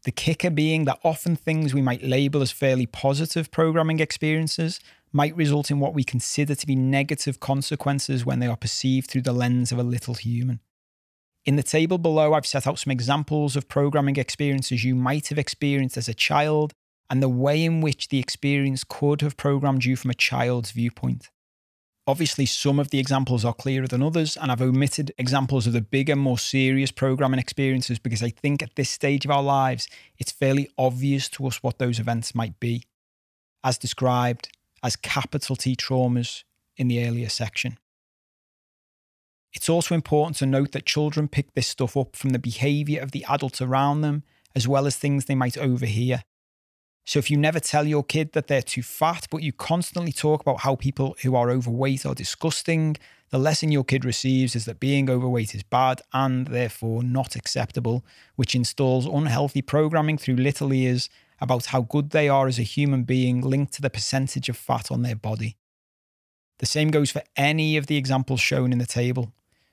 The 0.03 0.11
kicker 0.11 0.49
being 0.49 0.83
that 0.83 0.99
often 1.01 1.37
things 1.37 1.73
we 1.73 1.81
might 1.81 2.03
label 2.03 2.41
as 2.41 2.51
fairly 2.51 2.87
positive 2.87 3.51
programming 3.51 4.01
experiences 4.01 4.81
might 5.13 5.37
result 5.37 5.71
in 5.71 5.79
what 5.79 5.93
we 5.93 6.03
consider 6.03 6.55
to 6.55 6.67
be 6.67 6.75
negative 6.75 7.39
consequences 7.39 8.25
when 8.25 8.39
they 8.39 8.47
are 8.47 8.57
perceived 8.57 9.09
through 9.09 9.21
the 9.21 9.31
lens 9.31 9.71
of 9.71 9.79
a 9.79 9.83
little 9.95 10.15
human. 10.15 10.59
In 11.47 11.55
the 11.55 11.63
table 11.63 11.97
below, 11.97 12.33
I've 12.33 12.45
set 12.45 12.67
out 12.67 12.77
some 12.77 12.91
examples 12.91 13.55
of 13.55 13.69
programming 13.69 14.17
experiences 14.17 14.83
you 14.83 14.93
might 14.95 15.29
have 15.29 15.37
experienced 15.37 15.95
as 15.95 16.09
a 16.09 16.13
child 16.13 16.73
and 17.09 17.23
the 17.23 17.29
way 17.29 17.63
in 17.63 17.79
which 17.79 18.09
the 18.09 18.19
experience 18.19 18.83
could 18.83 19.21
have 19.21 19.37
programmed 19.37 19.85
you 19.85 19.95
from 19.95 20.11
a 20.11 20.13
child's 20.13 20.71
viewpoint. 20.71 21.29
Obviously, 22.05 22.45
some 22.45 22.79
of 22.79 22.89
the 22.89 22.99
examples 22.99 23.45
are 23.45 23.53
clearer 23.53 23.87
than 23.87 24.03
others, 24.03 24.35
and 24.35 24.51
I've 24.51 24.61
omitted 24.61 25.13
examples 25.17 25.65
of 25.65 25.71
the 25.71 25.79
bigger, 25.79 26.17
more 26.17 26.37
serious 26.37 26.91
programming 26.91 27.39
experiences 27.39 27.97
because 27.97 28.21
I 28.21 28.29
think 28.29 28.61
at 28.61 28.75
this 28.75 28.89
stage 28.89 29.23
of 29.23 29.31
our 29.31 29.43
lives, 29.43 29.87
it's 30.17 30.33
fairly 30.33 30.69
obvious 30.77 31.29
to 31.29 31.47
us 31.47 31.63
what 31.63 31.79
those 31.79 31.97
events 31.97 32.35
might 32.35 32.59
be, 32.59 32.83
as 33.63 33.77
described 33.77 34.49
as 34.83 34.97
capital 34.97 35.55
T 35.55 35.77
traumas 35.77 36.43
in 36.75 36.89
the 36.89 37.07
earlier 37.07 37.29
section. 37.29 37.77
It's 39.53 39.69
also 39.69 39.95
important 39.95 40.37
to 40.37 40.45
note 40.45 40.71
that 40.73 40.85
children 40.85 41.27
pick 41.27 41.53
this 41.53 41.67
stuff 41.67 41.95
up 41.97 42.15
from 42.15 42.31
the 42.31 42.39
behaviour 42.39 43.01
of 43.01 43.11
the 43.11 43.25
adults 43.29 43.61
around 43.61 44.01
them, 44.01 44.23
as 44.55 44.67
well 44.67 44.85
as 44.85 44.95
things 44.95 45.25
they 45.25 45.35
might 45.35 45.57
overhear. 45.57 46.23
So 47.05 47.19
if 47.19 47.31
you 47.31 47.37
never 47.37 47.61
tell 47.61 47.87
your 47.87 48.03
kid 48.03 48.33
that 48.33 48.47
they're 48.47 48.61
too 48.61 48.83
fat, 48.83 49.27
but 49.31 49.41
you 49.41 49.53
constantly 49.53 50.11
talk 50.11 50.41
about 50.41 50.59
how 50.61 50.75
people 50.75 51.15
who 51.23 51.35
are 51.35 51.49
overweight 51.49 52.05
are 52.05 52.13
disgusting, 52.13 52.97
the 53.29 53.37
lesson 53.37 53.71
your 53.71 53.85
kid 53.85 54.03
receives 54.03 54.55
is 54.55 54.65
that 54.65 54.81
being 54.81 55.09
overweight 55.09 55.55
is 55.55 55.63
bad 55.63 56.01
and 56.13 56.47
therefore 56.47 57.03
not 57.03 57.35
acceptable, 57.35 58.05
which 58.35 58.55
installs 58.55 59.05
unhealthy 59.05 59.61
programming 59.61 60.17
through 60.17 60.35
little 60.35 60.73
ears 60.73 61.09
about 61.39 61.67
how 61.67 61.81
good 61.81 62.09
they 62.09 62.27
are 62.27 62.47
as 62.47 62.59
a 62.59 62.63
human 62.63 63.03
being 63.03 63.41
linked 63.41 63.73
to 63.73 63.81
the 63.81 63.89
percentage 63.89 64.49
of 64.49 64.57
fat 64.57 64.91
on 64.91 65.03
their 65.03 65.15
body. 65.15 65.55
The 66.59 66.65
same 66.65 66.89
goes 66.89 67.11
for 67.11 67.21
any 67.35 67.77
of 67.77 67.87
the 67.87 67.97
examples 67.97 68.39
shown 68.39 68.71
in 68.71 68.79
the 68.79 68.85
table. 68.85 69.31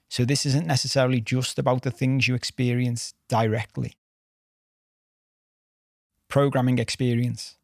So 0.08 0.24
this 0.24 0.44
isn't 0.46 0.66
necessarily 0.66 1.20
just 1.20 1.58
about 1.58 1.82
the 1.82 1.90
things 1.90 2.28
you 2.28 2.34
experience 2.34 3.14
directly. 3.28 3.94
Programming 6.28 6.78
experience. 6.78 7.56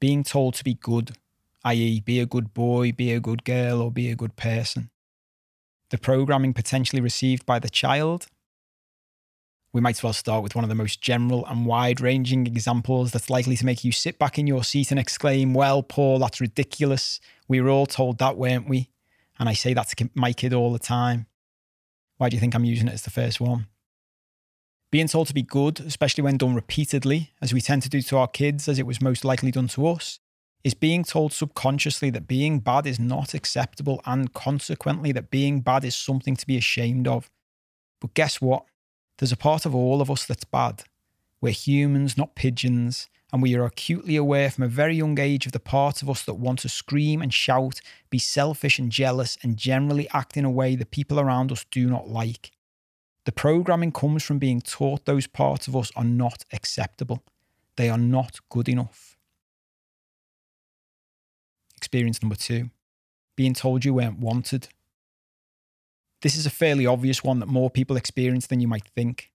Being 0.00 0.24
told 0.24 0.54
to 0.54 0.64
be 0.64 0.74
good, 0.74 1.16
i.e., 1.64 2.00
be 2.00 2.20
a 2.20 2.26
good 2.26 2.52
boy, 2.52 2.92
be 2.92 3.12
a 3.12 3.20
good 3.20 3.44
girl, 3.44 3.80
or 3.80 3.90
be 3.90 4.10
a 4.10 4.16
good 4.16 4.36
person. 4.36 4.90
The 5.90 5.98
programming 5.98 6.52
potentially 6.52 7.00
received 7.00 7.46
by 7.46 7.58
the 7.58 7.70
child. 7.70 8.26
We 9.74 9.80
might 9.80 9.96
as 9.96 10.04
well 10.04 10.12
start 10.12 10.44
with 10.44 10.54
one 10.54 10.62
of 10.62 10.68
the 10.68 10.76
most 10.76 11.00
general 11.00 11.44
and 11.46 11.66
wide 11.66 12.00
ranging 12.00 12.46
examples 12.46 13.10
that's 13.10 13.28
likely 13.28 13.56
to 13.56 13.66
make 13.66 13.82
you 13.82 13.90
sit 13.90 14.20
back 14.20 14.38
in 14.38 14.46
your 14.46 14.62
seat 14.62 14.92
and 14.92 15.00
exclaim, 15.00 15.52
Well, 15.52 15.82
Paul, 15.82 16.20
that's 16.20 16.40
ridiculous. 16.40 17.18
We 17.48 17.60
were 17.60 17.70
all 17.70 17.86
told 17.86 18.18
that, 18.18 18.36
weren't 18.36 18.68
we? 18.68 18.90
And 19.36 19.48
I 19.48 19.54
say 19.54 19.74
that 19.74 19.88
to 19.88 20.10
my 20.14 20.32
kid 20.32 20.54
all 20.54 20.72
the 20.72 20.78
time. 20.78 21.26
Why 22.18 22.28
do 22.28 22.36
you 22.36 22.40
think 22.40 22.54
I'm 22.54 22.64
using 22.64 22.86
it 22.86 22.94
as 22.94 23.02
the 23.02 23.10
first 23.10 23.40
one? 23.40 23.66
Being 24.92 25.08
told 25.08 25.26
to 25.26 25.34
be 25.34 25.42
good, 25.42 25.80
especially 25.80 26.22
when 26.22 26.36
done 26.36 26.54
repeatedly, 26.54 27.32
as 27.42 27.52
we 27.52 27.60
tend 27.60 27.82
to 27.82 27.88
do 27.88 28.00
to 28.02 28.16
our 28.16 28.28
kids, 28.28 28.68
as 28.68 28.78
it 28.78 28.86
was 28.86 29.02
most 29.02 29.24
likely 29.24 29.50
done 29.50 29.66
to 29.68 29.88
us, 29.88 30.20
is 30.62 30.74
being 30.74 31.02
told 31.02 31.32
subconsciously 31.32 32.10
that 32.10 32.28
being 32.28 32.60
bad 32.60 32.86
is 32.86 33.00
not 33.00 33.34
acceptable 33.34 34.00
and 34.06 34.32
consequently 34.34 35.10
that 35.10 35.30
being 35.30 35.62
bad 35.62 35.84
is 35.84 35.96
something 35.96 36.36
to 36.36 36.46
be 36.46 36.56
ashamed 36.56 37.08
of. 37.08 37.28
But 38.00 38.14
guess 38.14 38.40
what? 38.40 38.66
There's 39.18 39.32
a 39.32 39.36
part 39.36 39.64
of 39.64 39.74
all 39.74 40.00
of 40.00 40.10
us 40.10 40.26
that's 40.26 40.44
bad. 40.44 40.84
We're 41.40 41.52
humans, 41.52 42.16
not 42.16 42.34
pigeons, 42.34 43.08
and 43.32 43.42
we 43.42 43.54
are 43.54 43.64
acutely 43.64 44.16
aware 44.16 44.50
from 44.50 44.64
a 44.64 44.68
very 44.68 44.96
young 44.96 45.18
age 45.18 45.46
of 45.46 45.52
the 45.52 45.60
part 45.60 46.02
of 46.02 46.10
us 46.10 46.24
that 46.24 46.34
want 46.34 46.60
to 46.60 46.68
scream 46.68 47.20
and 47.20 47.34
shout, 47.34 47.80
be 48.10 48.18
selfish 48.18 48.78
and 48.78 48.90
jealous, 48.90 49.36
and 49.42 49.56
generally 49.56 50.08
act 50.10 50.36
in 50.36 50.44
a 50.44 50.50
way 50.50 50.76
the 50.76 50.86
people 50.86 51.18
around 51.18 51.50
us 51.52 51.64
do 51.70 51.88
not 51.88 52.08
like. 52.08 52.52
The 53.24 53.32
programming 53.32 53.92
comes 53.92 54.22
from 54.22 54.38
being 54.38 54.60
taught 54.60 55.04
those 55.04 55.26
parts 55.26 55.66
of 55.66 55.74
us 55.76 55.90
are 55.96 56.04
not 56.04 56.44
acceptable. 56.52 57.24
they 57.76 57.90
are 57.90 57.98
not 57.98 58.38
good 58.50 58.68
enough. 58.68 59.16
Experience 61.76 62.22
number 62.22 62.36
two 62.36 62.70
being 63.36 63.52
told 63.52 63.84
you 63.84 63.94
weren't 63.94 64.20
wanted. 64.20 64.68
This 66.24 66.38
is 66.38 66.46
a 66.46 66.50
fairly 66.50 66.86
obvious 66.86 67.22
one 67.22 67.40
that 67.40 67.48
more 67.48 67.68
people 67.68 67.98
experience 67.98 68.46
than 68.46 68.58
you 68.58 68.66
might 68.66 68.88
think. 68.88 69.30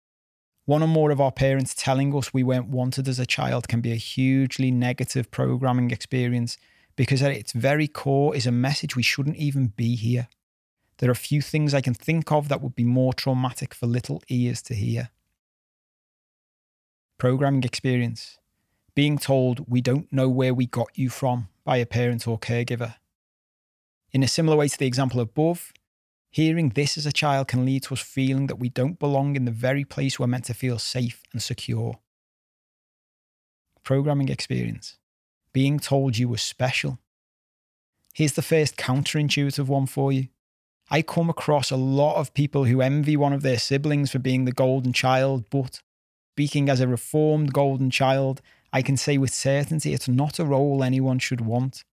One 0.66 0.82
or 0.82 0.88
more 0.88 1.12
of 1.12 1.22
our 1.22 1.32
parents 1.32 1.76
telling 1.76 2.16
us 2.16 2.34
we 2.34 2.42
weren't 2.42 2.70
wanted 2.70 3.08
as 3.08 3.20
a 3.20 3.28
child 3.28 3.68
can 3.68 3.80
be 3.80 3.92
a 3.92 3.96
hugely 3.96 4.72
negative 4.72 5.30
programming 5.30 5.92
experience 5.92 6.58
because 6.96 7.22
at 7.22 7.32
its 7.32 7.52
very 7.52 7.88
core 7.88 8.36
is 8.36 8.48
a 8.48 8.52
message 8.52 8.96
we 8.96 9.04
shouldn't 9.04 9.36
even 9.36 9.68
be 9.68 9.96
here. 9.96 10.30
There 10.98 11.10
are 11.10 11.12
a 11.12 11.28
few 11.30 11.44
things 11.44 11.76
I 11.76 11.82
can 11.82 11.94
think 11.94 12.32
of 12.32 12.50
that 12.50 12.60
would 12.60 12.76
be 12.76 12.86
more 12.86 13.14
traumatic 13.14 13.76
for 13.76 13.86
little 13.86 14.24
ears 14.28 14.64
to 14.64 14.74
hear. 14.74 15.12
Programming 17.20 17.66
experience. 17.66 18.40
Being 18.96 19.20
told 19.20 19.70
we 19.70 19.80
don't 19.80 20.12
know 20.12 20.28
where 20.28 20.56
we 20.56 20.66
got 20.66 20.90
you 20.96 21.12
from 21.12 21.50
by 21.64 21.78
a 21.78 21.86
parent 21.86 22.28
or 22.28 22.40
caregiver. 22.40 22.96
In 24.12 24.24
a 24.24 24.28
similar 24.28 24.58
way 24.58 24.70
to 24.70 24.78
the 24.80 24.88
example 24.88 25.20
above, 25.20 25.72
hearing 26.32 26.70
this 26.70 26.98
as 26.98 27.06
a 27.06 27.12
child 27.12 27.48
can 27.48 27.66
lead 27.66 27.84
to 27.84 27.94
us 27.94 28.02
feeling 28.02 28.48
that 28.48 28.60
we 28.60 28.70
don't 28.70 29.00
belong 29.00 29.36
in 29.36 29.46
the 29.46 29.52
very 29.52 29.84
place 29.84 30.20
we're 30.20 30.28
meant 30.28 30.46
to 30.46 30.54
feel 30.54 30.80
safe 30.80 31.24
and 31.34 31.42
secure. 31.42 32.00
Programming 33.84 34.30
experience. 34.30 34.98
Being 35.54 35.80
told 35.80 36.18
you 36.18 36.30
were 36.30 36.38
special. 36.38 37.00
Here's 38.14 38.34
the 38.34 38.42
first 38.42 38.78
counterintuitive 38.78 39.68
one 39.68 39.88
for 39.88 40.12
you. 40.12 40.28
I 40.92 41.02
come 41.02 41.30
across 41.30 41.70
a 41.72 41.76
lot 41.76 42.18
of 42.18 42.34
people 42.34 42.66
who 42.66 42.82
envy 42.82 43.16
one 43.16 43.34
of 43.34 43.44
their 43.44 43.60
siblings 43.60 44.12
for 44.12 44.20
being 44.20 44.46
the 44.46 44.52
golden 44.52 44.94
child, 44.94 45.46
but 45.50 45.82
speaking 46.34 46.70
as 46.70 46.80
a 46.80 46.88
reformed 46.88 47.54
golden 47.54 47.92
child, 47.92 48.42
I 48.74 48.82
can 48.82 48.98
say 48.98 49.18
with 49.18 49.34
certainty 49.34 49.94
it's 49.94 50.08
not 50.08 50.40
a 50.40 50.46
role 50.46 50.84
anyone 50.84 51.20
should 51.20 51.42
want. 51.42 51.84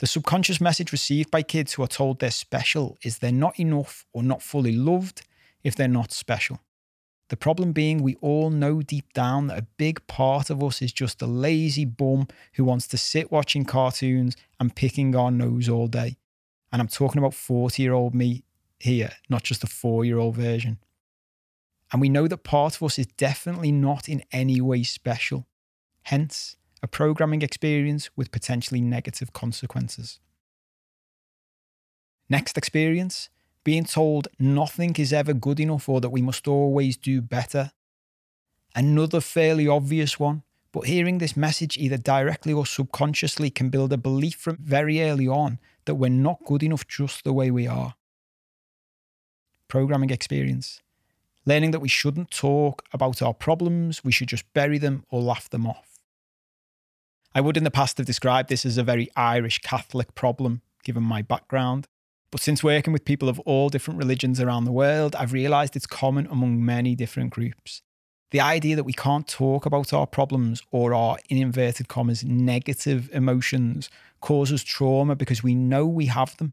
The 0.00 0.06
subconscious 0.06 0.62
message 0.62 0.92
received 0.92 1.30
by 1.30 1.42
kids 1.42 1.74
who 1.74 1.82
are 1.82 1.86
told 1.86 2.20
they're 2.20 2.30
special 2.30 2.96
is 3.02 3.18
they're 3.18 3.30
not 3.30 3.60
enough 3.60 4.06
or 4.14 4.22
not 4.22 4.40
fully 4.40 4.72
loved 4.72 5.20
if 5.62 5.76
they're 5.76 5.88
not 5.88 6.10
special. 6.10 6.58
The 7.28 7.36
problem 7.36 7.72
being, 7.72 8.02
we 8.02 8.16
all 8.22 8.48
know 8.48 8.80
deep 8.80 9.12
down 9.12 9.48
that 9.48 9.58
a 9.58 9.66
big 9.76 10.06
part 10.06 10.48
of 10.48 10.64
us 10.64 10.80
is 10.80 10.90
just 10.90 11.20
a 11.20 11.26
lazy 11.26 11.84
bum 11.84 12.28
who 12.54 12.64
wants 12.64 12.88
to 12.88 12.96
sit 12.96 13.30
watching 13.30 13.66
cartoons 13.66 14.38
and 14.58 14.74
picking 14.74 15.14
our 15.14 15.30
nose 15.30 15.68
all 15.68 15.86
day. 15.86 16.16
And 16.72 16.80
I'm 16.80 16.88
talking 16.88 17.18
about 17.18 17.34
40 17.34 17.82
year 17.82 17.92
old 17.92 18.14
me 18.14 18.44
here, 18.78 19.12
not 19.28 19.42
just 19.42 19.64
a 19.64 19.66
four 19.66 20.06
year 20.06 20.16
old 20.16 20.34
version. 20.34 20.78
And 21.92 22.00
we 22.00 22.08
know 22.08 22.26
that 22.26 22.38
part 22.42 22.74
of 22.74 22.82
us 22.84 22.98
is 22.98 23.06
definitely 23.06 23.70
not 23.70 24.08
in 24.08 24.24
any 24.32 24.62
way 24.62 24.82
special. 24.82 25.46
Hence, 26.04 26.56
a 26.82 26.88
programming 26.88 27.42
experience 27.42 28.10
with 28.16 28.32
potentially 28.32 28.80
negative 28.80 29.32
consequences. 29.32 30.18
Next 32.28 32.56
experience 32.56 33.28
being 33.64 33.84
told 33.84 34.28
nothing 34.38 34.94
is 34.96 35.12
ever 35.12 35.34
good 35.34 35.60
enough 35.60 35.88
or 35.88 36.00
that 36.00 36.10
we 36.10 36.22
must 36.22 36.48
always 36.48 36.96
do 36.96 37.20
better. 37.20 37.72
Another 38.74 39.20
fairly 39.20 39.68
obvious 39.68 40.18
one, 40.18 40.42
but 40.72 40.86
hearing 40.86 41.18
this 41.18 41.36
message 41.36 41.76
either 41.76 41.98
directly 41.98 42.52
or 42.52 42.64
subconsciously 42.64 43.50
can 43.50 43.68
build 43.68 43.92
a 43.92 43.98
belief 43.98 44.36
from 44.36 44.56
very 44.56 45.02
early 45.02 45.28
on 45.28 45.58
that 45.84 45.96
we're 45.96 46.08
not 46.08 46.44
good 46.46 46.62
enough 46.62 46.86
just 46.86 47.24
the 47.24 47.32
way 47.32 47.50
we 47.50 47.66
are. 47.66 47.94
Programming 49.68 50.10
experience. 50.10 50.80
Learning 51.44 51.72
that 51.72 51.80
we 51.80 51.88
shouldn't 51.88 52.30
talk 52.30 52.84
about 52.92 53.20
our 53.20 53.34
problems, 53.34 54.04
we 54.04 54.12
should 54.12 54.28
just 54.28 54.50
bury 54.52 54.78
them 54.78 55.04
or 55.10 55.20
laugh 55.20 55.50
them 55.50 55.66
off. 55.66 55.89
I 57.34 57.40
would 57.40 57.56
in 57.56 57.64
the 57.64 57.70
past 57.70 57.98
have 57.98 58.06
described 58.06 58.48
this 58.48 58.66
as 58.66 58.76
a 58.76 58.82
very 58.82 59.08
Irish 59.14 59.60
Catholic 59.60 60.14
problem, 60.14 60.62
given 60.82 61.02
my 61.02 61.22
background. 61.22 61.86
But 62.32 62.40
since 62.40 62.62
working 62.62 62.92
with 62.92 63.04
people 63.04 63.28
of 63.28 63.38
all 63.40 63.68
different 63.68 63.98
religions 63.98 64.40
around 64.40 64.64
the 64.64 64.72
world, 64.72 65.14
I've 65.16 65.32
realised 65.32 65.76
it's 65.76 65.86
common 65.86 66.26
among 66.26 66.64
many 66.64 66.94
different 66.94 67.30
groups. 67.30 67.82
The 68.30 68.40
idea 68.40 68.76
that 68.76 68.84
we 68.84 68.92
can't 68.92 69.26
talk 69.26 69.66
about 69.66 69.92
our 69.92 70.06
problems 70.06 70.62
or 70.70 70.94
our, 70.94 71.18
in 71.28 71.38
inverted 71.38 71.88
commas, 71.88 72.24
negative 72.24 73.10
emotions 73.12 73.90
causes 74.20 74.62
trauma 74.62 75.16
because 75.16 75.42
we 75.42 75.54
know 75.54 75.86
we 75.86 76.06
have 76.06 76.36
them. 76.36 76.52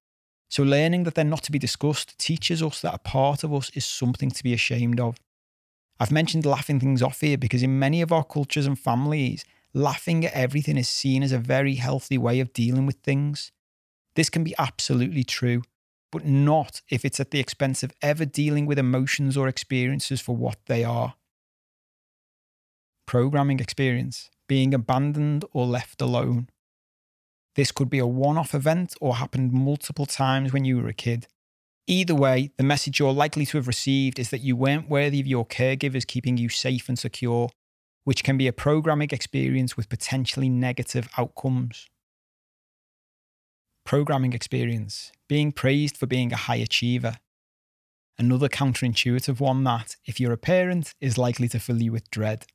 So, 0.50 0.64
learning 0.64 1.04
that 1.04 1.14
they're 1.14 1.26
not 1.26 1.44
to 1.44 1.52
be 1.52 1.60
discussed 1.60 2.18
teaches 2.18 2.64
us 2.64 2.82
that 2.82 2.96
a 2.96 3.00
part 3.00 3.44
of 3.44 3.54
us 3.54 3.70
is 3.72 3.86
something 3.86 4.32
to 4.32 4.44
be 4.44 4.54
ashamed 4.54 5.00
of. 5.00 5.18
I've 6.00 6.12
mentioned 6.12 6.46
laughing 6.46 6.80
things 6.80 7.04
off 7.04 7.22
here 7.22 7.38
because 7.38 7.64
in 7.64 7.80
many 7.80 8.02
of 8.02 8.12
our 8.12 8.24
cultures 8.24 8.66
and 8.66 8.80
families, 8.80 9.44
laughing 9.74 10.26
at 10.26 10.34
everything 10.34 10.78
is 10.78 10.90
seen 10.90 11.24
as 11.24 11.32
a 11.32 11.40
very 11.40 11.76
healthy 11.76 12.18
way 12.18 12.40
of 12.40 12.54
dealing 12.54 12.86
with 12.86 12.98
things. 12.98 13.52
This 14.16 14.30
can 14.30 14.44
be 14.44 14.56
absolutely 14.58 15.24
true, 15.24 15.62
but 16.12 16.26
not 16.26 16.82
if 16.90 17.06
it's 17.06 17.20
at 17.20 17.32
the 17.32 17.40
expense 17.40 17.84
of 17.84 17.92
ever 18.02 18.26
dealing 18.26 18.66
with 18.66 18.80
emotions 18.80 19.38
or 19.38 19.48
experiences 19.48 20.22
for 20.22 20.36
what 20.36 20.58
they 20.66 20.84
are 20.84 21.16
programming 23.08 23.60
experience, 23.60 24.30
being 24.48 24.74
abandoned 24.74 25.46
or 25.54 25.66
left 25.66 26.02
alone. 26.02 26.50
This 27.56 27.72
could 27.72 27.90
be 27.90 27.98
a 27.98 28.06
one 28.06 28.38
off 28.38 28.54
event 28.54 28.94
or 29.02 29.16
happened 29.16 29.52
multiple 29.52 30.06
times 30.06 30.54
when 30.54 30.64
you 30.64 30.78
were 30.78 30.90
a 30.90 30.94
kid. 30.94 31.26
Either 31.88 32.14
way, 32.14 32.52
the 32.58 32.64
message 32.64 33.00
you're 33.00 33.14
likely 33.14 33.46
to 33.48 33.58
have 33.58 33.68
received 33.68 34.20
is 34.20 34.30
that 34.30 34.42
you 34.42 34.56
weren't 34.56 34.90
worthy 34.90 35.20
of 35.20 35.26
your 35.26 35.46
caregivers 35.46 36.06
keeping 36.06 36.38
you 36.38 36.50
safe 36.50 36.88
and 36.88 37.00
secure, 37.00 37.50
which 38.08 38.24
can 38.24 38.38
be 38.38 38.48
a 38.48 38.54
programming 38.54 39.10
experience 39.12 39.76
with 39.76 39.90
potentially 39.90 40.48
negative 40.48 41.10
outcomes. 41.18 41.90
Programming 43.84 44.32
experience, 44.32 45.12
being 45.28 45.52
praised 45.52 45.98
for 45.98 46.06
being 46.06 46.32
a 46.32 46.38
high 46.38 46.56
achiever. 46.56 47.18
Another 48.18 48.48
counterintuitive 48.48 49.42
one 49.42 49.66
that, 49.66 49.98
if 50.06 50.22
you're 50.22 50.32
a 50.32 50.38
parent, 50.38 50.94
is 51.02 51.18
likely 51.18 51.50
to 51.50 51.60
fill 51.60 51.82
you 51.82 51.92
with 51.92 52.10
dread. 52.10 52.46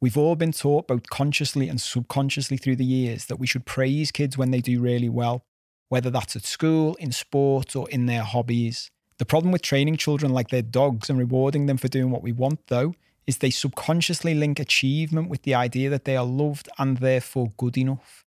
We've 0.00 0.16
all 0.16 0.34
been 0.34 0.52
taught, 0.52 0.88
both 0.88 1.10
consciously 1.10 1.68
and 1.68 1.78
subconsciously 1.78 2.56
through 2.56 2.76
the 2.76 2.84
years, 2.86 3.26
that 3.26 3.38
we 3.38 3.46
should 3.46 3.66
praise 3.66 4.10
kids 4.10 4.38
when 4.38 4.50
they 4.50 4.62
do 4.62 4.80
really 4.80 5.10
well, 5.10 5.44
whether 5.90 6.08
that's 6.08 6.36
at 6.36 6.46
school, 6.46 6.94
in 6.94 7.12
sport, 7.12 7.76
or 7.76 7.86
in 7.90 8.06
their 8.06 8.22
hobbies. 8.22 8.90
The 9.18 9.26
problem 9.26 9.52
with 9.52 9.60
training 9.60 9.98
children 9.98 10.32
like 10.32 10.48
they're 10.48 10.62
dogs 10.62 11.10
and 11.10 11.18
rewarding 11.18 11.66
them 11.66 11.76
for 11.76 11.88
doing 11.88 12.10
what 12.10 12.22
we 12.22 12.32
want, 12.32 12.60
though, 12.68 12.94
is 13.26 13.38
they 13.38 13.50
subconsciously 13.50 14.34
link 14.34 14.58
achievement 14.58 15.28
with 15.28 15.42
the 15.42 15.54
idea 15.54 15.90
that 15.90 16.04
they 16.04 16.16
are 16.16 16.24
loved 16.24 16.68
and 16.78 16.98
therefore 16.98 17.52
good 17.56 17.76
enough, 17.76 18.24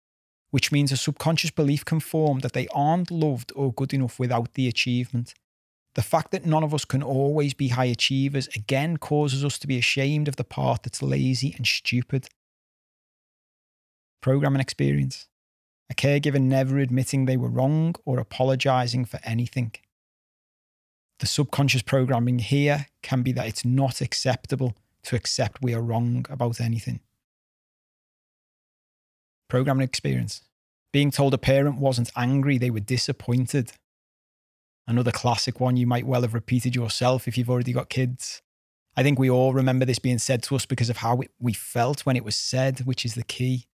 which 0.51 0.71
means 0.71 0.93
a 0.93 0.97
subconscious 0.97 1.51
belief 1.51 1.85
can 1.85 2.01
form 2.01 2.41
that 2.41 2.53
they 2.53 2.69
aren't 2.69 3.11
loved 3.11 3.53
or 3.57 3.73
good 3.73 3.93
enough 3.93 4.19
without 4.19 4.55
the 4.55 4.69
achievement. 4.69 5.35
The 5.95 6.03
fact 6.03 6.31
that 6.31 6.47
none 6.47 6.65
of 6.65 6.73
us 6.73 6.85
can 6.85 7.03
always 7.03 7.53
be 7.53 7.69
high 7.69 7.87
achievers 7.87 8.49
again 8.57 8.97
causes 8.97 9.45
us 9.45 9.59
to 9.59 9.67
be 9.67 9.79
ashamed 9.79 10.29
of 10.29 10.37
the 10.37 10.45
part 10.45 10.85
that's 10.85 11.03
lazy 11.03 11.55
and 11.57 11.67
stupid. 11.67 12.29
Programming 14.21 14.61
experience. 14.61 15.29
A 15.91 15.95
caregiver 15.95 16.41
never 16.41 16.79
admitting 16.79 17.27
they 17.27 17.37
were 17.37 17.51
wrong 17.51 17.95
or 18.07 18.19
apologizing 18.19 19.05
for 19.05 19.21
anything. 19.25 19.73
The 21.19 21.27
subconscious 21.27 21.83
programming 21.83 22.41
here 22.41 22.87
can 23.03 23.23
be 23.23 23.33
that 23.33 23.47
it's 23.47 23.65
not 23.65 24.01
acceptable 24.01 24.77
to 25.05 25.17
accept 25.17 25.63
we 25.63 25.75
are 25.75 25.83
wrong 25.83 26.27
about 26.29 26.61
anything. 26.61 27.01
Programming 29.49 29.85
experience. 29.85 30.43
Being 30.93 31.11
told 31.11 31.35
a 31.35 31.39
parent 31.39 31.79
wasn't 31.79 32.11
angry, 32.17 32.59
they 32.59 32.71
were 32.71 32.81
disappointed 32.81 33.73
Another 34.87 35.13
classic 35.13 35.61
one 35.61 35.77
you 35.77 35.87
might 35.87 36.07
well 36.07 36.23
have 36.23 36.35
repeated 36.35 36.75
yourself 36.75 37.29
if 37.29 37.39
you've 37.39 37.51
already 37.51 37.73
got 37.73 37.89
kids. 37.89 38.43
I 38.97 39.03
think 39.03 39.19
we 39.19 39.31
all 39.31 39.55
remember 39.55 39.85
this 39.85 39.99
being 39.99 40.19
said 40.19 40.43
to 40.45 40.57
us 40.57 40.67
because 40.67 40.91
of 40.91 40.99
how 40.99 41.21
we 41.41 41.53
felt 41.53 42.05
when 42.05 42.17
it 42.17 42.25
was 42.25 42.37
said, 42.37 42.81
which 42.81 43.05
is 43.05 43.15
the 43.15 43.23
key. 43.23 43.67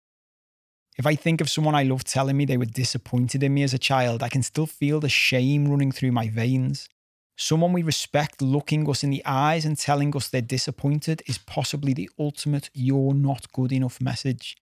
If 0.98 1.06
I 1.06 1.14
think 1.14 1.40
of 1.40 1.48
someone 1.48 1.74
I 1.74 1.84
love 1.84 2.04
telling 2.04 2.36
me 2.36 2.44
they 2.44 2.56
were 2.56 2.66
disappointed 2.66 3.42
in 3.42 3.54
me 3.54 3.62
as 3.62 3.72
a 3.72 3.78
child, 3.78 4.22
I 4.22 4.28
can 4.28 4.42
still 4.42 4.66
feel 4.66 4.98
the 4.98 5.08
shame 5.08 5.68
running 5.68 5.92
through 5.92 6.12
my 6.12 6.28
veins. 6.28 6.88
Someone 7.36 7.72
we 7.72 7.82
respect 7.82 8.40
looking 8.40 8.88
us 8.88 9.04
in 9.04 9.10
the 9.10 9.24
eyes 9.26 9.64
and 9.64 9.76
telling 9.76 10.16
us 10.16 10.28
they're 10.28 10.40
disappointed 10.40 11.22
is 11.26 11.38
possibly 11.38 11.92
the 11.92 12.10
ultimate 12.18 12.70
you're 12.72 13.14
not 13.14 13.52
good 13.52 13.72
enough 13.72 14.00
message. 14.00 14.56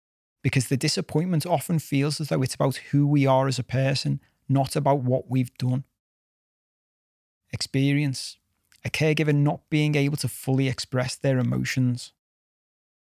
Because 0.41 0.67
the 0.67 0.77
disappointment 0.77 1.45
often 1.45 1.79
feels 1.79 2.19
as 2.21 2.29
though 2.29 2.41
it's 2.41 2.55
about 2.55 2.77
who 2.77 3.05
we 3.05 3.27
are 3.27 3.47
as 3.47 3.59
a 3.59 3.63
person, 3.63 4.21
not 4.47 4.75
about 4.75 4.99
what 4.99 5.29
we've 5.29 5.55
done 5.57 5.83
experience, 7.51 8.37
a 8.83 8.89
caregiver 8.89 9.35
not 9.35 9.69
being 9.69 9.95
able 9.95 10.17
to 10.17 10.27
fully 10.27 10.67
express 10.67 11.15
their 11.15 11.37
emotions. 11.37 12.13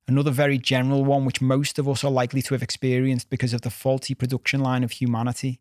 Another 0.07 0.31
very 0.31 0.59
general 0.59 1.05
one, 1.05 1.25
which 1.25 1.41
most 1.41 1.79
of 1.79 1.89
us 1.89 2.03
are 2.03 2.11
likely 2.11 2.43
to 2.43 2.55
have 2.55 2.63
experienced 2.63 3.31
because 3.31 3.55
of 3.55 3.63
the 3.63 3.71
faulty 3.71 4.15
production 4.15 4.61
line 4.61 4.83
of 4.83 4.93
humanity. 4.93 5.61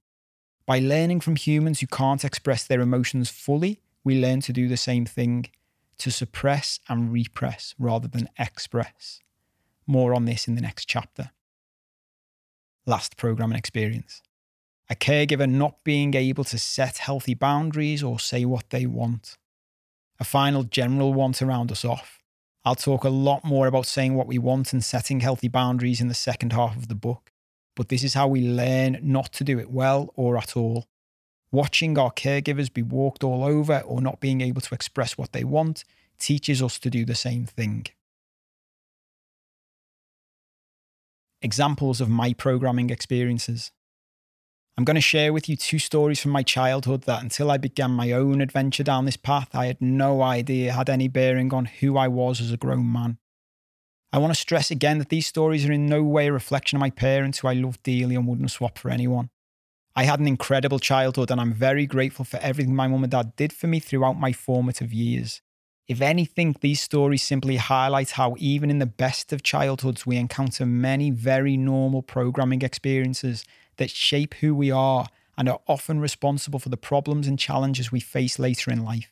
By 0.66 0.80
learning 0.80 1.22
from 1.22 1.36
humans 1.36 1.80
who 1.80 1.88
can't 1.88 2.26
express 2.26 2.66
their 2.66 2.82
emotions 2.82 3.30
fully, 3.30 3.82
we 4.10 4.20
learn 4.20 4.42
to 4.42 4.52
do 4.52 4.68
the 4.68 4.76
same 4.76 5.06
thing 5.06 5.46
to 6.00 6.10
suppress 6.10 6.80
and 6.90 7.14
repress 7.14 7.76
rather 7.78 8.08
than 8.08 8.28
express. 8.40 9.20
More 9.86 10.16
on 10.16 10.26
this 10.26 10.48
in 10.48 10.56
the 10.56 10.62
next 10.62 10.86
chapter. 10.86 11.30
Last 12.88 13.18
programming 13.18 13.60
experience. 13.60 14.24
A 14.90 14.96
caregiver 14.96 15.48
not 15.48 15.84
being 15.84 16.16
able 16.16 16.44
to 16.46 16.58
set 16.58 16.98
healthy 16.98 17.36
boundaries 17.36 18.02
or 18.02 18.20
say 18.20 18.46
what 18.46 18.72
they 18.72 18.88
want. 18.88 19.38
A 20.20 20.24
final 20.24 20.64
general 20.64 21.14
one 21.14 21.34
to 21.34 21.46
round 21.46 21.72
us 21.72 21.86
off. 21.86 22.24
I'll 22.66 22.74
talk 22.74 23.04
a 23.04 23.10
lot 23.10 23.46
more 23.46 23.68
about 23.68 23.86
saying 23.86 24.16
what 24.16 24.26
we 24.26 24.40
want 24.40 24.74
and 24.74 24.84
setting 24.84 25.20
healthy 25.20 25.50
boundaries 25.50 26.02
in 26.02 26.08
the 26.08 26.16
second 26.16 26.54
half 26.54 26.76
of 26.76 26.88
the 26.88 26.96
book, 26.96 27.32
but 27.76 27.90
this 27.90 28.04
is 28.04 28.16
how 28.16 28.28
we 28.28 28.42
learn 28.42 28.98
not 29.04 29.32
to 29.34 29.44
do 29.44 29.60
it 29.60 29.70
well 29.70 30.12
or 30.16 30.36
at 30.36 30.58
all. 30.58 30.88
Watching 31.52 31.98
our 31.98 32.12
caregivers 32.12 32.72
be 32.72 32.84
walked 32.84 33.24
all 33.24 33.44
over 33.44 33.80
or 33.80 34.02
not 34.02 34.20
being 34.20 34.42
able 34.42 34.62
to 34.62 34.76
express 34.76 35.18
what 35.18 35.32
they 35.32 35.44
want 35.44 35.84
teaches 36.20 36.62
us 36.62 36.78
to 36.80 36.90
do 36.90 37.06
the 37.06 37.16
same 37.16 37.46
thing. 37.46 37.88
Examples 41.42 42.02
of 42.02 42.10
my 42.10 42.34
programming 42.34 42.90
experiences. 42.90 43.72
I'm 44.78 44.86
going 44.86 44.96
to 44.96 45.02
share 45.02 45.34
with 45.34 45.50
you 45.50 45.56
two 45.56 45.80
stories 45.80 46.20
from 46.20 46.32
my 46.32 46.44
childhood 46.44 47.02
that 47.04 47.24
until 47.24 47.50
I 47.50 47.58
began 47.58 47.92
my 47.92 48.12
own 48.12 48.42
adventure 48.42 48.84
down 48.84 49.06
this 49.06 49.18
path, 49.18 49.50
I 49.54 49.66
had 49.66 49.82
no 49.82 50.22
idea 50.22 50.74
had 50.74 50.90
any 50.90 51.08
bearing 51.08 51.54
on 51.54 51.66
who 51.66 51.98
I 51.98 52.08
was 52.08 52.40
as 52.40 52.52
a 52.52 52.58
grown 52.58 52.92
man. 52.92 53.18
I 54.14 54.20
want 54.20 54.34
to 54.34 54.40
stress 54.40 54.72
again 54.72 54.98
that 55.00 55.10
these 55.10 55.28
stories 55.28 55.66
are 55.66 55.72
in 55.72 55.88
no 55.88 56.04
way 56.04 56.28
a 56.28 56.34
reflection 56.34 56.78
of 56.78 56.82
my 56.82 56.90
parents, 56.92 57.40
who 57.40 57.48
I 57.48 57.54
love 57.54 57.82
dearly 57.84 58.16
and 58.16 58.28
wouldn't 58.28 58.52
swap 58.52 58.78
for 58.78 58.90
anyone. 58.90 59.30
I 60.00 60.04
had 60.04 60.22
an 60.22 60.28
incredible 60.28 60.80
childhood 60.80 61.30
and 61.30 61.42
I'm 61.42 61.52
very 61.52 61.86
grateful 61.86 62.24
for 62.24 62.38
everything 62.38 62.74
my 62.74 62.88
mum 62.88 63.04
and 63.04 63.12
dad 63.12 63.36
did 63.36 63.52
for 63.52 63.68
me 63.68 63.82
throughout 63.82 64.18
my 64.18 64.32
formative 64.32 64.94
years. 64.94 65.42
If 65.90 66.00
anything, 66.00 66.56
these 66.62 66.80
stories 66.80 67.22
simply 67.22 67.58
highlight 67.58 68.12
how, 68.12 68.38
even 68.40 68.70
in 68.70 68.80
the 68.80 68.86
best 68.86 69.34
of 69.34 69.44
childhoods, 69.44 70.06
we 70.06 70.16
encounter 70.16 70.66
many 70.66 71.12
very 71.12 71.58
normal 71.58 72.02
programming 72.02 72.62
experiences 72.62 73.44
that 73.76 73.90
shape 73.90 74.36
who 74.36 74.56
we 74.56 74.72
are 74.72 75.08
and 75.38 75.50
are 75.50 75.60
often 75.68 76.00
responsible 76.00 76.60
for 76.60 76.70
the 76.70 76.78
problems 76.78 77.28
and 77.28 77.38
challenges 77.38 77.92
we 77.92 78.00
face 78.00 78.40
later 78.40 78.72
in 78.72 78.86
life. 78.86 79.12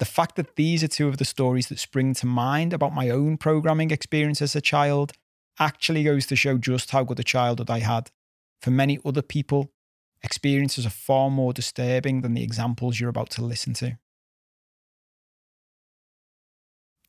The 0.00 0.04
fact 0.04 0.36
that 0.36 0.56
these 0.56 0.84
are 0.84 0.88
two 0.88 1.08
of 1.08 1.16
the 1.16 1.24
stories 1.24 1.68
that 1.68 1.78
spring 1.78 2.12
to 2.16 2.26
mind 2.26 2.74
about 2.74 2.94
my 2.94 3.08
own 3.08 3.38
programming 3.38 3.90
experience 3.90 4.42
as 4.42 4.54
a 4.54 4.60
child 4.60 5.12
actually 5.58 6.04
goes 6.04 6.26
to 6.26 6.36
show 6.36 6.58
just 6.58 6.90
how 6.90 7.04
good 7.04 7.20
a 7.20 7.24
childhood 7.24 7.70
I 7.70 7.78
had. 7.78 8.10
For 8.60 8.70
many 8.70 8.98
other 9.02 9.22
people, 9.22 9.70
experiences 10.22 10.86
are 10.86 10.90
far 10.90 11.30
more 11.30 11.52
disturbing 11.52 12.22
than 12.22 12.34
the 12.34 12.42
examples 12.42 12.98
you're 12.98 13.10
about 13.10 13.30
to 13.30 13.44
listen 13.44 13.74
to 13.74 13.98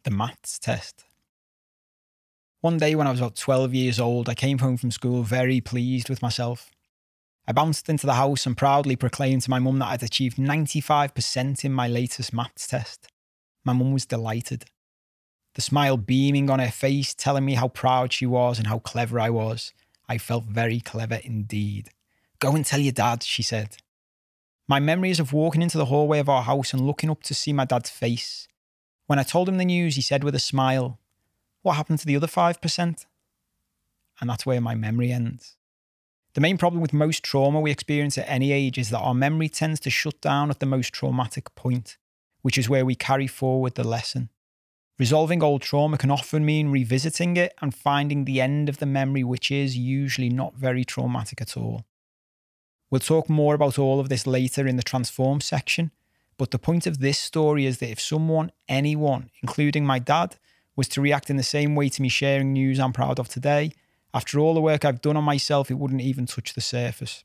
the 0.04 0.12
maths 0.12 0.58
test. 0.60 1.06
One 2.62 2.78
day 2.78 2.96
when 2.96 3.08
I 3.08 3.12
was 3.12 3.20
about 3.20 3.36
12 3.36 3.74
years 3.74 4.00
old, 4.00 4.28
I 4.28 4.34
came 4.34 4.60
home 4.60 4.78
from 4.78 4.92
school 4.92 5.24
very 5.24 5.62
pleased 5.62 6.10
with 6.10 6.22
myself. 6.22 6.72
I 7.48 7.52
bounced 7.52 7.90
into 7.90 8.06
the 8.06 8.16
house 8.16 8.46
and 8.46 8.58
proudly 8.58 8.96
proclaimed 8.96 9.44
to 9.44 9.50
my 9.50 9.60
mum 9.60 9.80
that 9.80 9.88
I'd 9.88 10.04
achieved 10.04 10.38
95% 10.38 11.64
in 11.64 11.74
my 11.74 11.88
latest 11.88 12.34
maths 12.34 12.68
test. 12.68 13.08
My 13.64 13.74
mum 13.74 13.92
was 13.92 14.06
delighted. 14.06 14.66
The 15.56 15.62
smile 15.62 15.98
beaming 15.98 16.50
on 16.50 16.60
her 16.60 16.72
face, 16.72 17.14
telling 17.14 17.46
me 17.46 17.56
how 17.56 17.70
proud 17.70 18.14
she 18.14 18.26
was 18.26 18.60
and 18.60 18.68
how 18.68 18.80
clever 18.80 19.20
I 19.20 19.30
was. 19.30 19.74
I 20.08 20.18
felt 20.18 20.46
very 20.46 20.80
clever 20.80 21.20
indeed. 21.24 21.90
Go 22.40 22.56
and 22.56 22.66
tell 22.66 22.80
your 22.80 22.94
dad, 22.94 23.24
she 23.24 23.44
said. 23.44 23.78
My 24.68 24.80
memories 24.80 25.20
of 25.20 25.34
walking 25.34 25.62
into 25.62 25.78
the 25.78 25.86
hallway 25.86 26.20
of 26.20 26.30
our 26.30 26.44
house 26.44 26.74
and 26.74 26.88
looking 26.88 27.10
up 27.10 27.24
to 27.24 27.34
see 27.34 27.52
my 27.52 27.66
dad's 27.66 27.90
face, 27.90 28.48
when 29.08 29.18
I 29.18 29.24
told 29.24 29.50
him 29.50 29.58
the 29.58 29.66
news, 29.66 29.96
he 29.96 30.04
said 30.04 30.24
with 30.24 30.36
a 30.36 30.40
smile, 30.40 31.00
What 31.64 31.78
happened 31.78 31.98
to 32.00 32.06
the 32.06 32.16
other 32.16 32.28
5%? 32.28 33.06
And 34.22 34.30
that's 34.30 34.46
where 34.46 34.62
my 34.62 34.76
memory 34.76 35.12
ends. 35.12 35.58
The 36.36 36.42
main 36.42 36.60
problem 36.60 36.80
with 36.80 36.94
most 36.94 37.24
trauma 37.24 37.60
we 37.60 37.72
experience 37.72 38.20
at 38.20 38.30
any 38.30 38.52
age 38.52 38.78
is 38.78 38.92
that 38.92 39.00
our 39.00 39.16
memory 39.16 39.50
tends 39.50 39.80
to 39.80 39.90
shut 39.90 40.22
down 40.22 40.52
at 40.52 40.60
the 40.60 40.68
most 40.68 40.94
traumatic 40.94 41.56
point, 41.56 41.98
which 42.44 42.58
is 42.58 42.70
where 42.70 42.86
we 42.86 42.94
carry 42.94 43.26
forward 43.26 43.74
the 43.74 43.84
lesson. 43.84 44.30
Resolving 45.00 45.42
old 45.42 45.64
trauma 45.64 45.98
can 45.98 46.12
often 46.12 46.46
mean 46.46 46.70
revisiting 46.70 47.36
it 47.36 47.56
and 47.62 47.74
finding 47.74 48.26
the 48.26 48.40
end 48.40 48.70
of 48.70 48.78
the 48.78 48.86
memory, 48.86 49.24
which 49.24 49.50
is 49.50 49.76
usually 49.76 50.30
not 50.30 50.54
very 50.54 50.86
traumatic 50.86 51.42
at 51.42 51.58
all. 51.58 51.84
We'll 52.90 53.00
talk 53.00 53.30
more 53.30 53.54
about 53.54 53.78
all 53.78 54.00
of 54.00 54.10
this 54.10 54.26
later 54.26 54.68
in 54.68 54.76
the 54.76 54.84
transform 54.84 55.42
section, 55.42 55.92
but 56.38 56.52
the 56.52 56.60
point 56.60 56.88
of 56.88 57.00
this 57.00 57.20
story 57.20 57.66
is 57.66 57.78
that 57.80 57.92
if 57.92 58.00
someone, 58.00 58.52
anyone, 58.68 59.30
including 59.42 59.86
my 59.86 60.00
dad, 60.00 60.38
was 60.76 60.88
to 60.90 61.02
react 61.02 61.30
in 61.30 61.38
the 61.38 61.44
same 61.44 61.76
way 61.76 61.90
to 61.90 62.02
me 62.02 62.10
sharing 62.10 62.54
news 62.54 62.80
I'm 62.80 62.94
proud 62.94 63.20
of 63.20 63.28
today, 63.28 63.74
after 64.14 64.40
all 64.40 64.54
the 64.54 64.62
work 64.62 64.86
I've 64.86 65.02
done 65.02 65.18
on 65.18 65.24
myself, 65.24 65.70
it 65.70 65.76
wouldn't 65.76 66.02
even 66.02 66.26
touch 66.26 66.54
the 66.54 66.62
surface. 66.62 67.24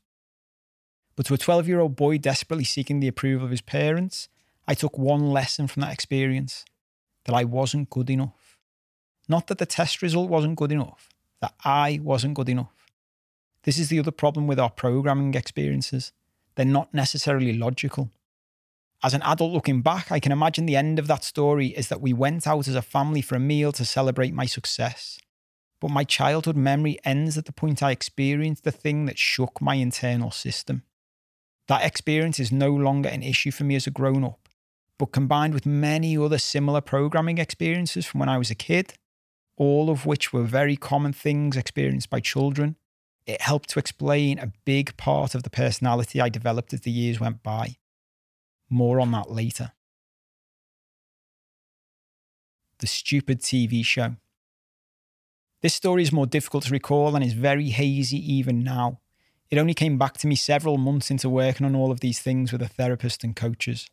But 1.15 1.25
to 1.27 1.33
a 1.33 1.37
12 1.37 1.67
year 1.67 1.79
old 1.79 1.95
boy 1.95 2.17
desperately 2.17 2.65
seeking 2.65 2.99
the 2.99 3.07
approval 3.07 3.45
of 3.45 3.51
his 3.51 3.61
parents, 3.61 4.27
I 4.67 4.73
took 4.73 4.97
one 4.97 5.31
lesson 5.31 5.67
from 5.67 5.81
that 5.81 5.93
experience 5.93 6.65
that 7.25 7.33
I 7.33 7.43
wasn't 7.43 7.89
good 7.89 8.09
enough. 8.09 8.57
Not 9.27 9.47
that 9.47 9.57
the 9.57 9.65
test 9.65 10.01
result 10.01 10.29
wasn't 10.29 10.57
good 10.57 10.71
enough, 10.71 11.09
that 11.41 11.53
I 11.63 11.99
wasn't 12.03 12.35
good 12.35 12.49
enough. 12.49 12.84
This 13.65 13.79
is 13.79 13.89
the 13.89 13.97
other 13.97 14.11
problem 14.11 14.45
with 14.45 14.59
our 14.59 14.69
programming 14.69 15.33
experiences. 15.33 16.11
They're 16.53 16.65
not 16.67 16.93
necessarily 16.93 17.51
logical. 17.51 18.11
As 19.03 19.15
an 19.15 19.23
adult 19.23 19.51
looking 19.51 19.81
back, 19.81 20.11
I 20.11 20.19
can 20.19 20.31
imagine 20.31 20.67
the 20.67 20.75
end 20.75 20.99
of 20.99 21.07
that 21.07 21.23
story 21.23 21.67
is 21.69 21.89
that 21.89 21.99
we 21.99 22.13
went 22.13 22.45
out 22.45 22.67
as 22.67 22.75
a 22.75 22.83
family 22.83 23.21
for 23.21 23.35
a 23.35 23.39
meal 23.39 23.71
to 23.71 23.83
celebrate 23.83 24.35
my 24.35 24.45
success. 24.45 25.17
But 25.79 25.89
my 25.89 26.03
childhood 26.03 26.55
memory 26.55 26.99
ends 27.03 27.39
at 27.39 27.45
the 27.45 27.51
point 27.51 27.81
I 27.81 27.89
experienced 27.89 28.63
the 28.63 28.71
thing 28.71 29.05
that 29.07 29.17
shook 29.17 29.59
my 29.59 29.75
internal 29.75 30.29
system. 30.29 30.83
That 31.67 31.83
experience 31.83 32.39
is 32.39 32.51
no 32.51 32.69
longer 32.69 33.09
an 33.09 33.23
issue 33.23 33.49
for 33.49 33.63
me 33.63 33.75
as 33.75 33.87
a 33.87 33.91
grown 33.91 34.23
up, 34.23 34.47
but 34.99 35.11
combined 35.11 35.55
with 35.55 35.65
many 35.65 36.15
other 36.15 36.37
similar 36.37 36.81
programming 36.81 37.39
experiences 37.39 38.05
from 38.05 38.19
when 38.19 38.29
I 38.29 38.37
was 38.37 38.51
a 38.51 38.55
kid, 38.55 38.93
all 39.57 39.89
of 39.89 40.05
which 40.05 40.31
were 40.31 40.43
very 40.43 40.75
common 40.75 41.13
things 41.13 41.57
experienced 41.57 42.11
by 42.11 42.19
children, 42.19 42.75
it 43.25 43.41
helped 43.41 43.69
to 43.69 43.79
explain 43.79 44.37
a 44.37 44.53
big 44.65 44.95
part 44.97 45.33
of 45.33 45.43
the 45.43 45.49
personality 45.49 46.21
I 46.21 46.29
developed 46.29 46.73
as 46.73 46.81
the 46.81 46.91
years 46.91 47.19
went 47.19 47.41
by. 47.41 47.77
More 48.69 48.99
on 48.99 49.11
that 49.11 49.31
later. 49.31 49.71
The 52.79 52.87
Stupid 52.87 53.41
TV 53.41 53.83
Show. 53.83 54.17
This 55.61 55.73
story 55.73 56.03
is 56.03 56.11
more 56.11 56.27
difficult 56.27 56.65
to 56.65 56.71
recall 56.71 57.15
and 57.15 57.25
is 57.25 57.33
very 57.33 57.69
hazy 57.69 58.17
even 58.33 58.63
now. 58.63 58.99
It 59.49 59.57
only 59.57 59.73
came 59.73 59.97
back 59.97 60.17
to 60.17 60.27
me 60.27 60.35
several 60.35 60.77
months 60.77 61.09
into 61.09 61.29
working 61.29 61.65
on 61.65 61.75
all 61.75 61.91
of 61.91 62.01
these 62.01 62.19
things 62.19 62.51
with 62.51 62.61
a 62.61 62.67
therapist 62.67 63.23
and 63.23 63.35
coaches. 63.35 63.89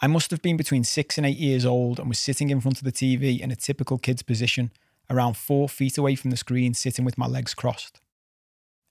I 0.00 0.06
must 0.06 0.30
have 0.30 0.40
been 0.40 0.56
between 0.56 0.84
six 0.84 1.18
and 1.18 1.26
eight 1.26 1.36
years 1.36 1.66
old 1.66 1.98
and 1.98 2.08
was 2.08 2.18
sitting 2.18 2.48
in 2.48 2.60
front 2.62 2.78
of 2.78 2.84
the 2.84 2.92
TV 2.92 3.40
in 3.40 3.50
a 3.50 3.56
typical 3.56 3.98
kid's 3.98 4.22
position, 4.22 4.70
around 5.10 5.36
four 5.36 5.68
feet 5.68 5.98
away 5.98 6.14
from 6.14 6.30
the 6.30 6.38
screen, 6.38 6.72
sitting 6.72 7.04
with 7.04 7.18
my 7.18 7.26
legs 7.26 7.52
crossed. 7.52 8.00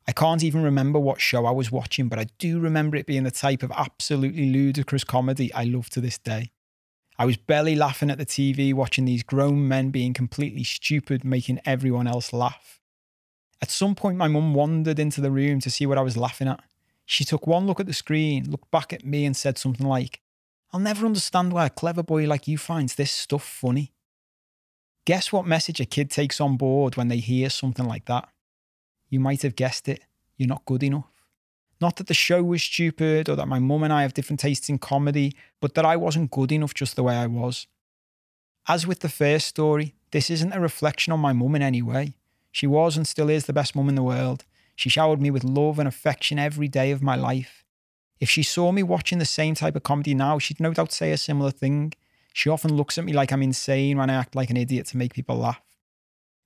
I 0.10 0.12
can't 0.12 0.43
even 0.43 0.64
remember 0.64 0.97
what 0.97 1.22
show 1.22 1.45
I 1.45 1.51
was 1.51 1.72
watching, 1.72 2.07
but 2.07 2.18
I 2.18 2.26
do 2.39 2.60
remember 2.60 2.97
it 2.97 3.05
being 3.05 3.26
the 3.26 3.30
type 3.30 3.62
of 3.62 3.72
absolutely 3.76 4.51
ludicrous 4.51 5.03
comedy 5.03 5.53
I 5.53 5.66
love 5.66 5.91
to 5.91 6.01
this 6.01 6.18
day. 6.18 6.49
I 7.20 7.26
was 7.26 7.38
barely 7.38 7.76
laughing 7.76 8.10
at 8.10 8.18
the 8.18 8.26
TV 8.26 8.74
watching 8.74 9.05
these 9.05 9.22
grown 9.22 9.68
men 9.68 9.91
being 9.91 10.16
completely 10.16 10.64
stupid, 10.64 11.24
making 11.24 11.60
everyone 11.64 12.07
else 12.07 12.34
laugh. 12.34 12.80
At 13.62 13.70
some 13.70 13.93
point, 13.93 14.18
my 14.18 14.28
mum 14.28 14.55
wandered 14.55 14.97
into 14.97 15.22
the 15.22 15.30
room 15.30 15.60
to 15.60 15.70
see 15.70 15.86
what 15.86 15.99
I 15.99 16.01
was 16.01 16.18
laughing 16.18 16.47
at. 16.47 16.64
She 17.05 17.24
took 17.24 17.45
one 17.45 17.68
look 17.68 17.80
at 17.80 17.86
the 17.86 17.93
screen, 17.93 18.49
looked 18.49 18.72
back 18.72 18.91
at 18.91 19.05
me, 19.05 19.26
and 19.26 19.38
said 19.38 19.60
something 19.60 19.86
like, 19.86 20.22
I'll 20.74 20.80
never 20.80 21.05
understand 21.05 21.53
why 21.53 21.68
a 21.68 21.70
clever 21.70 22.01
boy 22.01 22.26
like 22.26 22.47
you 22.47 22.57
finds 22.57 22.95
this 22.95 23.12
stuff 23.12 23.43
funny. 23.43 23.93
Guess 25.05 25.32
what 25.32 25.45
message 25.45 25.80
a 25.80 25.86
kid 25.86 26.10
takes 26.10 26.41
on 26.41 26.57
board 26.57 26.97
when 26.97 27.10
they 27.10 27.18
hear 27.18 27.51
something 27.51 27.86
like 27.86 28.05
that? 28.05 28.28
You 29.10 29.20
might 29.20 29.41
have 29.41 29.55
guessed 29.55 29.88
it, 29.88 30.01
you're 30.38 30.47
not 30.47 30.66
good 30.66 30.84
enough. 30.84 31.12
Not 31.82 31.95
that 31.95 32.07
the 32.07 32.14
show 32.14 32.43
was 32.43 32.62
stupid 32.62 33.30
or 33.30 33.36
that 33.36 33.47
my 33.47 33.60
mum 33.60 33.84
and 33.84 33.93
I 33.93 34.01
have 34.01 34.14
different 34.14 34.39
tastes 34.39 34.70
in 34.70 34.80
comedy, 34.80 35.36
but 35.62 35.76
that 35.76 35.86
I 35.86 35.95
wasn't 35.95 36.32
good 36.32 36.51
enough 36.51 36.74
just 36.74 36.95
the 36.95 37.03
way 37.03 37.16
I 37.16 37.28
was. 37.28 37.68
As 38.68 38.86
with 38.86 38.99
the 38.99 39.10
first 39.10 39.47
story, 39.47 39.95
this 40.12 40.30
isn't 40.30 40.53
a 40.53 40.60
reflection 40.60 41.14
on 41.14 41.20
my 41.20 41.34
mum 41.34 41.55
in 41.55 41.62
any 41.62 41.82
way. 41.82 42.16
She 42.51 42.68
was 42.68 42.97
and 42.97 43.07
still 43.07 43.30
is 43.30 43.45
the 43.45 43.53
best 43.53 43.76
mum 43.76 43.89
in 43.89 43.95
the 43.95 44.03
world. 44.03 44.43
She 44.76 44.89
showered 44.89 45.22
me 45.22 45.32
with 45.32 45.43
love 45.43 45.80
and 45.80 45.88
affection 45.88 46.39
every 46.39 46.68
day 46.68 46.91
of 46.91 47.01
my 47.01 47.16
life. 47.16 47.64
If 48.20 48.30
she 48.30 48.43
saw 48.43 48.72
me 48.72 48.84
watching 48.84 49.20
the 49.20 49.26
same 49.26 49.55
type 49.55 49.76
of 49.76 49.84
comedy 49.84 50.14
now, 50.14 50.39
she'd 50.39 50.60
no 50.60 50.74
doubt 50.74 50.91
say 50.91 51.12
a 51.12 51.18
similar 51.18 51.51
thing. 51.51 51.93
She 52.34 52.49
often 52.49 52.74
looks 52.74 52.97
at 52.97 53.05
me 53.05 53.14
like 53.14 53.32
I'm 53.32 53.43
insane 53.43 53.97
when 53.97 54.10
I 54.10 54.16
act 54.16 54.36
like 54.36 54.49
an 54.49 54.57
idiot 54.57 54.88
to 54.88 54.97
make 54.97 55.14
people 55.14 55.38
laugh. 55.38 55.62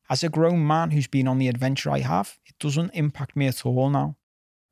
As 0.10 0.24
a 0.24 0.30
grown 0.30 0.66
man 0.66 0.92
who's 0.92 1.08
been 1.08 1.28
on 1.28 1.38
the 1.38 1.48
adventure 1.48 1.90
I 1.90 2.00
have, 2.00 2.38
it 2.46 2.56
doesn't 2.60 2.92
impact 2.94 3.36
me 3.36 3.48
at 3.48 3.66
all 3.66 3.90
now. 3.90 4.18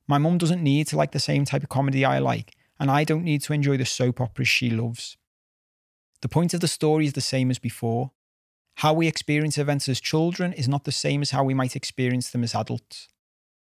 My 0.08 0.18
mum 0.18 0.38
doesn't 0.38 0.64
need 0.64 0.88
to 0.88 0.98
like 0.98 1.12
the 1.12 1.20
same 1.20 1.46
type 1.46 1.64
of 1.64 1.70
comedy 1.70 2.04
I 2.04 2.20
like, 2.20 2.56
and 2.80 2.92
I 2.92 3.04
don't 3.04 3.24
need 3.24 3.42
to 3.44 3.54
enjoy 3.54 3.78
the 3.78 3.86
soap 3.86 4.20
operas 4.20 4.50
she 4.50 4.70
loves. 4.70 5.18
The 6.22 6.30
point 6.30 6.54
of 6.54 6.60
the 6.60 6.68
story 6.68 7.06
is 7.06 7.14
the 7.14 7.22
same 7.22 7.50
as 7.50 7.60
before. 7.60 8.12
How 8.76 8.94
we 8.94 9.08
experience 9.08 9.58
events 9.58 9.88
as 9.88 10.02
children 10.02 10.54
is 10.54 10.68
not 10.68 10.84
the 10.84 10.92
same 10.92 11.22
as 11.22 11.32
how 11.32 11.44
we 11.44 11.54
might 11.54 11.76
experience 11.76 12.30
them 12.30 12.44
as 12.44 12.54
adults. 12.54 13.08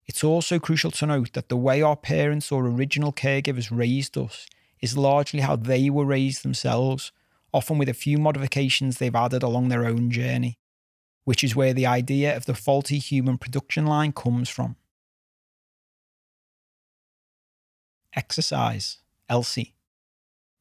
It's 0.08 0.24
also 0.24 0.60
crucial 0.60 0.92
to 0.92 1.06
note 1.06 1.34
that 1.34 1.50
the 1.50 1.58
way 1.58 1.82
our 1.82 1.96
parents 1.96 2.52
or 2.52 2.66
original 2.66 3.14
caregivers 3.14 3.70
raised 3.70 4.18
us 4.18 4.48
is 4.82 4.98
largely 4.98 5.42
how 5.42 5.56
they 5.56 5.90
were 5.90 6.06
raised 6.06 6.44
themselves, 6.44 7.12
often 7.54 7.78
with 7.78 7.90
a 7.90 7.94
few 7.94 8.18
modifications 8.18 8.98
they've 8.98 9.16
added 9.16 9.44
along 9.44 9.70
their 9.70 9.86
own 9.86 10.10
journey, 10.10 10.58
which 11.24 11.44
is 11.44 11.56
where 11.56 11.74
the 11.74 11.86
idea 11.86 12.36
of 12.36 12.46
the 12.46 12.54
faulty 12.54 12.98
human 12.98 13.38
production 13.38 13.86
line 13.86 14.12
comes 14.12 14.50
from. 14.50 14.76
Exercise, 18.16 18.98
Elsie. 19.28 19.76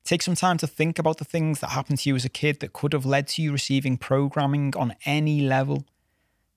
Take 0.05 0.23
some 0.23 0.35
time 0.35 0.59
to 0.59 0.67
think 0.67 0.99
about 0.99 1.19
the 1.19 1.25
things 1.25 1.61
that 1.61 1.71
happened 1.71 1.99
to 1.99 2.09
you 2.09 2.17
as 2.17 2.25
a 2.25 2.31
kid 2.31 2.61
that 2.61 2.73
could 2.73 2.93
have 2.93 3.05
led 3.05 3.29
to 3.29 3.43
you 3.43 3.53
receiving 3.53 3.97
programming 3.97 4.75
on 4.77 4.95
any 5.05 5.41
level. 5.41 5.85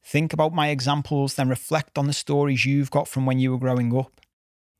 Think 0.03 0.33
about 0.33 0.53
my 0.53 0.69
examples, 0.69 1.35
then 1.35 1.49
reflect 1.49 1.97
on 1.97 2.07
the 2.07 2.13
stories 2.13 2.65
you've 2.65 2.91
got 2.91 3.07
from 3.07 3.25
when 3.25 3.39
you 3.39 3.51
were 3.51 3.57
growing 3.57 3.95
up. 3.95 4.21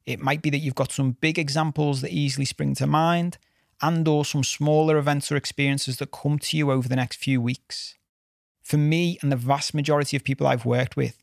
It 0.06 0.20
might 0.20 0.42
be 0.42 0.50
that 0.50 0.60
you've 0.60 0.76
got 0.76 0.92
some 0.92 1.12
big 1.20 1.38
examples 1.38 2.02
that 2.02 2.12
easily 2.12 2.46
spring 2.46 2.74
to 2.76 2.88
mind 2.88 3.38
and 3.82 4.08
or 4.08 4.26
some 4.26 4.44
smaller 4.44 4.98
events 4.98 5.32
or 5.32 5.36
experiences 5.36 5.98
that 5.98 6.12
come 6.12 6.40
to 6.40 6.58
you 6.58 6.72
over 6.72 6.88
the 6.88 6.96
next 6.96 7.18
few 7.18 7.42
weeks. 7.42 7.96
For 8.72 8.78
me 8.78 9.18
and 9.22 9.30
the 9.30 9.36
vast 9.36 9.74
majority 9.74 10.16
of 10.16 10.24
people 10.24 10.48
I've 10.48 10.66
worked 10.66 10.96
with, 10.96 11.22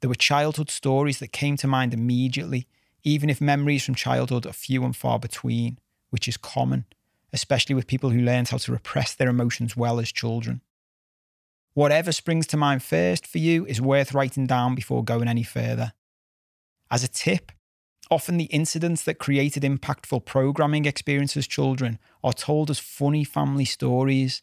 there 0.00 0.08
were 0.08 0.14
childhood 0.14 0.70
stories 0.70 1.18
that 1.18 1.30
came 1.30 1.58
to 1.58 1.66
mind 1.66 1.92
immediately 1.92 2.66
even 3.04 3.28
if 3.28 3.38
memories 3.38 3.84
from 3.84 3.94
childhood 3.94 4.46
are 4.46 4.52
few 4.54 4.82
and 4.82 4.96
far 4.96 5.18
between, 5.18 5.78
which 6.08 6.26
is 6.26 6.38
common, 6.38 6.86
especially 7.34 7.74
with 7.74 7.86
people 7.86 8.08
who 8.08 8.22
learned 8.22 8.48
how 8.48 8.56
to 8.56 8.72
repress 8.72 9.14
their 9.14 9.28
emotions 9.28 9.76
well 9.76 10.00
as 10.00 10.10
children. 10.10 10.62
Whatever 11.74 12.12
springs 12.12 12.46
to 12.46 12.56
mind 12.56 12.82
first 12.82 13.26
for 13.26 13.36
you 13.36 13.66
is 13.66 13.78
worth 13.78 14.14
writing 14.14 14.46
down 14.46 14.74
before 14.74 15.04
going 15.04 15.28
any 15.28 15.42
further. 15.42 15.92
As 16.90 17.04
a 17.04 17.08
tip, 17.08 17.52
often 18.10 18.38
the 18.38 18.44
incidents 18.44 19.04
that 19.04 19.18
created 19.18 19.64
impactful 19.64 20.24
programming 20.24 20.86
experiences 20.86 21.46
children 21.46 21.98
are 22.24 22.32
told 22.32 22.70
as 22.70 22.78
funny 22.78 23.22
family 23.22 23.66
stories. 23.66 24.40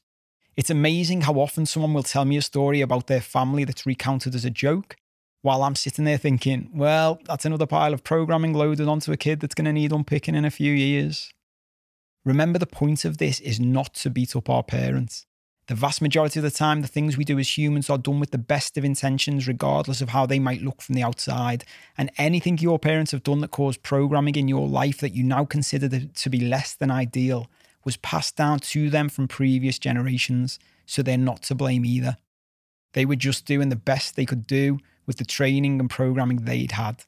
It's 0.55 0.69
amazing 0.69 1.21
how 1.21 1.33
often 1.33 1.65
someone 1.65 1.93
will 1.93 2.03
tell 2.03 2.25
me 2.25 2.37
a 2.37 2.41
story 2.41 2.81
about 2.81 3.07
their 3.07 3.21
family 3.21 3.63
that's 3.63 3.85
recounted 3.85 4.35
as 4.35 4.45
a 4.45 4.51
joke, 4.51 4.95
while 5.41 5.63
I'm 5.63 5.75
sitting 5.75 6.05
there 6.05 6.17
thinking, 6.17 6.69
well, 6.73 7.19
that's 7.25 7.45
another 7.45 7.65
pile 7.65 7.93
of 7.93 8.03
programming 8.03 8.53
loaded 8.53 8.87
onto 8.87 9.11
a 9.11 9.17
kid 9.17 9.39
that's 9.39 9.55
going 9.55 9.65
to 9.65 9.73
need 9.73 9.91
unpicking 9.91 10.35
in 10.35 10.45
a 10.45 10.51
few 10.51 10.71
years. 10.71 11.31
Remember, 12.23 12.59
the 12.59 12.67
point 12.67 13.03
of 13.03 13.17
this 13.17 13.39
is 13.39 13.59
not 13.59 13.95
to 13.95 14.09
beat 14.09 14.35
up 14.35 14.49
our 14.49 14.63
parents. 14.63 15.25
The 15.67 15.75
vast 15.75 16.01
majority 16.01 16.39
of 16.39 16.43
the 16.43 16.51
time, 16.51 16.81
the 16.81 16.87
things 16.87 17.17
we 17.17 17.25
do 17.25 17.39
as 17.39 17.57
humans 17.57 17.89
are 17.89 17.97
done 17.97 18.19
with 18.19 18.31
the 18.31 18.37
best 18.37 18.77
of 18.77 18.85
intentions, 18.85 19.47
regardless 19.47 20.01
of 20.01 20.09
how 20.09 20.25
they 20.25 20.39
might 20.39 20.61
look 20.61 20.81
from 20.81 20.95
the 20.95 21.03
outside. 21.03 21.65
And 21.97 22.11
anything 22.17 22.57
your 22.57 22.79
parents 22.79 23.11
have 23.11 23.23
done 23.23 23.39
that 23.41 23.51
caused 23.51 23.81
programming 23.81 24.35
in 24.35 24.47
your 24.47 24.67
life 24.67 24.99
that 24.99 25.15
you 25.15 25.23
now 25.23 25.45
consider 25.45 25.89
to 25.89 26.29
be 26.29 26.39
less 26.39 26.75
than 26.75 26.91
ideal 26.91 27.49
was 27.85 27.97
passed 27.97 28.35
down 28.35 28.59
to 28.59 28.89
them 28.89 29.09
from 29.09 29.27
previous 29.27 29.79
generations, 29.79 30.59
so 30.85 31.01
they're 31.01 31.17
not 31.17 31.41
to 31.43 31.55
blame 31.55 31.85
either. 31.85 32.17
They 32.93 33.05
were 33.05 33.15
just 33.15 33.45
doing 33.45 33.69
the 33.69 33.75
best 33.75 34.15
they 34.15 34.25
could 34.25 34.47
do 34.47 34.79
with 35.05 35.17
the 35.17 35.25
training 35.25 35.79
and 35.79 35.89
programming 35.89 36.45
they'd 36.45 36.73
had. 36.73 37.03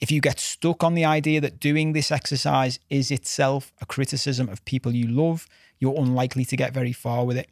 If 0.00 0.10
you 0.10 0.20
get 0.20 0.40
stuck 0.40 0.82
on 0.82 0.94
the 0.94 1.04
idea 1.04 1.40
that 1.40 1.60
doing 1.60 1.92
this 1.92 2.10
exercise 2.10 2.80
is 2.90 3.10
itself 3.12 3.72
a 3.80 3.86
criticism 3.86 4.48
of 4.48 4.64
people 4.64 4.92
you 4.92 5.06
love, 5.06 5.46
you're 5.78 5.98
unlikely 5.98 6.44
to 6.46 6.56
get 6.56 6.74
very 6.74 6.92
far 6.92 7.24
with 7.24 7.36
it. 7.36 7.48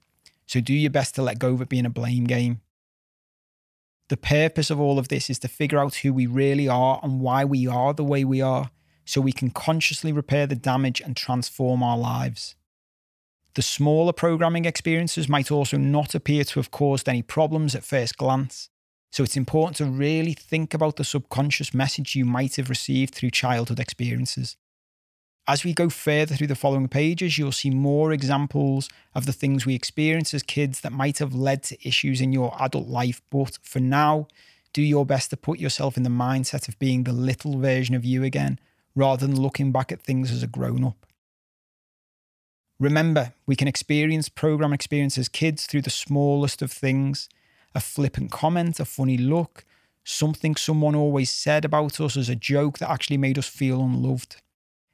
So 0.47 0.61
do 0.61 0.75
your 0.75 0.91
best 0.91 1.15
to 1.15 1.23
let 1.23 1.39
go 1.39 1.53
of 1.53 1.63
it 1.63 1.69
being 1.69 1.87
a 1.87 1.91
blame 1.91 2.25
game. 2.25 2.61
The 4.09 4.17
purpose 4.17 4.71
of 4.71 4.81
all 4.81 4.99
of 4.99 5.07
this 5.07 5.31
is 5.31 5.39
to 5.41 5.49
figure 5.49 5.79
out 5.79 5.97
who 5.97 6.13
we 6.13 6.27
really 6.27 6.67
are 6.67 6.99
and 7.05 7.21
why 7.21 7.45
we 7.45 7.69
are 7.69 7.95
the 7.95 8.03
way 8.03 8.25
we 8.25 8.41
are, 8.41 8.71
so 9.11 9.21
we 9.21 9.33
can 9.33 9.51
consciously 9.51 10.13
repair 10.13 10.47
the 10.47 10.55
damage 10.55 11.01
and 11.01 11.17
transform 11.17 11.83
our 11.83 11.99
lives. 11.99 12.55
The 13.55 13.63
smaller 13.63 14.13
programming 14.13 14.65
experiences 14.65 15.29
might 15.29 15.51
also 15.51 15.77
not 15.77 16.15
appear 16.15 16.45
to 16.45 16.61
have 16.61 16.71
caused 16.71 17.09
any 17.09 17.23
problems 17.23 17.75
at 17.75 17.83
first 17.83 18.17
glance, 18.17 18.71
so 19.11 19.25
it's 19.25 19.37
important 19.37 19.77
to 19.79 19.87
really 19.87 20.33
think 20.33 20.73
about 20.73 20.95
the 20.95 21.05
subconscious 21.05 21.75
message 21.75 22.15
you 22.15 22.25
might 22.25 22.55
have 22.55 22.71
received 22.71 23.13
through 23.13 23.31
childhood 23.31 23.81
experiences. 23.81 24.57
As 25.49 25.65
we 25.65 25.75
go 25.75 25.89
further 25.89 26.37
through 26.37 26.47
the 26.47 26.55
following 26.55 26.87
pages, 26.87 27.37
you'll 27.37 27.51
see 27.51 27.71
more 27.71 28.13
examples 28.13 28.89
of 29.17 29.27
the 29.27 29.33
things 29.33 29.67
we 29.67 29.75
experience 29.75 30.33
as 30.33 30.45
kids 30.45 30.83
that 30.83 30.93
might 30.93 31.19
have 31.19 31.35
led 31.35 31.65
to 31.65 31.89
issues 31.89 32.21
in 32.21 32.33
your 32.33 32.55
adult 32.63 32.87
life. 32.87 33.21
But 33.31 33.59
for 33.63 33.81
now, 33.81 34.29
do 34.73 34.83
your 34.83 35.05
best 35.05 35.31
to 35.31 35.37
put 35.37 35.59
yourself 35.59 35.97
in 35.97 36.05
the 36.05 36.11
mindset 36.11 36.69
of 36.69 36.79
being 36.79 37.03
the 37.03 37.13
little 37.13 37.59
version 37.59 37.97
of 37.97 38.05
you 38.05 38.23
again, 38.23 38.61
rather 38.95 39.27
than 39.27 39.41
looking 39.41 39.73
back 39.73 39.93
at 39.93 40.03
things 40.03 40.31
as 40.31 40.43
a 40.43 40.47
grown 40.47 40.85
up. 40.85 41.07
Remember, 42.79 43.35
we 43.47 43.57
can 43.57 43.69
experience 43.69 44.29
program 44.29 44.73
experience 44.73 45.19
as 45.19 45.29
kids 45.29 45.67
through 45.67 45.83
the 45.83 45.91
smallest 45.91 46.63
of 46.63 46.73
things 46.73 47.29
a 47.73 47.81
flippant 47.81 48.33
comment, 48.33 48.81
a 48.81 48.85
funny 48.85 49.17
look, 49.17 49.65
something 50.03 50.57
someone 50.57 50.97
always 50.97 51.31
said 51.31 51.65
about 51.65 52.01
us 52.01 52.17
as 52.17 52.29
a 52.29 52.35
joke 52.35 52.79
that 52.79 52.91
actually 52.91 53.17
made 53.17 53.39
us 53.39 53.47
feel 53.47 53.81
unloved. 53.81 54.37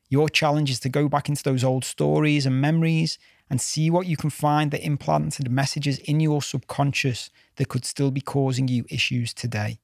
Your 0.08 0.28
challenge 0.28 0.70
is 0.70 0.80
to 0.80 0.88
go 0.88 1.08
back 1.08 1.28
into 1.28 1.42
those 1.42 1.64
old 1.64 1.84
stories 1.84 2.44
and 2.44 2.60
memories 2.60 3.18
and 3.48 3.60
see 3.60 3.90
what 3.90 4.06
you 4.06 4.16
can 4.16 4.30
find 4.30 4.70
that 4.70 4.84
implanted 4.84 5.50
messages 5.50 5.98
in 6.00 6.20
your 6.20 6.42
subconscious 6.42 7.30
that 7.56 7.68
could 7.68 7.84
still 7.84 8.10
be 8.10 8.20
causing 8.20 8.68
you 8.68 8.84
issues 8.90 9.32
today. 9.32 9.78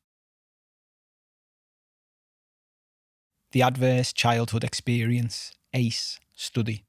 The 3.53 3.61
Adverse 3.61 4.14
Childhood 4.14 4.64
Experience, 4.64 5.53
ACE 5.74 6.18
study. 6.34 6.84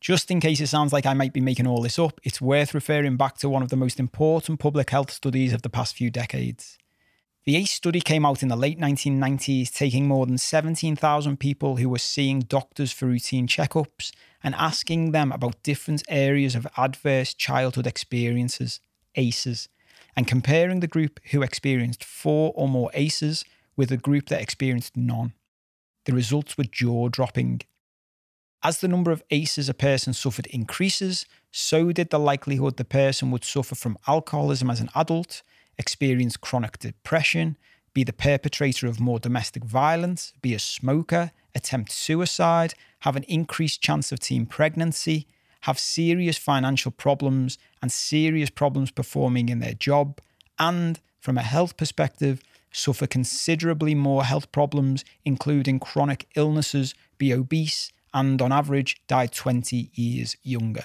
Just 0.00 0.30
in 0.30 0.40
case 0.40 0.62
it 0.62 0.68
sounds 0.68 0.94
like 0.94 1.04
I 1.04 1.12
might 1.12 1.34
be 1.34 1.42
making 1.42 1.66
all 1.66 1.82
this 1.82 1.98
up, 1.98 2.18
it's 2.24 2.40
worth 2.40 2.72
referring 2.72 3.18
back 3.18 3.36
to 3.38 3.50
one 3.50 3.62
of 3.62 3.68
the 3.68 3.76
most 3.76 4.00
important 4.00 4.60
public 4.60 4.88
health 4.88 5.10
studies 5.10 5.52
of 5.52 5.60
the 5.60 5.68
past 5.68 5.94
few 5.94 6.10
decades. 6.10 6.78
The 7.44 7.56
ACE 7.56 7.72
study 7.72 8.00
came 8.00 8.24
out 8.24 8.42
in 8.42 8.48
the 8.48 8.56
late 8.56 8.80
1990s, 8.80 9.74
taking 9.74 10.08
more 10.08 10.24
than 10.24 10.38
17,000 10.38 11.38
people 11.38 11.76
who 11.76 11.90
were 11.90 11.98
seeing 11.98 12.40
doctors 12.40 12.90
for 12.90 13.04
routine 13.04 13.46
checkups 13.46 14.10
and 14.42 14.54
asking 14.54 15.12
them 15.12 15.32
about 15.32 15.62
different 15.62 16.02
areas 16.08 16.54
of 16.54 16.66
adverse 16.78 17.34
childhood 17.34 17.86
experiences, 17.86 18.80
ACEs, 19.16 19.68
and 20.16 20.26
comparing 20.26 20.80
the 20.80 20.86
group 20.86 21.20
who 21.32 21.42
experienced 21.42 22.02
four 22.02 22.54
or 22.56 22.70
more 22.70 22.90
ACEs 22.94 23.44
with 23.76 23.90
a 23.90 23.96
group 23.96 24.28
that 24.28 24.40
experienced 24.40 24.96
none. 24.96 25.32
The 26.04 26.12
results 26.12 26.56
were 26.56 26.64
jaw 26.64 27.08
dropping. 27.08 27.62
As 28.62 28.80
the 28.80 28.88
number 28.88 29.10
of 29.10 29.22
ACEs 29.30 29.68
a 29.68 29.74
person 29.74 30.14
suffered 30.14 30.46
increases, 30.46 31.26
so 31.50 31.92
did 31.92 32.10
the 32.10 32.18
likelihood 32.18 32.76
the 32.76 32.84
person 32.84 33.30
would 33.30 33.44
suffer 33.44 33.74
from 33.74 33.98
alcoholism 34.06 34.70
as 34.70 34.80
an 34.80 34.90
adult, 34.94 35.42
experience 35.78 36.36
chronic 36.36 36.78
depression, 36.78 37.56
be 37.92 38.04
the 38.04 38.12
perpetrator 38.12 38.86
of 38.86 39.00
more 39.00 39.18
domestic 39.18 39.64
violence, 39.64 40.32
be 40.42 40.54
a 40.54 40.58
smoker, 40.58 41.30
attempt 41.54 41.92
suicide, 41.92 42.74
have 43.00 43.16
an 43.16 43.22
increased 43.24 43.80
chance 43.80 44.10
of 44.10 44.18
teen 44.18 44.46
pregnancy, 44.46 45.26
have 45.62 45.78
serious 45.78 46.36
financial 46.36 46.90
problems 46.90 47.56
and 47.80 47.92
serious 47.92 48.50
problems 48.50 48.90
performing 48.90 49.48
in 49.48 49.60
their 49.60 49.74
job, 49.74 50.20
and, 50.58 51.00
from 51.20 51.38
a 51.38 51.42
health 51.42 51.76
perspective, 51.76 52.42
suffer 52.74 53.06
considerably 53.06 53.94
more 53.94 54.24
health 54.24 54.50
problems, 54.52 55.04
including 55.24 55.78
chronic 55.78 56.26
illnesses, 56.34 56.94
be 57.18 57.32
obese, 57.32 57.92
and 58.12 58.42
on 58.42 58.52
average 58.52 58.96
die 59.06 59.26
20 59.26 59.90
years 59.94 60.36
younger. 60.42 60.84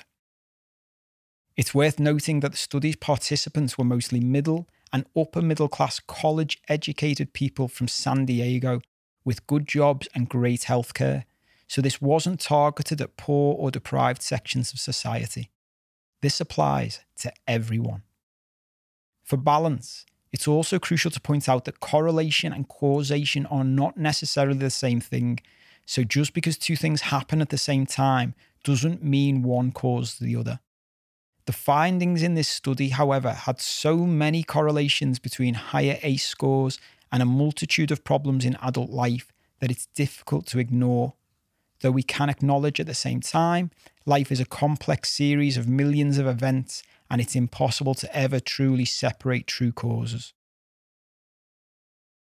It's 1.57 1.73
worth 1.73 1.99
noting 1.99 2.39
that 2.39 2.51
the 2.51 2.57
study's 2.57 2.95
participants 2.95 3.77
were 3.77 3.83
mostly 3.83 4.19
middle 4.19 4.69
and 4.93 5.05
upper 5.15 5.41
middle 5.41 5.67
class 5.67 5.99
college 5.99 6.61
educated 6.67 7.33
people 7.33 7.67
from 7.67 7.87
San 7.87 8.25
Diego 8.25 8.81
with 9.25 9.45
good 9.47 9.67
jobs 9.67 10.07
and 10.15 10.29
great 10.29 10.61
healthcare, 10.61 11.23
so 11.67 11.81
this 11.81 12.01
wasn't 12.01 12.39
targeted 12.39 13.01
at 13.01 13.17
poor 13.17 13.55
or 13.55 13.71
deprived 13.71 14.21
sections 14.21 14.73
of 14.73 14.79
society. 14.79 15.49
This 16.21 16.39
applies 16.39 17.01
to 17.17 17.31
everyone. 17.47 18.03
For 19.23 19.37
balance, 19.37 20.05
it's 20.31 20.47
also 20.47 20.79
crucial 20.79 21.11
to 21.11 21.19
point 21.19 21.49
out 21.49 21.65
that 21.65 21.79
correlation 21.79 22.53
and 22.53 22.67
causation 22.67 23.45
are 23.47 23.63
not 23.63 23.97
necessarily 23.97 24.59
the 24.59 24.69
same 24.69 25.01
thing, 25.01 25.39
so 25.85 26.03
just 26.03 26.33
because 26.33 26.57
two 26.57 26.75
things 26.75 27.01
happen 27.01 27.41
at 27.41 27.49
the 27.49 27.57
same 27.57 27.85
time 27.85 28.35
doesn't 28.63 29.03
mean 29.03 29.41
one 29.41 29.71
caused 29.71 30.21
the 30.21 30.35
other. 30.35 30.59
The 31.45 31.53
findings 31.53 32.21
in 32.21 32.35
this 32.35 32.47
study, 32.47 32.89
however, 32.89 33.31
had 33.31 33.59
so 33.59 33.97
many 33.97 34.43
correlations 34.43 35.17
between 35.17 35.55
higher 35.55 35.97
ACE 36.03 36.27
scores 36.27 36.79
and 37.11 37.23
a 37.23 37.25
multitude 37.25 37.89
of 37.89 38.03
problems 38.03 38.45
in 38.45 38.55
adult 38.61 38.91
life 38.91 39.31
that 39.59 39.71
it's 39.71 39.87
difficult 39.87 40.45
to 40.47 40.59
ignore. 40.59 41.13
Though 41.81 41.89
we 41.89 42.03
can 42.03 42.29
acknowledge 42.29 42.79
at 42.79 42.85
the 42.85 42.93
same 42.93 43.21
time, 43.21 43.71
life 44.05 44.31
is 44.31 44.39
a 44.39 44.45
complex 44.45 45.09
series 45.09 45.57
of 45.57 45.67
millions 45.67 46.19
of 46.19 46.27
events, 46.27 46.83
and 47.09 47.19
it's 47.19 47.35
impossible 47.35 47.95
to 47.95 48.15
ever 48.15 48.39
truly 48.39 48.85
separate 48.85 49.47
true 49.47 49.71
causes. 49.71 50.33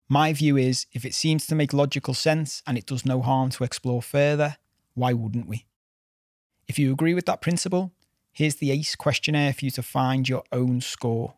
My 0.09 0.33
view 0.33 0.57
is 0.57 0.87
if 0.93 1.05
it 1.05 1.15
seems 1.15 1.47
to 1.47 1.55
make 1.55 1.73
logical 1.73 2.15
sense 2.15 2.63
and 2.67 2.77
it 2.77 2.87
does 2.87 3.07
no 3.07 3.23
harm 3.23 3.51
to 3.51 3.65
explore 3.65 4.03
further, 4.03 4.57
why 4.95 5.13
wouldn't 5.13 5.47
we? 5.47 5.67
If 6.67 6.79
you 6.79 6.93
agree 6.93 7.15
with 7.15 7.27
that 7.27 7.41
principle, 7.41 7.93
here's 8.33 8.57
the 8.57 8.71
ACE 8.71 8.97
questionnaire 8.97 9.53
for 9.53 9.65
you 9.65 9.71
to 9.73 9.83
find 9.83 10.29
your 10.29 10.45
own 10.53 10.81
score. 10.81 11.35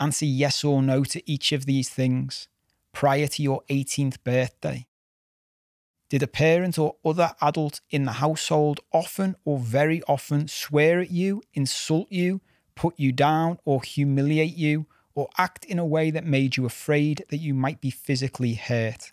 Answer 0.00 0.26
yes 0.26 0.64
or 0.64 0.82
no 0.82 1.04
to 1.04 1.30
each 1.30 1.52
of 1.52 1.66
these 1.66 1.88
things 1.88 2.48
prior 2.92 3.26
to 3.26 3.42
your 3.42 3.62
18th 3.68 4.22
birthday. 4.24 4.86
Did 6.14 6.22
a 6.22 6.28
parent 6.28 6.78
or 6.78 6.94
other 7.04 7.34
adult 7.40 7.80
in 7.90 8.04
the 8.04 8.12
household 8.22 8.78
often 8.92 9.34
or 9.44 9.58
very 9.58 10.00
often 10.04 10.46
swear 10.46 11.00
at 11.00 11.10
you, 11.10 11.42
insult 11.54 12.06
you, 12.08 12.40
put 12.76 12.94
you 12.96 13.10
down, 13.10 13.58
or 13.64 13.82
humiliate 13.82 14.54
you, 14.54 14.86
or 15.16 15.28
act 15.38 15.64
in 15.64 15.80
a 15.80 15.84
way 15.84 16.12
that 16.12 16.24
made 16.24 16.56
you 16.56 16.66
afraid 16.66 17.24
that 17.30 17.38
you 17.38 17.52
might 17.52 17.80
be 17.80 17.90
physically 17.90 18.54
hurt? 18.54 19.12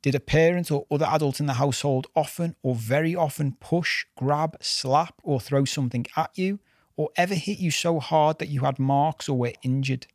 Did 0.00 0.14
a 0.14 0.20
parent 0.20 0.70
or 0.70 0.86
other 0.90 1.04
adult 1.04 1.40
in 1.40 1.44
the 1.44 1.60
household 1.64 2.06
often 2.16 2.56
or 2.62 2.74
very 2.74 3.14
often 3.14 3.58
push, 3.60 4.06
grab, 4.16 4.56
slap, 4.62 5.20
or 5.22 5.42
throw 5.42 5.66
something 5.66 6.06
at 6.16 6.30
you, 6.38 6.58
or 6.96 7.10
ever 7.18 7.34
hit 7.34 7.58
you 7.58 7.70
so 7.70 8.00
hard 8.00 8.38
that 8.38 8.48
you 8.48 8.62
had 8.62 8.78
marks 8.78 9.28
or 9.28 9.36
were 9.36 9.52
injured? 9.62 10.06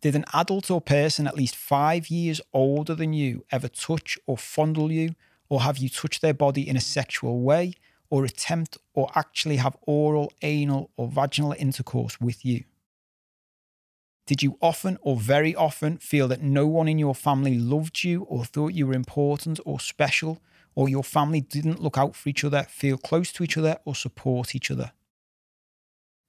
Did 0.00 0.16
an 0.16 0.24
adult 0.32 0.70
or 0.70 0.80
person 0.80 1.26
at 1.26 1.36
least 1.36 1.54
five 1.54 2.08
years 2.08 2.40
older 2.52 2.94
than 2.94 3.12
you 3.12 3.44
ever 3.50 3.68
touch 3.68 4.18
or 4.26 4.38
fondle 4.38 4.90
you, 4.90 5.14
or 5.48 5.60
have 5.60 5.78
you 5.78 5.88
touched 5.88 6.22
their 6.22 6.34
body 6.34 6.66
in 6.66 6.76
a 6.76 6.80
sexual 6.80 7.40
way, 7.40 7.74
or 8.08 8.24
attempt 8.24 8.78
or 8.94 9.10
actually 9.14 9.56
have 9.56 9.76
oral, 9.82 10.32
anal, 10.42 10.90
or 10.96 11.08
vaginal 11.08 11.54
intercourse 11.58 12.20
with 12.20 12.44
you? 12.44 12.64
Did 14.26 14.42
you 14.42 14.56
often 14.62 14.96
or 15.02 15.16
very 15.16 15.54
often 15.54 15.98
feel 15.98 16.28
that 16.28 16.40
no 16.40 16.66
one 16.66 16.88
in 16.88 16.98
your 16.98 17.14
family 17.14 17.58
loved 17.58 18.04
you 18.04 18.22
or 18.22 18.44
thought 18.44 18.72
you 18.72 18.86
were 18.86 18.94
important 18.94 19.60
or 19.66 19.80
special, 19.80 20.40
or 20.74 20.88
your 20.88 21.04
family 21.04 21.40
didn't 21.40 21.82
look 21.82 21.98
out 21.98 22.14
for 22.14 22.28
each 22.28 22.44
other, 22.44 22.62
feel 22.70 22.96
close 22.96 23.32
to 23.32 23.42
each 23.42 23.58
other, 23.58 23.76
or 23.84 23.94
support 23.94 24.54
each 24.54 24.70
other? 24.70 24.92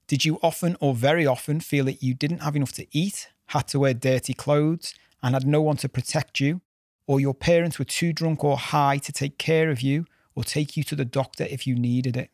Did 0.08 0.26
you 0.26 0.40
often 0.42 0.76
or 0.82 0.94
very 0.94 1.26
often 1.26 1.62
feel 1.62 1.86
that 1.86 2.04
you 2.04 2.14
didn't 2.14 2.40
have 2.40 2.56
enough 2.56 2.74
to 2.74 2.88
eat, 2.92 3.30
had 3.52 3.68
to 3.68 3.80
wear 3.80 3.94
dirty 3.94 4.34
clothes, 4.34 4.94
and 5.22 5.36
had 5.36 5.46
no 5.46 5.62
one 5.62 5.78
to 5.78 5.90
protect 5.90 6.40
you, 6.40 6.62
or 7.06 7.20
your 7.20 7.34
parents 7.34 7.78
were 7.78 7.86
too 7.86 8.14
drunk 8.14 8.44
or 8.44 8.58
high 8.58 8.98
to 8.98 9.12
take 9.12 9.38
care 9.38 9.70
of 9.70 9.82
you 9.82 10.06
or 10.36 10.44
take 10.44 10.78
you 10.78 10.84
to 10.84 10.96
the 10.96 11.06
doctor 11.06 11.46
if 11.50 11.68
you 11.68 11.76
needed 11.76 12.16
it? 12.16 12.32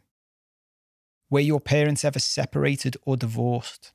Were 1.29 1.39
your 1.39 1.59
parents 1.59 2.05
ever 2.05 2.19
separated 2.19 2.95
or 3.03 3.17
divorced? 3.17 3.91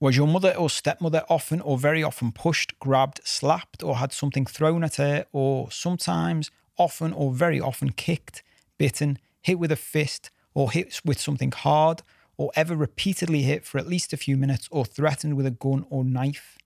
Was 0.00 0.16
your 0.16 0.26
mother 0.26 0.54
or 0.54 0.68
stepmother 0.68 1.24
often 1.28 1.60
or 1.60 1.78
very 1.78 2.02
often 2.02 2.32
pushed, 2.32 2.78
grabbed, 2.80 3.20
slapped, 3.24 3.82
or 3.82 3.96
had 3.96 4.12
something 4.12 4.44
thrown 4.44 4.84
at 4.84 4.96
her, 4.96 5.24
or 5.32 5.70
sometimes, 5.70 6.50
often 6.76 7.12
or 7.12 7.32
very 7.32 7.60
often 7.60 7.92
kicked, 7.92 8.42
bitten, 8.76 9.18
hit 9.40 9.58
with 9.58 9.72
a 9.72 9.76
fist, 9.76 10.30
or 10.52 10.70
hit 10.70 11.00
with 11.04 11.20
something 11.20 11.52
hard, 11.52 12.02
or 12.38 12.50
ever 12.54 12.76
repeatedly 12.76 13.42
hit 13.42 13.64
for 13.64 13.78
at 13.78 13.86
least 13.86 14.12
a 14.12 14.16
few 14.16 14.36
minutes 14.36 14.68
or 14.70 14.84
threatened 14.84 15.34
with 15.34 15.46
a 15.46 15.50
gun 15.50 15.86
or 15.90 16.04
knife? 16.04 16.58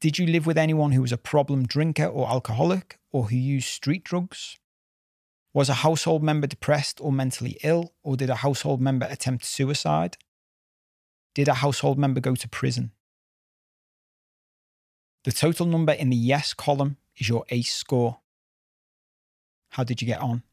Did 0.00 0.18
you 0.18 0.26
live 0.26 0.46
with 0.46 0.56
anyone 0.56 0.92
who 0.92 1.02
was 1.02 1.12
a 1.12 1.18
problem 1.18 1.66
drinker 1.66 2.06
or 2.06 2.28
alcoholic 2.28 2.98
or 3.12 3.24
who 3.24 3.36
used 3.36 3.68
street 3.68 4.04
drugs? 4.04 4.58
Was 5.52 5.68
a 5.68 5.74
household 5.74 6.22
member 6.22 6.46
depressed 6.46 7.00
or 7.00 7.10
mentally 7.10 7.58
ill, 7.64 7.92
or 8.04 8.16
did 8.16 8.30
a 8.30 8.36
household 8.36 8.80
member 8.80 9.06
attempt 9.10 9.44
suicide? 9.44 10.16
Did 11.34 11.48
a 11.48 11.54
household 11.54 11.98
member 11.98 12.20
go 12.20 12.36
to 12.36 12.48
prison? 12.48 12.92
The 15.24 15.32
total 15.32 15.66
number 15.66 15.92
in 15.92 16.08
the 16.08 16.16
yes 16.16 16.54
column 16.54 16.96
is 17.16 17.28
your 17.28 17.44
ACE 17.50 17.74
score. 17.74 18.20
How 19.70 19.84
did 19.84 20.00
you 20.00 20.06
get 20.06 20.20
on? 20.20 20.44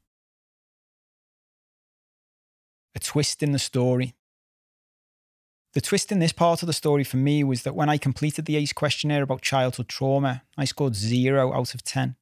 A 2.97 2.99
twist 2.99 3.43
in 3.43 3.51
the 3.51 3.59
story. 3.59 4.15
The 5.73 5.81
twist 5.81 6.11
in 6.11 6.17
this 6.17 6.31
part 6.31 6.63
of 6.63 6.67
the 6.67 6.73
story 6.73 7.03
for 7.03 7.17
me 7.17 7.43
was 7.43 7.61
that 7.61 7.75
when 7.75 7.89
I 7.89 7.99
completed 7.99 8.45
the 8.45 8.55
ACE 8.55 8.73
questionnaire 8.73 9.21
about 9.21 9.43
childhood 9.43 9.87
trauma, 9.87 10.41
I 10.57 10.65
scored 10.65 10.95
zero 10.95 11.53
out 11.53 11.75
of 11.75 11.83
10. 11.83 12.15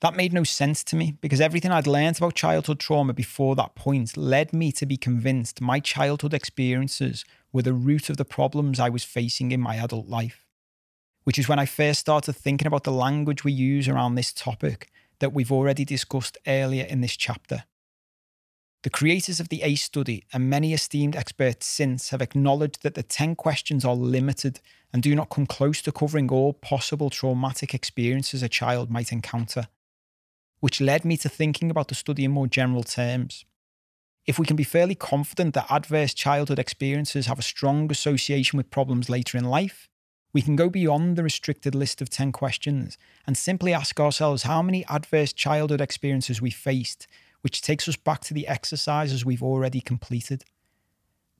That 0.00 0.14
made 0.14 0.32
no 0.32 0.44
sense 0.44 0.84
to 0.84 0.94
me 0.94 1.16
because 1.20 1.40
everything 1.40 1.72
I'd 1.72 1.88
learned 1.88 2.18
about 2.18 2.36
childhood 2.36 2.78
trauma 2.78 3.12
before 3.12 3.56
that 3.56 3.74
point 3.74 4.16
led 4.16 4.52
me 4.52 4.70
to 4.70 4.86
be 4.86 4.96
convinced 4.96 5.60
my 5.60 5.80
childhood 5.80 6.32
experiences 6.32 7.24
were 7.52 7.62
the 7.62 7.72
root 7.72 8.08
of 8.08 8.18
the 8.18 8.24
problems 8.24 8.78
I 8.78 8.88
was 8.88 9.02
facing 9.02 9.50
in 9.50 9.60
my 9.60 9.74
adult 9.74 10.06
life. 10.06 10.46
Which 11.24 11.40
is 11.40 11.48
when 11.48 11.58
I 11.58 11.66
first 11.66 11.98
started 11.98 12.34
thinking 12.34 12.68
about 12.68 12.84
the 12.84 12.92
language 12.92 13.42
we 13.42 13.52
use 13.52 13.88
around 13.88 14.14
this 14.14 14.32
topic 14.32 14.92
that 15.18 15.32
we've 15.32 15.50
already 15.50 15.84
discussed 15.84 16.38
earlier 16.46 16.84
in 16.84 17.00
this 17.00 17.16
chapter. 17.16 17.64
The 18.82 18.90
creators 18.90 19.38
of 19.38 19.48
the 19.48 19.62
ACE 19.62 19.82
study 19.82 20.24
and 20.32 20.50
many 20.50 20.72
esteemed 20.74 21.14
experts 21.14 21.66
since 21.66 22.10
have 22.10 22.20
acknowledged 22.20 22.82
that 22.82 22.94
the 22.94 23.04
10 23.04 23.36
questions 23.36 23.84
are 23.84 23.94
limited 23.94 24.60
and 24.92 25.00
do 25.02 25.14
not 25.14 25.30
come 25.30 25.46
close 25.46 25.80
to 25.82 25.92
covering 25.92 26.28
all 26.30 26.52
possible 26.52 27.08
traumatic 27.08 27.74
experiences 27.74 28.42
a 28.42 28.48
child 28.48 28.90
might 28.90 29.12
encounter, 29.12 29.68
which 30.58 30.80
led 30.80 31.04
me 31.04 31.16
to 31.18 31.28
thinking 31.28 31.70
about 31.70 31.88
the 31.88 31.94
study 31.94 32.24
in 32.24 32.32
more 32.32 32.48
general 32.48 32.82
terms. 32.82 33.44
If 34.26 34.38
we 34.38 34.46
can 34.46 34.56
be 34.56 34.64
fairly 34.64 34.96
confident 34.96 35.54
that 35.54 35.70
adverse 35.70 36.12
childhood 36.12 36.58
experiences 36.58 37.26
have 37.26 37.38
a 37.38 37.42
strong 37.42 37.90
association 37.90 38.56
with 38.56 38.70
problems 38.70 39.08
later 39.08 39.38
in 39.38 39.44
life, 39.44 39.88
we 40.32 40.42
can 40.42 40.56
go 40.56 40.68
beyond 40.68 41.16
the 41.16 41.22
restricted 41.22 41.74
list 41.74 42.00
of 42.00 42.10
10 42.10 42.32
questions 42.32 42.98
and 43.26 43.36
simply 43.36 43.72
ask 43.72 44.00
ourselves 44.00 44.44
how 44.44 44.60
many 44.60 44.84
adverse 44.86 45.32
childhood 45.32 45.80
experiences 45.80 46.42
we 46.42 46.50
faced 46.50 47.06
which 47.42 47.62
takes 47.62 47.88
us 47.88 47.96
back 47.96 48.20
to 48.22 48.34
the 48.34 48.48
exercises 48.48 49.24
we've 49.24 49.42
already 49.42 49.80
completed. 49.80 50.44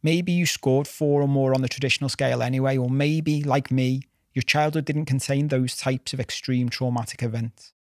Maybe 0.03 0.33
you 0.33 0.47
scored 0.47 0.89
four 0.89 1.23
or 1.23 1.29
more 1.29 1.55
on 1.55 1.63
the 1.63 1.69
traditional 1.69 2.11
scale 2.11 2.43
anyway, 2.43 2.77
or 2.77 2.91
maybe, 2.91 3.43
like 3.43 3.71
me, 3.71 4.03
your 4.35 4.43
childhood 4.43 4.85
didn't 4.85 5.07
contain 5.07 5.49
those 5.49 5.77
types 5.77 6.13
of 6.13 6.21
extreme 6.21 6.69
traumatic 6.69 7.23
events. 7.23 7.73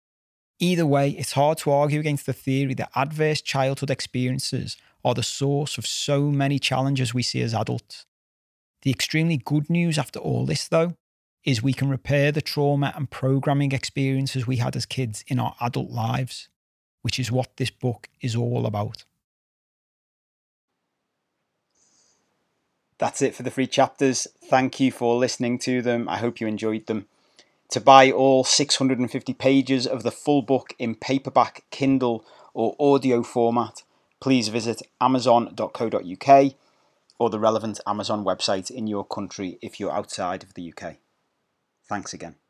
Either 0.60 0.86
way, 0.86 1.10
it's 1.10 1.32
hard 1.32 1.58
to 1.58 1.72
argue 1.72 1.98
against 1.98 2.26
the 2.26 2.32
theory 2.32 2.74
that 2.74 2.90
adverse 2.94 3.42
childhood 3.42 3.90
experiences 3.90 4.76
are 5.04 5.14
the 5.14 5.22
source 5.22 5.76
of 5.76 5.86
so 5.86 6.30
many 6.30 6.60
challenges 6.60 7.12
we 7.12 7.22
see 7.22 7.42
as 7.42 7.54
adults. 7.54 8.06
The 8.82 8.90
extremely 8.90 9.38
good 9.38 9.68
news 9.68 9.98
after 9.98 10.20
all 10.20 10.46
this, 10.46 10.68
though, 10.68 10.94
is 11.44 11.62
we 11.62 11.72
can 11.72 11.88
repair 11.88 12.30
the 12.30 12.42
trauma 12.42 12.92
and 12.96 13.10
programming 13.10 13.72
experiences 13.72 14.46
we 14.46 14.58
had 14.58 14.76
as 14.76 14.86
kids 14.86 15.24
in 15.26 15.40
our 15.40 15.56
adult 15.60 15.90
lives 15.90 16.48
which 17.02 17.18
is 17.18 17.30
what 17.30 17.56
this 17.56 17.70
book 17.70 18.08
is 18.20 18.34
all 18.34 18.66
about. 18.66 19.04
That's 22.98 23.20
it 23.20 23.34
for 23.34 23.42
the 23.42 23.50
free 23.50 23.66
chapters. 23.66 24.28
Thank 24.48 24.78
you 24.78 24.92
for 24.92 25.16
listening 25.16 25.58
to 25.60 25.82
them. 25.82 26.08
I 26.08 26.18
hope 26.18 26.40
you 26.40 26.46
enjoyed 26.46 26.86
them. 26.86 27.06
To 27.70 27.80
buy 27.80 28.10
all 28.10 28.44
650 28.44 29.34
pages 29.34 29.86
of 29.86 30.02
the 30.02 30.12
full 30.12 30.42
book 30.42 30.74
in 30.78 30.94
paperback, 30.94 31.64
Kindle, 31.70 32.24
or 32.54 32.76
audio 32.78 33.22
format, 33.22 33.82
please 34.20 34.48
visit 34.48 34.82
amazon.co.uk 35.00 36.54
or 37.18 37.30
the 37.30 37.38
relevant 37.38 37.80
Amazon 37.86 38.24
website 38.24 38.70
in 38.70 38.86
your 38.86 39.04
country 39.04 39.58
if 39.62 39.80
you're 39.80 39.92
outside 39.92 40.42
of 40.42 40.54
the 40.54 40.72
UK. 40.72 40.96
Thanks 41.88 42.12
again. 42.12 42.41